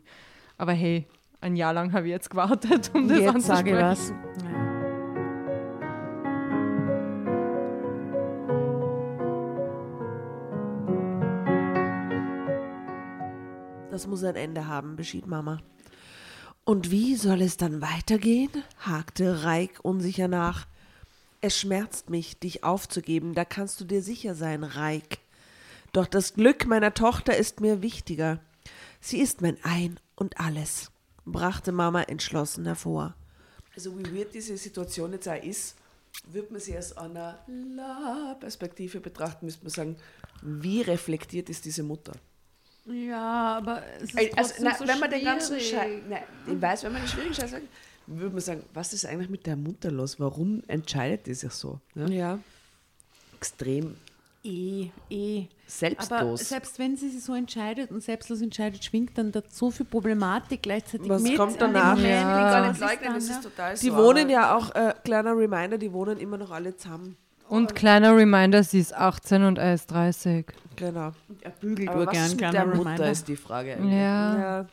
Aber 0.58 0.72
hey, 0.74 1.06
ein 1.42 1.56
Jahr 1.56 1.74
lang 1.74 1.94
habe 1.94 2.08
ich 2.08 2.12
jetzt 2.12 2.30
gewartet, 2.30 2.90
um 2.94 3.08
das 3.08 3.20
Jetzt 3.20 3.46
sage 3.46 3.72
ich 3.72 3.76
anzusprechen. 3.78 4.64
was. 4.68 4.73
Das 13.94 14.08
muss 14.08 14.24
ein 14.24 14.36
Ende 14.36 14.66
haben, 14.66 14.96
beschied 14.96 15.28
Mama. 15.28 15.62
Und 16.66 16.90
wie 16.90 17.16
soll 17.16 17.44
es 17.44 17.58
dann 17.58 17.80
weitergehen? 17.80 18.50
hakte 18.80 19.44
Reik 19.44 19.82
unsicher 19.84 20.28
nach. 20.28 20.66
Es 21.42 21.60
schmerzt 21.60 22.10
mich, 22.10 22.40
dich 22.40 22.64
aufzugeben, 22.64 23.36
da 23.36 23.46
kannst 23.46 23.80
du 23.80 23.86
dir 23.86 24.02
sicher 24.02 24.34
sein, 24.34 24.64
Reik. 24.64 25.20
Doch 25.92 26.08
das 26.08 26.34
Glück 26.34 26.66
meiner 26.66 26.96
Tochter 26.96 27.38
ist 27.38 27.62
mir 27.62 27.84
wichtiger. 27.84 28.40
Sie 29.00 29.20
ist 29.20 29.44
mein 29.44 29.64
Ein 29.64 30.00
und 30.16 30.40
alles, 30.40 30.90
brachte 31.26 31.72
Mama 31.72 32.02
entschlossen 32.02 32.66
hervor. 32.66 33.14
Also 33.76 33.96
wie 34.00 34.18
weird 34.18 34.34
diese 34.34 34.58
Situation 34.58 35.14
jetzt 35.14 35.30
auch 35.30 35.44
ist, 35.44 35.76
würde 36.26 36.52
man 36.52 36.62
sie 36.62 36.76
aus 36.76 36.98
einer 36.98 37.46
La-Perspektive 37.46 39.02
betrachten, 39.02 39.46
müsste 39.46 39.66
man 39.66 39.72
sagen, 39.72 39.98
wie 40.42 40.82
reflektiert 40.82 41.48
ist 41.48 41.66
diese 41.66 41.84
Mutter? 41.84 42.14
Ja, 42.86 43.58
aber 43.58 43.82
es 44.02 44.14
ist 44.14 44.38
Also, 44.38 44.64
nein, 44.64 44.76
so 44.78 44.88
wenn 44.88 45.00
man 45.00 45.10
den 45.10 45.24
ganzen. 45.24 45.60
Scheiß, 45.60 46.02
ich 46.48 46.62
weiß, 46.62 46.84
wenn 46.84 46.92
man 46.94 47.02
den 47.02 47.08
schwierigen 47.08 47.34
Scheiß 47.34 47.52
sagt, 47.52 47.64
würde 48.08 48.30
man 48.32 48.42
sagen, 48.42 48.64
was 48.74 48.92
ist 48.94 49.06
eigentlich 49.06 49.30
mit 49.30 49.46
der 49.46 49.56
Mutter 49.56 49.90
los? 49.90 50.20
Warum 50.20 50.62
entscheidet 50.68 51.26
die 51.28 51.34
sich 51.34 51.52
so? 51.54 51.80
Ne? 51.96 52.14
Ja. 52.14 52.40
Extrem 53.38 53.96
Eh, 54.46 54.90
eh. 55.10 55.40
Aber 55.40 55.48
selbstlos. 55.68 56.50
selbst 56.50 56.78
wenn 56.78 56.98
sie 56.98 57.08
sich 57.10 57.24
so 57.24 57.34
entscheidet 57.34 57.90
und 57.92 58.04
selbstlos 58.04 58.42
entscheidet, 58.42 58.84
schwingt 58.84 59.18
dann 59.18 59.32
da 59.32 59.42
so 59.50 59.72
viel 59.72 59.86
Problematik 59.86 60.62
gleichzeitig 60.64 61.08
Was 61.08 61.22
mit. 61.22 61.38
kommt 61.38 61.62
danach? 61.62 61.96
Moment. 61.96 62.06
ich 62.14 62.20
will 62.20 62.20
gar 62.26 62.62
Was 62.64 62.68
nicht 62.78 62.82
leugnen, 62.82 63.04
dann 63.06 63.14
das 63.16 63.28
da? 63.28 63.34
ist 63.36 63.44
total 63.44 63.78
so. 63.78 63.82
Die 63.88 63.94
wohnen 63.96 64.24
aber- 64.26 64.30
ja 64.32 64.56
auch, 64.58 64.76
äh, 64.76 64.94
kleiner 65.06 65.32
Reminder, 65.38 65.78
die 65.78 65.94
wohnen 65.94 66.18
immer 66.20 66.38
noch 66.38 66.52
alle 66.52 66.76
zusammen. 66.76 67.16
Und 67.54 67.76
kleiner 67.76 68.16
Reminder, 68.16 68.64
sie 68.64 68.80
ist 68.80 68.94
18 68.94 69.44
und 69.44 69.58
er 69.58 69.76
ist 69.76 69.92
30. 69.92 70.46
Genau. 70.76 71.12
Er 71.42 71.52
bügelt 71.52 71.90
Aber 71.90 71.98
nur 72.00 72.08
was 72.08 72.14
gern, 72.14 72.26
ist 72.26 72.32
mit 72.42 72.54
der 72.54 72.66
Mutter, 72.66 72.80
Reminder. 72.80 73.12
ist 73.12 73.28
die 73.28 73.36
Frage. 73.36 73.74
eigentlich. 73.76 73.94
Ja. 73.94 74.40
Ja. 74.40 74.66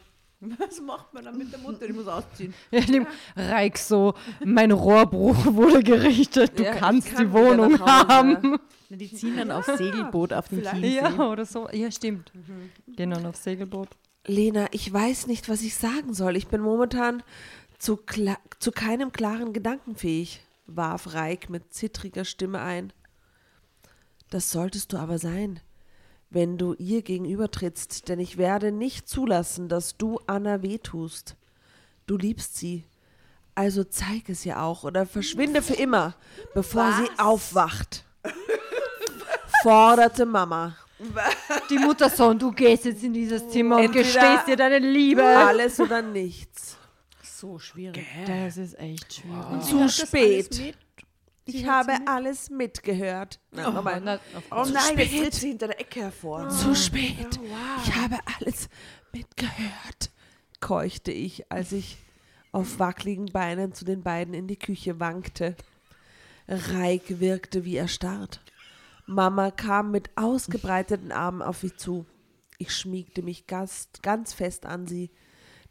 Was 0.59 0.81
macht 0.81 1.13
man 1.13 1.23
dann 1.27 1.37
mit 1.37 1.53
der 1.53 1.59
Mutter? 1.59 1.87
Die 1.87 1.93
muss 1.93 2.09
ausziehen. 2.09 2.55
ja 2.71 2.81
dem 2.81 3.07
Reik 3.37 3.77
so, 3.77 4.15
mein 4.43 4.71
Rohrbruch 4.73 5.45
wurde 5.53 5.83
gerichtet, 5.83 6.59
du 6.59 6.63
Ja, 6.65 6.75
kannst 6.75 7.15
kann 7.15 7.27
die 7.27 7.33
Wohnung 7.35 7.79
Hause. 7.79 7.85
haben. 8.09 8.59
Na, 8.89 8.97
Die 8.97 9.13
ziehen 9.13 9.37
dann 9.37 9.51
aufs 9.51 9.77
Segelboot 9.77 10.33
auf 10.33 10.49
den 10.49 10.63
Chiemsee. 10.63 10.97
Ja, 10.97 11.11
oder 11.29 11.45
so. 11.45 11.69
Ja, 11.71 11.91
stimmt. 11.91 12.33
Mhm. 12.35 12.95
Gehen 12.97 13.11
dann 13.11 13.27
aufs 13.27 13.45
Segelboot. 13.45 13.89
Lena, 14.27 14.67
ich 14.71 14.91
weiß 14.91 15.27
nicht, 15.27 15.51
was 15.51 15.61
ich 15.61 15.75
sagen 15.77 16.15
soll. 16.15 16.37
Ich 16.37 16.47
bin 16.49 16.63
momentan 16.63 17.23
zu, 17.79 18.01
zu 18.59 18.73
keinem 18.73 19.13
klaren 19.13 19.53
Gedanken 19.53 19.95
fähig, 19.97 20.41
warf 20.77 21.15
Reik 21.15 21.51
mit 21.51 21.73
zittriger 21.73 22.25
Stimme 22.25 22.61
ein. 22.61 22.93
Das 24.31 24.51
solltest 24.51 24.93
du 24.93 24.97
aber 24.97 25.19
sein, 25.19 25.61
wenn 26.31 26.57
du 26.57 26.75
ihr 26.75 27.03
gegenübertrittst, 27.03 28.09
denn 28.09 28.21
ich 28.21 28.39
werde 28.39 28.71
nicht 28.71 29.09
zulassen, 29.09 29.69
dass 29.69 29.97
du 29.97 30.21
Anna 30.27 30.63
wehtust. 30.63 31.37
Du 32.07 32.17
liebst 32.17 32.57
sie. 32.57 32.85
Also 33.55 33.85
zeig 33.85 34.29
es 34.29 34.47
ihr 34.47 34.63
auch 34.63 34.85
oder 34.85 35.07
verschwinde 35.07 35.61
für 35.61 35.75
immer, 35.75 36.15
bevor 36.55 36.93
sie 36.93 37.09
aufwacht. 37.19 38.05
Forderte 39.63 40.25
Mama. 40.25 40.77
Die 41.69 41.79
Mutter 41.79 42.11
so, 42.11 42.27
und 42.27 42.41
du 42.41 42.53
gehst 42.53 42.85
jetzt 42.85 43.03
in 43.03 43.13
dieses 43.13 43.49
Zimmer 43.49 43.77
und 43.77 43.85
Entweder 43.85 44.05
gestehst 44.05 44.49
dir 44.49 44.57
deine 44.57 44.79
Liebe. 44.79 45.25
Alles 45.25 45.81
oder 45.81 46.03
nichts. 46.03 46.77
So 47.41 47.59
schwierig. 47.59 48.07
Das 48.27 48.59
ist 48.59 48.79
echt 48.79 49.15
schwierig. 49.15 49.63
Zu 49.63 49.89
spät. 49.89 50.77
Ich 51.47 51.67
habe 51.67 51.95
alles 52.05 52.51
mitgehört. 52.51 53.41
Na, 53.51 53.71
nochmal. 53.71 53.99
Na, 54.03 54.21
Oh 54.51 54.63
Zu 54.63 54.75
nein, 54.75 54.99
jetzt 54.99 55.17
tritt 55.17 55.35
sie 55.35 55.49
hinter 55.49 55.69
der 55.69 55.81
Ecke 55.81 56.01
hervor. 56.01 56.51
Zu 56.51 56.75
spät. 56.77 57.41
Ich 57.83 57.95
habe 57.95 58.19
alles 58.39 58.69
mitgehört, 59.15 60.11
keuchte 60.61 61.13
ich, 61.13 61.51
als 61.51 61.73
ich 61.73 61.97
auf 62.53 62.79
wackeligen 62.79 63.33
Beinen 63.33 63.73
zu 63.73 63.87
den 63.87 64.03
beiden 64.03 64.35
in 64.35 64.47
die 64.47 64.59
Küche 64.59 65.01
wankte. 65.01 65.57
Reik 66.47 67.21
wirkte 67.21 67.65
wie 67.65 67.77
erstarrt. 67.77 68.43
Mama 69.07 69.51
kam 69.51 69.93
mit 69.93 70.11
ausgebreiteten 70.15 71.11
Armen 71.11 71.41
auf 71.41 71.63
mich 71.63 71.79
zu. 71.79 72.05
Ich 72.59 72.77
schmiegte 72.77 73.23
mich 73.23 73.47
ganz, 73.47 73.89
ganz 74.03 74.35
fest 74.35 74.67
an 74.67 74.87
sie. 74.87 75.11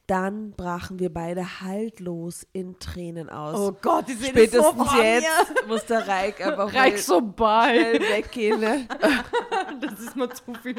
Dann 0.10 0.54
brachen 0.54 0.98
wir 0.98 1.14
beide 1.14 1.62
haltlos 1.62 2.48
in 2.52 2.80
Tränen 2.80 3.30
aus. 3.30 3.56
Oh 3.60 3.78
Gott, 3.80 4.08
die 4.08 4.14
sind 4.14 4.30
Spätestens 4.30 4.92
jetzt 4.98 5.68
muss 5.68 5.86
der 5.86 6.08
Reik 6.08 6.44
einfach 6.44 6.74
Reik 6.74 6.98
so 6.98 7.20
schnell 7.20 8.00
weggehen. 8.00 8.60
Ne? 8.60 8.88
Das 9.82 10.00
ist 10.00 10.16
mir 10.16 10.28
zu 10.30 10.42
viel. 10.64 10.76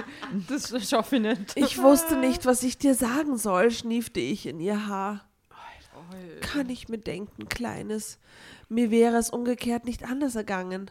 Das 0.49 0.89
schaffe 0.89 1.17
ich 1.17 1.23
nicht. 1.23 1.57
Ich 1.57 1.81
wusste 1.81 2.17
nicht, 2.17 2.45
was 2.45 2.65
ich 2.65 2.77
dir 2.77 2.95
sagen 2.95 3.39
soll, 3.39 3.71
schniefte 3.71 4.19
ich 4.19 4.47
in 4.47 4.59
ihr 4.59 4.89
Haar. 4.89 5.25
Kann 6.41 6.69
ich 6.69 6.89
mir 6.89 6.99
denken, 6.99 7.49
Kleines. 7.49 8.19
Mir 8.69 8.91
wäre 8.91 9.17
es 9.17 9.31
umgekehrt 9.31 9.85
nicht 9.85 10.05
anders 10.05 10.35
ergangen. 10.35 10.91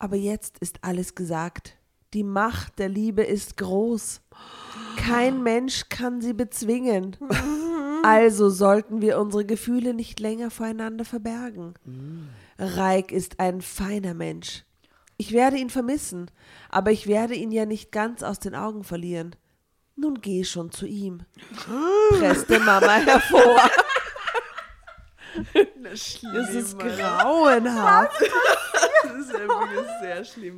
Aber 0.00 0.16
jetzt 0.16 0.58
ist 0.58 0.82
alles 0.82 1.14
gesagt. 1.14 1.76
Die 2.14 2.24
Macht 2.24 2.80
der 2.80 2.88
Liebe 2.88 3.22
ist 3.22 3.56
groß. 3.58 4.22
Kein 4.96 5.42
Mensch 5.42 5.88
kann 5.88 6.20
sie 6.20 6.32
bezwingen. 6.32 7.16
Also 8.02 8.48
sollten 8.48 9.02
wir 9.02 9.18
unsere 9.18 9.44
Gefühle 9.44 9.92
nicht 9.92 10.20
länger 10.20 10.50
voreinander 10.50 11.04
verbergen. 11.04 11.74
Reik 12.58 13.12
ist 13.12 13.40
ein 13.40 13.60
feiner 13.60 14.14
Mensch. 14.14 14.64
Ich 15.16 15.32
werde 15.32 15.58
ihn 15.58 15.68
vermissen, 15.68 16.30
aber 16.70 16.92
ich 16.92 17.06
werde 17.06 17.34
ihn 17.34 17.52
ja 17.52 17.66
nicht 17.66 17.92
ganz 17.92 18.22
aus 18.22 18.38
den 18.38 18.54
Augen 18.54 18.84
verlieren. 18.84 19.36
Nun 19.96 20.22
geh 20.22 20.44
schon 20.44 20.70
zu 20.70 20.86
ihm, 20.86 21.24
presste 22.10 22.58
Mama 22.60 22.94
hervor. 22.94 23.60
Das 25.82 26.20
Das 26.22 26.54
ist 26.54 26.78
grauenhaft. 26.78 28.20
Das 29.02 29.14
ist 29.16 29.32
wirklich 29.32 29.86
sehr 30.00 30.24
schlimm. 30.24 30.56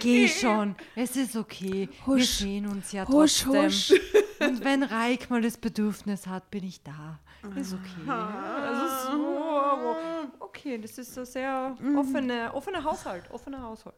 Geh 0.00 0.28
schon, 0.28 0.76
es 0.94 1.16
ist 1.16 1.34
okay. 1.36 1.88
Wir 2.04 2.14
Husch. 2.14 2.38
sehen 2.38 2.66
uns 2.66 2.92
ja 2.92 3.06
Husch, 3.08 3.42
trotzdem. 3.42 3.64
husch. 3.64 3.92
Und 4.40 4.64
wenn 4.64 4.82
Reik 4.82 5.30
mal 5.30 5.42
das 5.42 5.56
Bedürfnis 5.56 6.26
hat, 6.26 6.50
bin 6.50 6.64
ich 6.64 6.82
da. 6.82 7.18
Ist 7.56 7.72
okay. 7.72 8.10
Also 8.10 9.12
so, 9.12 9.96
okay, 10.40 10.78
das 10.78 10.98
ist 10.98 11.18
ein 11.18 11.24
sehr 11.24 11.76
offene, 11.96 12.52
offener 12.54 12.84
Haushalt. 12.84 13.30
Offener 13.30 13.62
Haushalt. 13.62 13.96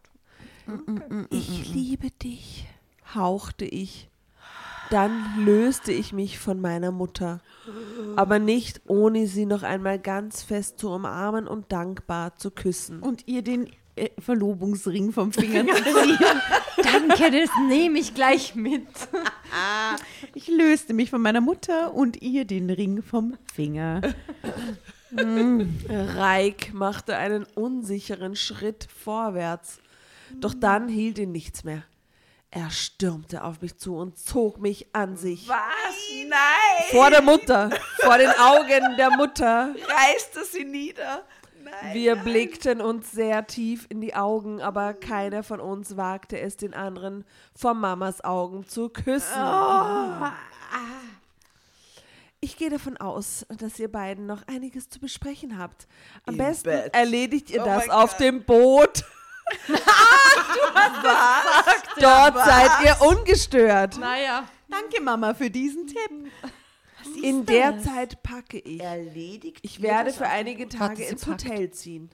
Ich 1.31 1.73
liebe 1.73 2.11
dich, 2.11 2.67
hauchte 3.15 3.65
ich. 3.65 4.09
Dann 4.91 5.45
löste 5.45 5.93
ich 5.93 6.13
mich 6.13 6.41
von 6.41 6.61
meiner 6.61 6.91
Mutter, 6.91 7.41
aber 8.17 8.41
nicht 8.41 8.81
ohne 8.89 9.29
sie 9.29 9.47
noch 9.47 9.63
einmal 9.63 10.01
ganz 10.01 10.43
fest 10.43 10.81
zu 10.81 10.91
umarmen 10.91 11.47
und 11.47 11.71
dankbar 11.71 12.35
zu 12.35 12.51
küssen. 12.51 13.01
Und 13.01 13.29
ihr 13.29 13.43
den 13.43 13.71
Verlobungsring 14.19 15.13
vom 15.13 15.33
Finger 15.35 15.67
zu 15.67 15.83
ziehen. 15.83 16.19
Danke, 16.77 17.31
das 17.31 17.51
nehme 17.69 17.99
ich 17.99 18.15
gleich 18.15 18.55
mit. 18.55 18.87
Ich 20.33 20.47
löste 20.47 20.95
mich 20.95 21.11
von 21.11 21.21
meiner 21.21 21.41
Mutter 21.41 21.93
und 21.93 22.23
ihr 22.23 22.45
den 22.45 22.71
Ring 22.71 23.03
vom 23.03 23.37
Finger. 23.53 24.01
Reik 25.13 26.73
machte 26.73 27.17
einen 27.17 27.43
unsicheren 27.57 28.37
Schritt 28.37 28.87
vorwärts, 28.97 29.81
doch 30.37 30.55
dann 30.55 30.89
hielt 30.89 31.19
ihn 31.19 31.33
nichts 31.33 31.65
mehr. 31.65 31.83
Er 32.53 32.71
stürmte 32.71 33.43
auf 33.43 33.61
mich 33.61 33.77
zu 33.77 33.97
und 33.97 34.19
zog 34.19 34.61
mich 34.61 34.87
an 34.93 35.17
sich. 35.17 35.49
Was? 35.49 35.57
Nein! 36.29 36.91
Vor 36.91 37.11
der 37.11 37.23
Mutter, 37.23 37.71
vor 38.01 38.19
den 38.19 38.31
Augen 38.31 38.97
der 38.97 39.11
Mutter. 39.11 39.75
Reißt 39.75 40.37
er 40.37 40.45
sie 40.45 40.65
nieder? 40.65 41.25
Nein. 41.83 41.95
Wir 41.95 42.17
blickten 42.17 42.81
uns 42.81 43.11
sehr 43.13 43.47
tief 43.47 43.87
in 43.89 44.01
die 44.01 44.15
Augen, 44.15 44.61
aber 44.61 44.95
keiner 44.95 45.43
von 45.43 45.61
uns 45.61 45.97
wagte 45.97 46.39
es, 46.39 46.57
den 46.57 46.75
anderen 46.75 47.25
vor 47.55 47.75
Mamas 47.75 48.23
Augen 48.25 48.67
zu 48.67 48.89
küssen. 48.89 49.41
Ich 52.43 52.57
gehe 52.57 52.71
davon 52.71 52.97
aus, 52.97 53.45
dass 53.49 53.79
ihr 53.79 53.91
beiden 53.93 54.27
noch 54.27 54.47
einiges 54.47 54.89
zu 54.89 54.99
besprechen 54.99 55.59
habt. 55.59 55.87
Am 56.27 56.35
Im 56.35 56.39
besten 56.39 56.71
Bett. 56.71 56.95
erledigt 56.95 57.51
ihr 57.51 57.63
Oh 57.63 57.67
das 57.67 57.89
auf 57.91 58.13
Gott. 58.13 58.21
dem 58.21 58.45
Boot. 58.45 59.05
Dort 62.01 62.35
seid 62.37 62.71
ihr 62.85 62.97
ungestört. 63.01 63.99
Naja. 63.99 64.45
Danke, 64.69 65.03
Mama, 65.03 65.35
für 65.35 65.51
diesen 65.51 65.87
Tipp. 65.87 66.31
In 67.23 67.47
der 67.47 67.79
Zeit 67.81 68.23
packe 68.23 68.59
ich. 68.59 68.81
Erledigt. 68.81 69.61
Ich 69.63 69.83
werde 69.83 70.13
für 70.13 70.27
einige 70.27 70.69
Tage 70.69 71.05
ins 71.05 71.25
packt. 71.25 71.45
Hotel 71.45 71.71
ziehen. 71.71 72.11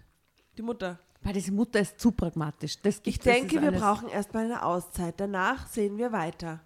Die 0.56 0.62
Mutter. 0.62 0.98
Weil 1.22 1.32
diese 1.32 1.52
Mutter 1.52 1.80
ist 1.80 2.00
zu 2.00 2.12
pragmatisch. 2.12 2.80
Das 2.82 3.00
Ich 3.04 3.18
denke, 3.18 3.60
wir 3.60 3.72
brauchen 3.72 4.08
erstmal 4.08 4.44
eine 4.44 4.64
Auszeit. 4.64 5.18
Danach 5.18 5.66
sehen 5.66 5.98
wir 5.98 6.12
weiter. 6.12 6.60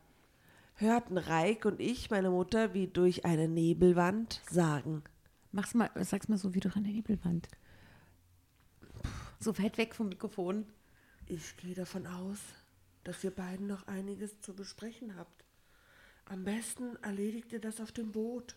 Hörten 0.75 1.18
Reik 1.18 1.64
und 1.64 1.81
ich 1.81 2.11
meine 2.11 2.31
Mutter 2.31 2.75
wie 2.75 2.87
durch 2.87 3.25
eine 3.25 3.49
Nebelwand 3.49 4.41
sagen. 4.51 5.03
Mach's 5.53 5.75
mal, 5.75 5.91
sag's 5.97 6.29
mal 6.29 6.39
so 6.39 6.55
wie 6.55 6.61
durch 6.61 6.77
eine 6.77 6.89
Nebelwand. 6.89 7.49
So 9.39 9.59
weit 9.59 9.79
weg 9.79 9.95
vom 9.95 10.09
Mikrofon. 10.09 10.66
Ich 11.27 11.57
gehe 11.57 11.75
davon 11.75 12.07
aus, 12.07 12.39
dass 13.05 13.23
ihr 13.25 13.31
beiden 13.31 13.66
noch 13.66 13.87
einiges 13.87 14.41
zu 14.41 14.55
besprechen 14.55 15.16
habt. 15.16 15.45
Am 16.31 16.45
besten 16.45 16.95
erledigt 17.03 17.53
ihr 17.53 17.61
das 17.61 17.81
auf 17.81 17.91
dem 17.91 18.12
Boot. 18.12 18.55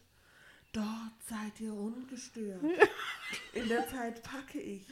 Dort 0.74 1.24
seid 1.28 1.60
ihr 1.60 1.74
ungestört. 1.74 2.62
In 3.54 3.68
der 3.68 3.88
Zeit 3.88 4.22
packe 4.22 4.60
ich. 4.60 4.86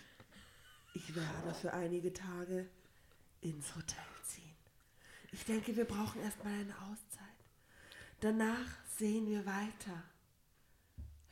Ich 0.96 1.16
werde 1.16 1.54
für 1.54 1.74
einige 1.74 2.12
Tage 2.12 2.68
ins 3.42 3.76
Hotel 3.76 4.04
ziehen. 4.24 4.56
Ich 5.32 5.46
denke, 5.46 5.78
wir 5.78 5.86
brauchen 5.86 6.22
erstmal 6.22 6.54
eine 6.54 6.76
Auszeit. 6.80 7.22
Danach 8.20 8.68
sehen 8.98 9.28
wir 9.30 9.46
weiter. 9.46 10.04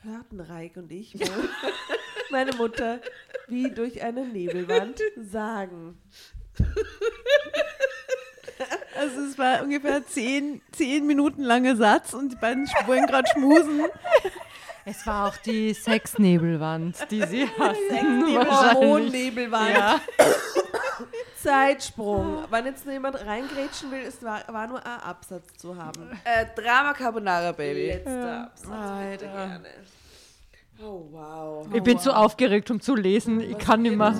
Hörten 0.01 0.39
Reik 0.39 0.77
und 0.77 0.91
ich 0.91 1.15
meine, 1.15 1.49
meine 2.29 2.55
Mutter 2.55 3.01
wie 3.47 3.71
durch 3.71 4.03
eine 4.03 4.25
Nebelwand 4.25 5.01
sagen. 5.17 5.99
Also 9.09 9.21
es 9.21 9.37
war 9.37 9.63
ungefähr 9.63 10.05
zehn, 10.05 10.61
zehn 10.71 11.05
Minuten 11.07 11.41
langer 11.41 11.75
Satz 11.75 12.13
und 12.13 12.31
die 12.31 12.35
beiden 12.35 12.67
wollen 12.85 13.07
gerade 13.07 13.27
schmusen. 13.33 13.81
Es 14.85 15.05
war 15.05 15.27
auch 15.27 15.37
die 15.37 15.73
Sexnebelwand, 15.73 16.95
die 17.11 17.23
sie 17.25 17.47
hatten. 17.47 18.37
Hormonnebelwand. 18.75 19.77
Ja. 19.77 19.99
Zeitsprung. 21.43 22.43
Wenn 22.49 22.65
jetzt 22.65 22.85
jemand 22.85 23.15
reingrätschen 23.25 23.91
will, 23.91 24.01
es 24.07 24.21
war, 24.23 24.41
war 24.47 24.67
nur 24.67 24.85
ein 24.85 24.99
Absatz 25.01 25.57
zu 25.57 25.75
haben. 25.75 26.19
Äh, 26.23 26.45
Drama 26.55 26.93
Carbonara, 26.93 27.51
Baby. 27.51 27.87
Letzter 27.87 28.43
Absatz. 28.43 29.09
bitte 29.11 29.25
gerne. 29.25 29.69
Oh, 30.81 31.07
wow. 31.11 31.67
Ich 31.73 31.83
bin 31.83 31.99
zu 31.99 32.15
aufgeregt, 32.15 32.71
um 32.71 32.79
zu 32.79 32.95
lesen. 32.95 33.41
Ich 33.41 33.57
kann 33.57 33.81
nicht 33.81 33.97
mehr. 33.97 34.13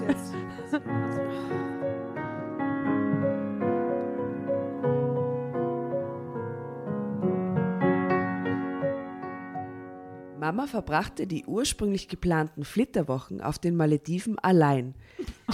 Mama 10.40 10.68
verbrachte 10.68 11.28
die 11.28 11.46
ursprünglich 11.46 12.08
geplanten 12.08 12.64
Flitterwochen 12.64 13.42
auf 13.42 13.60
den 13.60 13.76
Malediven 13.76 14.40
allein, 14.40 14.96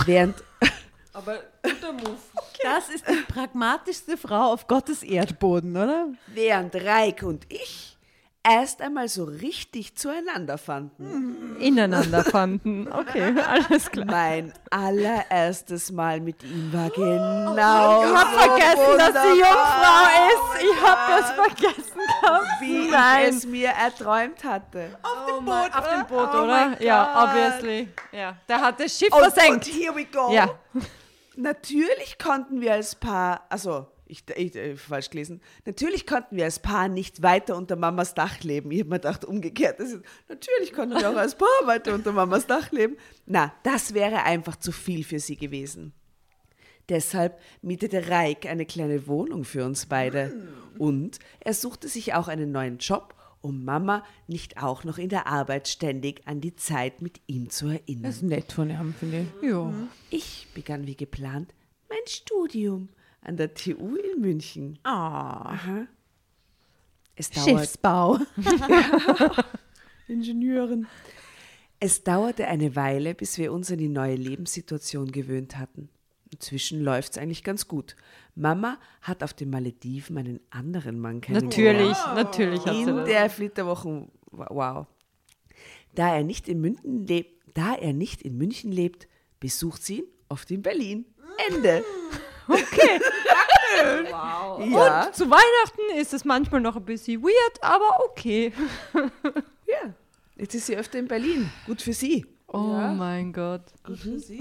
während 0.06 0.36
Aber 1.14 1.40
guter 1.64 1.94
Move. 1.94 2.18
Das 2.62 2.90
ist 2.90 3.06
die 3.08 3.34
pragmatischste 3.34 4.18
Frau 4.18 4.52
auf 4.52 4.68
Gottes 4.68 5.02
Erdboden, 5.02 5.72
oder? 5.78 6.08
während 6.28 6.76
Reik 6.76 7.24
und 7.24 7.46
ich 7.48 7.98
erst 8.44 8.82
einmal 8.82 9.08
so 9.08 9.24
richtig 9.24 9.96
zueinander 9.96 10.58
fanden. 10.58 11.56
Ineinander 11.60 12.24
fanden. 12.24 12.88
Okay, 12.92 13.34
alles 13.48 13.90
klar. 13.90 14.06
Mein 14.06 14.54
allererstes 14.70 15.92
Mal 15.92 16.20
mit 16.20 16.44
ihm 16.44 16.72
war 16.72 16.90
genau 16.90 18.04
Ich 18.04 18.14
hab 18.14 18.34
vergessen, 18.34 18.98
dass 18.98 19.14
sie 19.24 19.40
Jungfrau 19.40 20.04
ist. 20.28 20.64
Ich 20.64 20.82
hab 20.84 21.08
das 21.08 21.32
vergessen 21.32 21.76
gehabt. 21.76 21.85
wie 22.62 22.90
Nein. 22.90 23.30
ich 23.30 23.36
es 23.38 23.46
mir 23.46 23.70
erträumt 23.70 24.44
hatte. 24.44 24.98
Auf 25.04 25.26
dem 25.28 25.46
Boot, 25.46 25.76
auf 25.76 25.90
dem 25.90 26.08
Boot, 26.08 26.30
Oh 26.34 26.44
oder? 26.44 26.82
Ja, 26.82 27.24
obviously. 27.26 27.90
Ja, 28.12 28.38
der 28.48 28.62
hat 28.62 28.80
das 28.80 28.98
Schiff 28.98 29.14
Und, 29.14 29.20
versenkt. 29.22 29.66
und 29.68 29.74
here 29.74 29.96
we 29.96 30.06
go. 30.06 30.32
Ja. 30.32 30.50
Natürlich 31.36 32.18
konnten 32.18 32.62
wir 32.62 32.74
als 32.74 32.96
Paar, 32.96 33.46
also 33.50 33.88
ich, 34.08 34.24
ich 34.36 34.56
äh, 34.56 34.76
falsch 34.78 35.10
gelesen, 35.10 35.42
natürlich 35.66 36.06
konnten 36.06 36.36
wir 36.38 36.46
als 36.46 36.60
Paar 36.60 36.88
nicht 36.88 37.24
weiter 37.24 37.56
unter 37.56 37.76
Mamas 37.76 38.14
Dach 38.14 38.42
leben. 38.42 38.72
Ich 38.72 38.80
habe 38.82 38.90
mir 38.90 38.96
gedacht, 39.00 39.26
umgekehrt. 39.26 39.80
Das 39.80 39.92
ist, 39.92 40.04
natürlich 40.30 40.72
konnten 40.74 40.98
wir 40.98 41.10
auch 41.10 41.16
als 41.16 41.36
Paar 41.36 41.48
weiter 41.66 41.94
unter 41.94 42.12
Mamas 42.12 42.46
Dach 42.46 42.72
leben. 42.72 42.98
Na, 43.26 43.52
das 43.64 43.94
wäre 43.94 44.24
einfach 44.24 44.56
zu 44.56 44.72
viel 44.72 45.04
für 45.04 45.20
sie 45.20 45.36
gewesen. 45.36 45.94
Deshalb 46.90 47.40
mietete 47.62 48.10
Reik 48.10 48.46
eine 48.46 48.66
kleine 48.66 49.08
Wohnung 49.08 49.44
für 49.44 49.66
uns 49.66 49.86
beide. 49.88 50.48
Und 50.78 51.20
er 51.40 51.54
suchte 51.54 51.88
sich 51.88 52.14
auch 52.14 52.28
einen 52.28 52.52
neuen 52.52 52.78
Job, 52.78 53.16
um 53.42 53.64
Mama 53.64 54.04
nicht 54.28 54.62
auch 54.62 54.84
noch 54.84 54.98
in 54.98 55.10
der 55.10 55.28
Arbeit 55.28 55.68
ständig 55.68 56.22
an 56.28 56.42
die 56.42 56.56
Zeit 56.56 57.02
mit 57.02 57.22
ihm 57.28 57.50
zu 57.50 57.68
erinnern. 57.68 58.04
Das 58.04 58.16
ist 58.18 58.24
nett 58.24 58.52
von 58.52 58.70
ihm, 58.70 58.94
finde 58.94 59.22
ich. 59.42 59.50
Ja. 59.50 59.72
Ich 60.10 60.48
begann 60.54 60.86
wie 60.88 60.96
geplant 60.96 61.54
mein 61.90 61.98
Studium 62.08 62.90
an 63.22 63.38
der 63.38 63.54
TU 63.54 63.96
in 63.96 64.22
München. 64.22 64.80
Ah, 64.84 65.56
Es 67.16 67.30
dauert, 67.30 67.48
Schiffsbau. 67.50 68.20
Ingenieurin. 70.08 70.88
Es 71.80 72.04
dauerte 72.04 72.48
eine 72.48 72.76
Weile, 72.76 73.16
bis 73.16 73.38
wir 73.38 73.52
uns 73.52 73.72
an 73.72 73.78
die 73.78 73.90
neue 73.90 74.16
Lebenssituation 74.16 75.12
gewöhnt 75.12 75.58
hatten. 75.58 75.90
Inzwischen 76.32 76.82
läuft 76.84 77.14
es 77.14 77.18
eigentlich 77.18 77.44
ganz 77.44 77.68
gut. 77.68 77.96
Mama 78.36 78.78
hat 79.02 79.24
auf 79.24 79.34
den 79.34 79.50
Malediven 79.50 80.18
einen 80.18 80.40
anderen 80.50 81.00
Mann 81.00 81.22
kennengelernt. 81.22 81.82
Natürlich, 81.82 81.98
natürlich 82.16 82.66
hat 82.66 82.74
sie 82.76 82.82
In 82.82 82.96
das. 82.98 83.08
der 83.08 83.30
Flitterwochen, 83.30 84.12
wow. 84.32 84.88
Da 85.94 86.16
er 86.16 86.24
nicht 86.24 86.50
in 86.50 86.60
München 86.60 87.06
lebt, 87.08 87.42
da 87.54 87.76
er 87.76 87.94
nicht 87.94 88.22
in 88.24 88.38
München 88.38 88.72
lebt, 88.72 89.08
besucht 89.40 89.84
sie 89.84 90.00
ihn 90.00 90.06
oft 90.28 90.50
in 90.52 90.62
Berlin. 90.62 91.06
Ende. 91.50 91.84
Okay. 92.48 93.00
wow. 94.12 94.64
Ja. 94.70 95.12
Zu 95.12 95.26
Weihnachten 95.32 96.00
ist 96.00 96.14
es 96.14 96.24
manchmal 96.26 96.62
noch 96.62 96.76
ein 96.76 96.86
bisschen 96.86 97.24
weird, 97.24 97.64
aber 97.64 98.04
okay. 98.06 98.54
Ja, 98.94 99.96
jetzt 100.36 100.54
ist 100.54 100.68
sie 100.68 100.78
öfter 100.78 101.00
in 101.00 101.08
Berlin. 101.08 101.50
Gut 101.66 101.82
für 101.82 101.94
sie. 101.94 102.24
Oh 102.56 102.94
mein 102.96 103.34
Gott. 103.34 103.64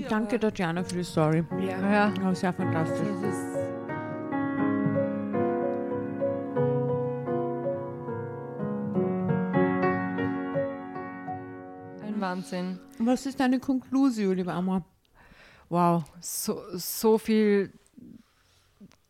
Danke, 0.09 0.39
Tatjana, 0.39 0.85
für 0.85 0.95
die 0.95 1.03
Story. 1.03 1.45
Ja. 1.61 2.13
Ja, 2.15 2.35
sehr 2.35 2.53
fantastisch. 2.53 3.09
Ein 12.03 12.21
Wahnsinn. 12.21 12.79
Was 13.01 13.27
ist 13.27 13.41
deine 13.41 13.59
Konklusion, 13.59 14.37
liebe 14.37 14.53
Amma? 14.53 14.85
Wow, 15.69 16.05
so, 16.21 16.61
so 16.75 17.19
viel. 17.19 17.73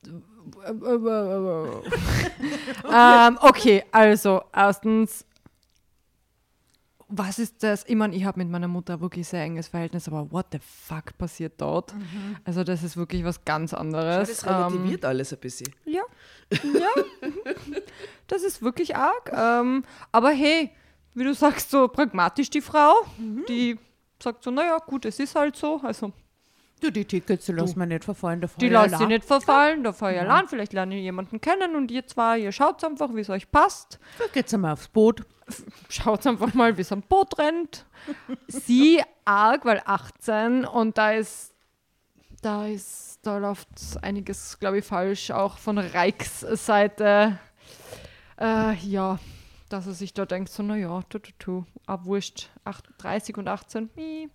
ähm, 2.91 3.39
okay, 3.43 3.85
also 3.93 4.45
erstens, 4.55 5.27
was 7.09 7.39
ist 7.39 7.63
das? 7.63 7.85
Ich 7.87 7.95
meine, 7.97 8.15
ich 8.17 8.25
habe 8.25 8.39
mit 8.39 8.49
meiner 8.51 8.69
Mutter 8.69 9.01
wirklich 9.01 9.29
sehr 9.29 9.43
enges 9.43 9.69
Verhältnis, 9.69 10.09
aber 10.09 10.31
what 10.33 10.47
the 10.53 10.59
fuck 10.59 11.17
passiert 11.19 11.55
dort? 11.61 11.95
Also 12.45 12.65
das 12.65 12.83
ist 12.83 12.97
wirklich 12.97 13.25
was 13.25 13.45
ganz 13.45 13.73
anderes. 13.75 14.29
Das 14.29 14.43
Ähm, 14.45 14.49
relativiert 14.51 15.05
alles 15.05 15.33
ein 15.33 15.39
bisschen. 15.39 15.69
ja, 15.85 16.03
ja, 16.51 17.03
das 18.27 18.43
ist 18.43 18.63
wirklich 18.63 18.97
arg. 18.97 19.33
Ähm, 19.33 19.85
aber 20.13 20.31
hey, 20.31 20.71
wie 21.15 21.25
du 21.25 21.35
sagst, 21.35 21.71
so 21.71 21.89
pragmatisch 21.89 22.51
die 22.51 22.61
Frau, 22.61 22.93
die 23.49 23.79
sagt 24.23 24.43
so, 24.43 24.51
naja, 24.51 24.79
gut, 24.79 25.05
es 25.05 25.19
ist 25.21 25.35
halt 25.35 25.57
so. 25.57 25.81
Also 25.83 26.13
Du, 26.85 26.93
die 26.93 27.07
Tickets, 27.07 27.47
die 27.47 27.53
lassen 27.53 27.79
wir 27.79 27.87
nicht 27.87 28.05
verfallen. 28.05 28.43
Da 28.43 28.49
die 28.61 28.69
lasst 28.69 28.99
sie 28.99 29.07
nicht 29.07 29.25
verfallen, 29.25 29.83
da 29.85 29.95
fahr 29.95 30.13
ich 30.13 30.21
allein, 30.21 30.47
vielleicht 30.49 30.75
lerne 30.75 30.97
ich 30.97 31.03
jemanden 31.03 31.41
kennen 31.41 31.77
und 31.77 31.91
ihr 31.91 32.07
zwei, 32.07 32.39
ihr 32.39 32.53
schaut 32.53 32.85
einfach, 32.85 33.15
wie 33.15 33.21
es 33.21 33.31
euch 33.31 33.51
passt. 33.51 33.99
Da 34.19 34.27
geht's 34.31 34.53
einmal 34.53 34.73
aufs 34.75 34.89
Boot. 34.89 35.23
Schaut 35.89 36.27
einfach 36.27 36.53
mal, 36.53 36.77
wie 36.77 36.83
es 36.83 36.93
am 36.93 37.01
Boot 37.01 37.39
rennt. 37.39 37.87
Sie 38.49 39.03
arg, 39.25 39.65
weil 39.65 39.81
18 39.87 40.67
und 40.67 40.99
da 40.99 41.13
ist, 41.13 41.55
da 42.43 42.67
ist, 42.67 43.21
da 43.23 43.39
läuft 43.39 43.69
einiges, 44.03 44.59
glaube 44.59 44.81
ich, 44.81 44.85
falsch, 44.85 45.31
auch 45.31 45.57
von 45.57 45.79
Reichs 45.79 46.41
Seite. 46.41 47.39
Äh, 48.39 48.75
ja, 48.75 49.19
dass 49.71 49.87
er 49.87 49.95
sich 49.95 50.13
da 50.13 50.27
denkt, 50.27 50.51
so, 50.51 50.63
naja, 50.63 51.01
tu, 51.09 51.19
tu, 51.19 51.33
tu, 51.39 51.65
ah, 51.87 52.05
wurscht, 52.05 52.51
38 52.65 53.39
und 53.39 53.49
18, 53.49 53.89
mi. 53.97 54.29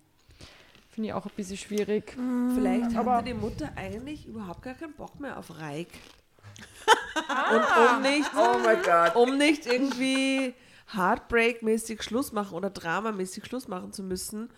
Finde 0.90 1.08
ich 1.08 1.14
auch 1.14 1.24
ein 1.24 1.32
bisschen 1.36 1.56
schwierig. 1.56 2.16
Vielleicht 2.54 2.96
Aber- 2.96 3.16
hatte 3.16 3.26
die 3.26 3.34
Mutter 3.34 3.70
eigentlich 3.76 4.26
überhaupt 4.26 4.62
gar 4.62 4.74
keinen 4.74 4.94
Bock 4.94 5.18
mehr 5.20 5.38
auf 5.38 5.58
Reik. 5.58 5.88
Und 7.52 7.96
um 7.96 8.02
nicht, 8.02 8.30
Oh 8.36 8.58
mein 8.62 8.82
Gott. 8.82 9.14
um 9.16 9.38
nicht 9.38 9.66
irgendwie 9.66 10.54
Heartbreak-mäßig 10.92 12.02
Schluss 12.02 12.32
machen 12.32 12.54
oder 12.54 12.70
Dramamäßig 12.70 13.44
Schluss 13.46 13.68
machen 13.68 13.92
zu 13.92 14.02
müssen, 14.02 14.50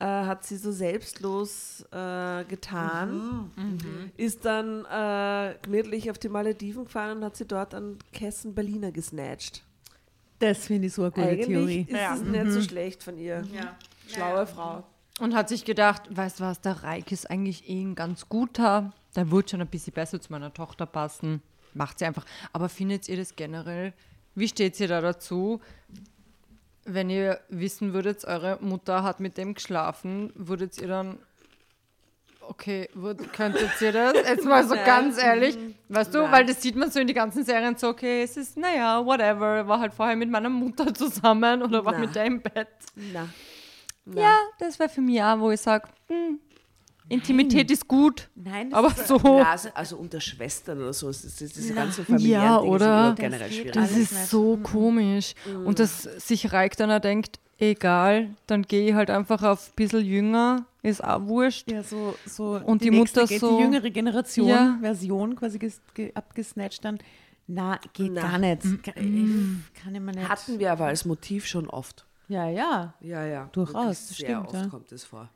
äh, 0.00 0.04
hat 0.04 0.44
sie 0.44 0.56
so 0.56 0.70
selbstlos 0.72 1.84
äh, 1.92 2.44
getan, 2.44 3.50
ist 4.16 4.44
dann 4.44 4.84
äh, 4.86 5.56
gemütlich 5.62 6.10
auf 6.10 6.18
die 6.18 6.28
Malediven 6.28 6.84
gefahren 6.84 7.18
und 7.18 7.24
hat 7.24 7.36
sie 7.36 7.46
dort 7.46 7.74
an 7.74 7.98
Kessen 8.12 8.54
Berliner 8.54 8.92
gesnatcht. 8.92 9.62
Das 10.38 10.66
finde 10.66 10.86
ich 10.88 10.94
so 10.94 11.02
eine 11.02 11.10
gute 11.10 11.26
Eigentlich 11.26 11.46
Theorie. 11.46 11.86
ist 11.88 12.12
es 12.14 12.20
nicht 12.22 12.52
so 12.52 12.60
schlecht 12.62 13.02
von 13.02 13.18
ihr. 13.18 13.44
Schlaue 14.08 14.46
Frau. 14.46 14.84
Und 15.20 15.34
hat 15.34 15.48
sich 15.48 15.64
gedacht, 15.64 16.02
weißt 16.10 16.40
du 16.40 16.44
was, 16.44 16.60
der 16.60 16.82
Reik 16.82 17.12
ist 17.12 17.30
eigentlich 17.30 17.68
eh 17.68 17.82
ein 17.82 17.94
ganz 17.94 18.28
guter. 18.28 18.92
Der 19.14 19.30
wird 19.30 19.50
schon 19.50 19.60
ein 19.60 19.68
bisschen 19.68 19.92
besser 19.92 20.20
zu 20.20 20.32
meiner 20.32 20.52
Tochter 20.52 20.86
passen. 20.86 21.40
Macht 21.72 21.98
sie 21.98 22.04
einfach. 22.04 22.24
Aber 22.52 22.68
findet 22.68 23.08
ihr 23.08 23.16
das 23.16 23.36
generell? 23.36 23.92
Wie 24.34 24.48
steht 24.48 24.78
ihr 24.80 24.88
da 24.88 25.00
dazu? 25.00 25.60
Wenn 26.84 27.10
ihr 27.10 27.40
wissen 27.48 27.92
würdet, 27.92 28.24
eure 28.24 28.58
Mutter 28.60 29.02
hat 29.04 29.20
mit 29.20 29.38
dem 29.38 29.54
geschlafen, 29.54 30.32
würdet 30.34 30.78
ihr 30.78 30.88
dann. 30.88 31.18
Okay, 32.40 32.90
würd, 32.92 33.32
könntet 33.32 33.70
ihr 33.80 33.92
das? 33.92 34.12
Jetzt 34.28 34.44
mal 34.44 34.66
so 34.66 34.74
ganz 34.74 35.16
ehrlich. 35.16 35.56
Weißt 35.88 36.12
du, 36.14 36.30
weil 36.30 36.44
das 36.44 36.60
sieht 36.60 36.76
man 36.76 36.90
so 36.90 37.00
in 37.00 37.06
die 37.06 37.14
ganzen 37.14 37.44
Serien 37.44 37.76
so, 37.76 37.88
okay, 37.88 38.22
es 38.22 38.36
ist, 38.36 38.58
naja, 38.58 39.04
whatever. 39.06 39.66
War 39.66 39.80
halt 39.80 39.94
vorher 39.94 40.16
mit 40.16 40.28
meiner 40.28 40.50
Mutter 40.50 40.92
zusammen 40.92 41.62
oder 41.62 41.84
war 41.84 41.92
Na. 41.92 41.98
mit 42.00 42.14
der 42.14 42.26
im 42.26 42.42
Bett. 42.42 42.68
Na. 42.96 43.28
Ja, 44.12 44.36
das 44.58 44.78
wäre 44.78 44.88
für 44.88 45.00
mich 45.00 45.22
auch, 45.22 45.38
wo 45.40 45.50
ich 45.50 45.60
sage, 45.60 45.88
Intimität 47.08 47.70
ist 47.70 47.86
gut, 47.86 48.30
Nein, 48.34 48.70
das 48.70 48.78
aber 48.78 48.88
ist, 48.88 49.08
so, 49.08 49.18
Ja, 49.38 49.56
also, 49.74 49.96
unter 49.98 50.20
Schwestern 50.20 50.78
oder 50.78 50.92
so, 50.94 51.10
ist, 51.10 51.22
ist, 51.24 51.40
diese 51.40 51.74
ganzen 51.74 52.04
familiären 52.06 52.44
Ja, 52.44 52.58
Dinge 52.60 52.70
oder? 52.70 53.10
Das 53.10 53.16
generell 53.16 53.52
schwierig. 53.52 53.72
das 53.72 53.90
ist 53.92 54.12
nicht. 54.12 54.26
so 54.28 54.56
komisch. 54.62 55.34
Und 55.66 55.78
dass 55.78 56.02
sich 56.02 56.50
Reik 56.52 56.76
dann 56.78 56.90
auch 56.90 57.00
denkt, 57.00 57.40
egal, 57.58 58.30
dann 58.46 58.62
gehe 58.62 58.88
ich 58.88 58.94
halt 58.94 59.10
einfach 59.10 59.42
auf 59.42 59.68
ein 59.68 59.72
bisschen 59.76 60.04
jünger, 60.04 60.64
ist 60.82 61.04
auch 61.04 61.22
wurscht. 61.26 61.70
ja, 61.70 61.82
so, 61.82 62.14
so 62.26 62.58
Und 62.64 62.82
die 62.82 62.90
nächste 62.90 63.20
Mutter 63.20 63.38
so- 63.38 63.58
Die 63.58 63.62
jüngere 63.64 63.90
Generation, 63.90 64.48
Ja. 64.48 64.78
Version 64.80 65.36
quasi 65.36 65.58
ges, 65.58 65.80
ge, 65.92 66.10
abgesnatcht 66.14 66.84
dann. 66.86 66.98
Na, 67.46 67.78
geht 67.92 68.12
Na. 68.12 68.22
gar 68.22 68.38
nicht. 68.38 68.62
Kann 68.82 68.94
ich 69.94 70.00
mir 70.00 70.12
nicht. 70.12 70.26
Hatten 70.28 70.58
wir 70.58 70.72
aber 70.72 70.86
als 70.86 71.04
Motiv 71.04 71.44
schon 71.46 71.68
oft. 71.68 72.06
Ja, 72.28 72.48
ja. 72.48 72.94
Ja, 73.00 73.24
ja. 73.24 73.48
Durchaus, 73.52 74.08
Sehr 74.08 74.26
stimmt, 74.26 74.46
oft 74.46 74.54
ja. 74.54 74.66
kommt 74.68 74.92
es 74.92 75.04
vor. 75.04 75.28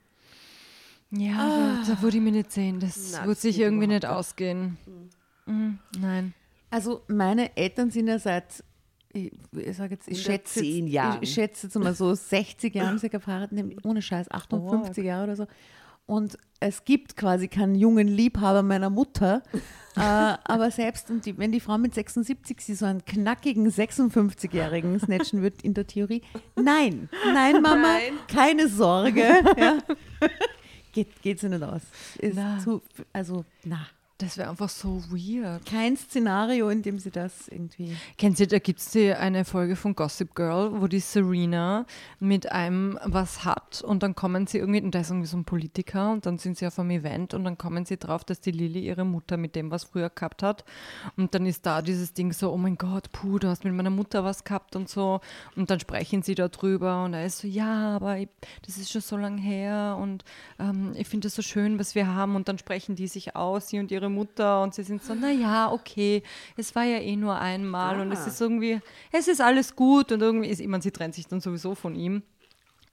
Ja, 1.10 1.38
aber 1.38 1.82
da 1.86 2.02
würde 2.02 2.18
ich 2.18 2.22
mir 2.22 2.32
nicht 2.32 2.52
sehen. 2.52 2.80
Das 2.80 3.12
Na, 3.12 3.20
würde 3.20 3.32
das 3.32 3.42
sich 3.42 3.58
irgendwie 3.58 3.86
nicht 3.86 4.04
ausgehen. 4.04 4.76
Mhm, 5.46 5.78
nein. 5.98 6.34
Also 6.70 7.02
meine 7.08 7.56
Eltern 7.56 7.90
sind 7.90 8.08
ja 8.08 8.18
seit 8.18 8.62
ich, 9.12 9.32
ich 9.52 9.76
sage 9.76 9.94
jetzt, 9.94 10.08
ich 10.08 10.18
110 10.18 10.24
schätze, 10.26 10.64
jetzt, 10.64 11.18
ich, 11.22 11.32
schätze 11.32 11.66
jetzt 11.66 11.78
mal 11.78 11.94
so 11.94 12.14
60 12.14 12.74
Jahre 12.74 12.98
sie 12.98 13.08
gefahren, 13.08 13.48
nämlich 13.50 13.82
ohne 13.84 14.02
Scheiß, 14.02 14.30
58 14.30 15.02
Jahre 15.04 15.24
oder 15.24 15.36
so. 15.36 15.46
Und 16.08 16.38
es 16.58 16.86
gibt 16.86 17.18
quasi 17.18 17.48
keinen 17.48 17.74
jungen 17.74 18.08
Liebhaber 18.08 18.62
meiner 18.62 18.88
Mutter. 18.88 19.42
äh, 19.96 20.00
aber 20.00 20.70
selbst 20.70 21.08
die, 21.24 21.36
wenn 21.36 21.52
die 21.52 21.60
Frau 21.60 21.76
mit 21.76 21.94
76 21.94 22.60
sie 22.62 22.74
so 22.74 22.86
einen 22.86 23.04
knackigen 23.04 23.70
56-Jährigen 23.70 24.98
snatchen 24.98 25.42
wird 25.42 25.60
in 25.60 25.74
der 25.74 25.86
Theorie, 25.86 26.22
nein, 26.56 27.10
nein, 27.34 27.60
Mama, 27.60 27.98
Nein. 27.98 28.14
keine 28.26 28.68
Sorge. 28.68 29.20
ja. 29.58 29.78
geht, 30.92 31.20
geht 31.20 31.40
sie 31.40 31.50
nicht 31.50 31.62
aus. 31.62 31.82
Ist 32.18 32.36
Na. 32.36 32.58
zu, 32.58 32.80
also, 33.12 33.44
na. 33.64 33.86
Das 34.20 34.36
wäre 34.36 34.50
einfach 34.50 34.68
so 34.68 35.00
weird. 35.10 35.64
Kein 35.64 35.96
Szenario, 35.96 36.70
in 36.70 36.82
dem 36.82 36.98
sie 36.98 37.12
das 37.12 37.46
irgendwie. 37.46 37.96
Kennt 38.16 38.40
ihr, 38.40 38.48
da 38.48 38.58
gibt 38.58 38.80
es 38.80 38.96
eine 38.96 39.44
Folge 39.44 39.76
von 39.76 39.94
Gossip 39.94 40.34
Girl, 40.34 40.80
wo 40.80 40.88
die 40.88 40.98
Serena 40.98 41.86
mit 42.18 42.50
einem 42.50 42.98
was 43.04 43.44
hat 43.44 43.80
und 43.80 44.02
dann 44.02 44.16
kommen 44.16 44.48
sie 44.48 44.58
irgendwie, 44.58 44.82
und 44.82 44.92
da 44.92 45.00
ist 45.00 45.10
irgendwie 45.10 45.28
so 45.28 45.36
ein 45.36 45.44
Politiker 45.44 46.10
und 46.10 46.26
dann 46.26 46.36
sind 46.38 46.58
sie 46.58 46.66
auf 46.66 46.80
einem 46.80 46.90
Event 46.90 47.32
und 47.32 47.44
dann 47.44 47.56
kommen 47.56 47.84
sie 47.84 47.96
drauf, 47.96 48.24
dass 48.24 48.40
die 48.40 48.50
Lilly 48.50 48.80
ihre 48.80 49.04
Mutter 49.04 49.36
mit 49.36 49.54
dem 49.54 49.70
was 49.70 49.84
früher 49.84 50.10
gehabt 50.10 50.42
hat 50.42 50.64
und 51.16 51.32
dann 51.36 51.46
ist 51.46 51.64
da 51.64 51.80
dieses 51.80 52.12
Ding 52.12 52.32
so, 52.32 52.50
oh 52.50 52.56
mein 52.56 52.76
Gott, 52.76 53.12
puh, 53.12 53.38
du 53.38 53.46
hast 53.46 53.62
mit 53.62 53.72
meiner 53.72 53.90
Mutter 53.90 54.24
was 54.24 54.42
gehabt 54.42 54.74
und 54.74 54.88
so 54.88 55.20
und 55.54 55.70
dann 55.70 55.78
sprechen 55.78 56.22
sie 56.22 56.34
darüber 56.34 57.04
und 57.04 57.14
er 57.14 57.24
ist 57.24 57.38
so, 57.38 57.46
ja, 57.46 57.94
aber 57.94 58.18
ich, 58.18 58.28
das 58.66 58.78
ist 58.78 58.90
schon 58.90 59.00
so 59.00 59.16
lang 59.16 59.38
her 59.38 59.96
und 60.00 60.24
ähm, 60.58 60.92
ich 60.96 61.06
finde 61.06 61.28
es 61.28 61.36
so 61.36 61.42
schön, 61.42 61.78
was 61.78 61.94
wir 61.94 62.08
haben 62.08 62.34
und 62.34 62.48
dann 62.48 62.58
sprechen 62.58 62.96
die 62.96 63.06
sich 63.06 63.36
aus, 63.36 63.68
sie 63.68 63.78
und 63.78 63.92
ihre 63.92 64.07
Mutter 64.08 64.62
und 64.62 64.74
sie 64.74 64.82
sind 64.82 65.02
so, 65.02 65.14
na 65.14 65.30
ja, 65.30 65.70
okay, 65.72 66.22
es 66.56 66.74
war 66.74 66.84
ja 66.84 66.98
eh 66.98 67.16
nur 67.16 67.38
einmal 67.38 68.00
und 68.00 68.12
es 68.12 68.26
ist 68.26 68.40
irgendwie, 68.40 68.80
es 69.12 69.28
ist 69.28 69.40
alles 69.40 69.74
gut 69.74 70.12
und 70.12 70.20
irgendwie 70.20 70.48
ist, 70.48 70.60
ich 70.60 70.68
meine, 70.68 70.82
sie 70.82 70.90
trennt 70.90 71.14
sich 71.14 71.26
dann 71.26 71.40
sowieso 71.40 71.74
von 71.74 71.94
ihm. 71.94 72.22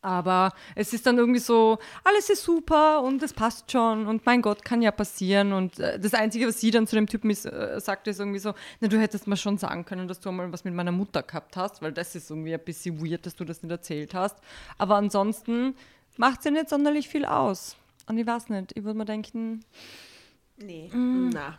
Aber 0.06 0.54
es 0.76 0.94
ist 0.94 1.08
dann 1.08 1.18
irgendwie 1.18 1.40
so, 1.40 1.80
alles 2.04 2.30
ist 2.30 2.44
super 2.44 3.02
und 3.02 3.24
es 3.24 3.34
passt 3.34 3.72
schon 3.72 4.06
und 4.06 4.24
mein 4.24 4.44
Gott, 4.44 4.64
kann 4.64 4.84
ja 4.84 4.92
passieren. 4.92 5.52
Und 5.52 5.80
äh, 5.80 6.00
das 6.00 6.14
Einzige, 6.14 6.48
was 6.48 6.62
sie 6.62 6.70
dann 6.70 6.86
zu 6.86 6.96
dem 6.96 7.08
Typen 7.08 7.32
ist, 7.32 7.48
äh, 7.48 7.80
sagt, 7.80 8.08
ist 8.08 8.20
irgendwie 8.20 8.38
so, 8.38 8.54
na, 8.82 8.88
du 8.88 9.00
hättest 9.00 9.26
mal 9.26 9.36
schon 9.36 9.58
sagen 9.58 9.84
können, 9.84 10.08
dass 10.08 10.20
du 10.20 10.30
einmal 10.30 10.54
was 10.54 10.64
mit 10.64 10.76
meiner 10.76 10.92
Mutter 10.92 11.24
gehabt 11.24 11.58
hast, 11.58 11.82
weil 11.82 11.92
das 11.92 12.14
ist 12.14 12.30
irgendwie 12.30 12.54
ein 12.54 12.64
bisschen 12.64 13.04
weird, 13.04 13.26
dass 13.26 13.36
du 13.36 13.46
das 13.46 13.64
nicht 13.64 13.72
erzählt 13.72 14.14
hast. 14.14 14.38
Aber 14.78 14.96
ansonsten 14.96 15.76
macht 16.18 16.44
sie 16.44 16.52
nicht 16.52 16.70
sonderlich 16.70 17.10
viel 17.10 17.26
aus. 17.26 17.76
Und 18.06 18.20
ich 18.20 18.28
weiß 18.28 18.50
nicht, 18.50 18.78
ich 18.78 18.84
würde 18.84 19.00
mir 19.00 19.06
denken, 19.06 19.66
Nee. 20.58 20.90
Na, 20.94 21.58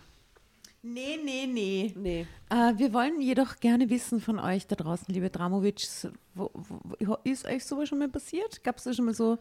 Nee, 0.88 1.18
nee, 1.22 1.46
nee. 1.46 1.92
nee. 1.96 2.26
Äh, 2.48 2.78
wir 2.78 2.92
wollen 2.92 3.20
jedoch 3.20 3.56
gerne 3.56 3.90
wissen 3.90 4.20
von 4.20 4.38
euch 4.38 4.68
da 4.68 4.76
draußen, 4.76 5.12
liebe 5.12 5.30
Dramovics, 5.30 6.06
wo, 6.34 6.50
wo, 6.54 7.16
ist 7.24 7.44
euch 7.44 7.64
sowas 7.64 7.88
schon 7.88 7.98
mal 7.98 8.08
passiert? 8.08 8.62
Gab 8.62 8.78
es 8.78 8.84
da 8.84 8.92
schon 8.92 9.06
mal 9.06 9.14
so 9.14 9.38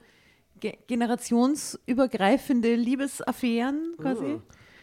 ge 0.60 0.76
generationsübergreifende 0.88 2.73
Liebesaffären 2.73 3.94
quasi? 3.99 4.26
Uh, 4.26 4.41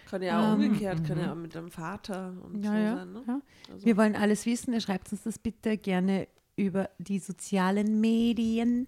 kann 0.09 0.23
ja 0.23 0.39
auch 0.39 0.55
umgekehrt, 0.55 1.05
kann 1.05 1.19
ja 1.19 1.33
auch 1.33 1.37
mit 1.37 1.53
dem 1.53 1.69
Vater 1.71 2.33
und 2.45 2.63
Ja, 2.63 2.71
so 2.71 2.77
ja, 2.77 2.97
sein. 2.97 3.13
Ne? 3.13 3.23
ja. 3.27 3.41
Also- 3.73 3.87
Wir 3.87 3.97
wollen 3.97 4.15
alles 4.15 4.47
wissen. 4.47 4.73
Ihr 4.73 4.81
schreibt 4.81 5.11
uns 5.11 5.25
das 5.25 5.41
bitte 5.41 5.77
gerne 5.77 6.29
über 6.55 6.91
die 6.99 7.19
sozialen 7.19 8.01
Medien. 8.01 8.87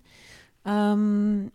Ähm, 0.64 1.50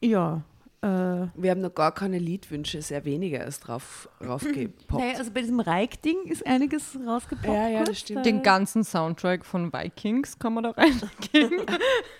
ja. 0.00 0.42
Äh, 0.80 0.86
Wir 1.34 1.50
haben 1.50 1.60
noch 1.60 1.74
gar 1.74 1.92
keine 1.92 2.18
Liedwünsche, 2.18 2.80
sehr 2.82 3.04
weniger 3.04 3.44
ist 3.44 3.60
drauf 3.60 4.08
raufgepoppt. 4.24 4.92
naja, 5.02 5.18
also 5.18 5.32
bei 5.32 5.40
diesem 5.40 5.58
Reik-Ding 5.60 6.24
ist 6.26 6.46
einiges 6.46 6.96
rausgepoppt. 7.04 7.46
Ja, 7.52 7.68
ja, 7.68 7.84
das 7.84 7.98
stimmt. 7.98 8.24
Den 8.24 8.42
ganzen 8.42 8.84
Soundtrack 8.84 9.44
von 9.44 9.72
Vikings 9.72 10.38
kann 10.38 10.54
man 10.54 10.64
da 10.64 10.70
reingeben. 10.70 11.66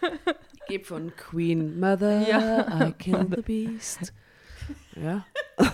Geb 0.68 0.86
von 0.86 1.12
Queen 1.16 1.78
Mother, 1.78 2.28
Ja. 2.28 2.88
I 2.88 2.92
Kill 2.92 3.26
the 3.34 3.42
Beast. 3.42 4.12
Ja. 4.96 5.24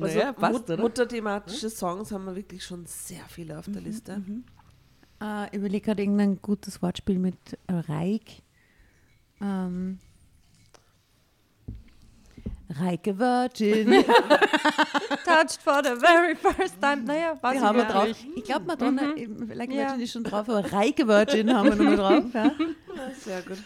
Also 0.00 0.16
Naja, 0.18 0.32
passt, 0.32 0.52
Mut 0.54 0.70
oder? 0.70 0.82
mutterthematische 0.82 1.68
Songs 1.68 2.10
haben 2.12 2.24
wir 2.24 2.34
wirklich 2.36 2.64
schon 2.64 2.86
sehr 2.86 3.22
viele 3.28 3.58
auf 3.58 3.66
der 3.68 3.82
Liste. 3.82 4.22
Äh, 5.20 5.54
überleg 5.54 5.84
gerade 5.84 6.00
irgendein 6.02 6.40
gutes 6.40 6.80
Wortspiel 6.80 7.18
mit 7.18 7.36
äh, 7.66 7.72
Reik. 7.74 8.42
Ähm, 9.42 9.98
Reike 12.78 13.18
Virgin. 13.18 14.04
Touched 15.24 15.60
for 15.62 15.82
the 15.82 15.96
very 16.00 16.36
first 16.36 16.80
time. 16.80 17.04
Naja, 17.04 17.36
was 17.40 17.54
Die 17.54 17.60
haben 17.60 17.78
wir 17.78 17.84
drauf. 17.84 18.08
Ich 18.36 18.44
glaube, 18.44 18.66
Madonna, 18.66 19.16
eben, 19.16 19.46
vielleicht 19.48 19.72
Ja. 19.72 19.88
Virgin 19.88 20.00
ist 20.00 20.12
schon 20.12 20.24
drauf, 20.24 20.48
aber 20.48 20.72
Reike 20.72 21.06
Virgin 21.08 21.52
haben 21.52 21.68
wir 21.70 21.76
nochmal 21.76 21.96
drauf. 21.96 22.24
Ja? 22.34 22.44
Ja, 22.44 23.10
sehr 23.18 23.42
gut. 23.42 23.58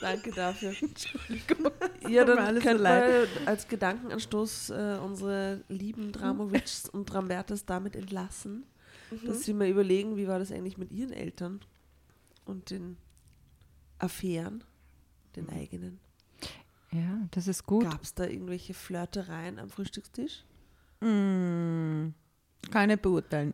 Danke 0.00 0.32
dafür. 0.32 0.72
Ja, 0.72 0.78
Tut 0.88 2.10
mir 2.10 2.24
dann 2.24 2.38
alles 2.38 2.62
können 2.62 2.82
wir 2.82 3.28
als 3.46 3.68
Gedankenanstoß 3.68 4.70
äh, 4.70 4.98
unsere 5.04 5.62
lieben 5.68 6.10
Dramovics 6.12 6.88
und 6.88 7.06
Drambertas 7.06 7.64
damit 7.64 7.94
entlassen, 7.94 8.66
dass 9.24 9.42
sie 9.44 9.54
mal 9.54 9.68
überlegen, 9.68 10.16
wie 10.16 10.26
war 10.26 10.38
das 10.38 10.50
eigentlich 10.50 10.78
mit 10.78 10.90
ihren 10.92 11.12
Eltern 11.12 11.60
und 12.44 12.70
den 12.70 12.96
Affären, 13.98 14.64
den 15.36 15.48
eigenen. 15.48 16.00
Ja, 16.92 17.28
das 17.32 17.48
ist 17.48 17.64
gut. 17.64 17.84
Gab 17.84 18.02
es 18.02 18.14
da 18.14 18.24
irgendwelche 18.24 18.74
Flirtereien 18.74 19.58
am 19.58 19.68
Frühstückstisch? 19.68 20.44
Mm, 21.00 22.08
keine 22.70 22.96
beurteilen. 22.96 23.52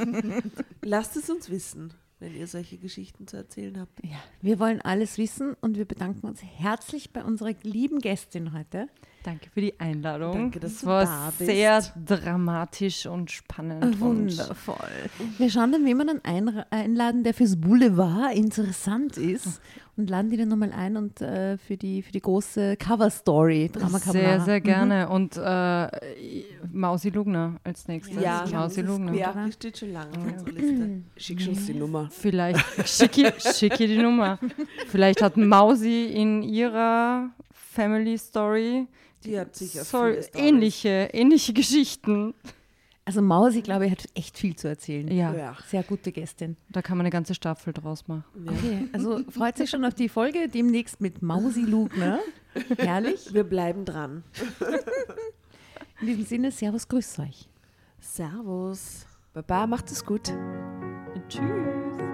Lasst 0.82 1.16
es 1.16 1.28
uns 1.28 1.50
wissen, 1.50 1.92
wenn 2.20 2.34
ihr 2.34 2.46
solche 2.46 2.78
Geschichten 2.78 3.26
zu 3.26 3.36
erzählen 3.36 3.80
habt. 3.80 4.04
Ja, 4.04 4.22
wir 4.40 4.58
wollen 4.58 4.80
alles 4.80 5.18
wissen 5.18 5.54
und 5.60 5.76
wir 5.76 5.84
bedanken 5.84 6.26
uns 6.26 6.42
herzlich 6.42 7.12
bei 7.12 7.24
unserer 7.24 7.54
lieben 7.62 7.98
Gästin 7.98 8.52
heute. 8.52 8.88
Danke 9.24 9.48
für 9.54 9.62
die 9.62 9.80
Einladung. 9.80 10.32
Danke, 10.34 10.60
dass 10.60 10.72
das 10.74 10.80
du 10.82 10.86
war 10.86 11.04
da 11.06 11.32
bist. 11.38 11.50
sehr 11.50 11.80
dramatisch 12.06 13.06
und 13.06 13.30
spannend. 13.30 13.98
Wundervoll. 13.98 14.76
Wir 15.38 15.48
schauen 15.50 15.72
dann, 15.72 15.84
wen 15.86 15.96
wir 15.96 16.04
dann 16.04 16.20
einra- 16.20 16.66
einladen, 16.70 17.24
der 17.24 17.32
fürs 17.32 17.56
Boulevard 17.58 18.34
interessant 18.36 19.16
ist 19.16 19.62
und 19.96 20.10
laden 20.10 20.28
die 20.30 20.36
dann 20.36 20.48
nochmal 20.48 20.72
ein 20.72 20.98
und 20.98 21.22
äh, 21.22 21.56
für, 21.56 21.78
die, 21.78 22.02
für 22.02 22.12
die 22.12 22.20
große 22.20 22.76
Cover-Story 22.76 23.70
Sehr, 24.10 24.40
sehr 24.42 24.60
gerne. 24.60 25.08
Und 25.08 25.38
äh, 25.38 25.88
Mausi 26.70 27.08
Lugner 27.08 27.56
als 27.64 27.88
nächstes. 27.88 28.22
Ja, 28.22 28.44
Mausi 28.52 28.82
Lugner. 28.82 29.14
Ja, 29.14 29.32
die 29.46 29.52
steht 29.52 29.78
schon 29.78 29.92
lange 29.94 30.10
auf 30.18 30.32
unserer 30.32 30.52
Liste. 30.52 31.02
Schick 31.16 31.48
uns 31.48 31.64
die 31.64 31.74
Nummer. 31.74 32.08
Vielleicht 32.10 32.62
schicke 32.88 33.32
schicke 33.40 33.86
die 33.86 33.96
Nummer. 34.02 34.38
Vielleicht 34.88 35.22
hat 35.22 35.38
Mausi 35.38 36.04
in 36.12 36.42
ihrer 36.42 37.30
Family 37.52 38.18
Story 38.18 38.86
Die 39.24 39.38
hat 39.38 39.54
sicher 39.56 39.84
so 39.84 40.04
ähnliche, 40.34 41.08
ähnliche 41.12 41.52
Geschichten. 41.52 42.34
Also 43.06 43.20
Mausi, 43.20 43.60
glaube 43.60 43.84
ich, 43.86 43.92
hat 43.92 44.04
echt 44.14 44.38
viel 44.38 44.56
zu 44.56 44.66
erzählen. 44.68 45.08
Ja, 45.08 45.34
Ja. 45.34 45.56
Sehr 45.68 45.82
gute 45.82 46.10
Gästin. 46.10 46.56
da 46.70 46.80
kann 46.80 46.96
man 46.96 47.04
eine 47.04 47.10
ganze 47.10 47.34
Staffel 47.34 47.72
draus 47.74 48.08
machen. 48.08 48.24
Okay, 48.46 48.88
also 48.92 49.20
freut 49.30 49.58
sich 49.58 49.68
schon 49.68 49.84
auf 49.84 49.94
die 49.94 50.08
Folge 50.08 50.48
demnächst 50.48 51.00
mit 51.02 51.20
Mausi 51.20 51.62
Lugner. 51.62 52.20
Herrlich. 52.78 53.32
Wir 53.34 53.44
bleiben 53.44 53.84
dran. 53.84 54.22
In 56.00 56.06
diesem 56.06 56.24
Sinne, 56.24 56.50
Servus, 56.50 56.88
grüß 56.88 57.18
euch. 57.20 57.48
Servus. 58.00 59.06
Baba, 59.34 59.66
macht 59.66 59.90
es 59.90 60.04
gut. 60.04 60.32
Tschüss. 61.28 62.13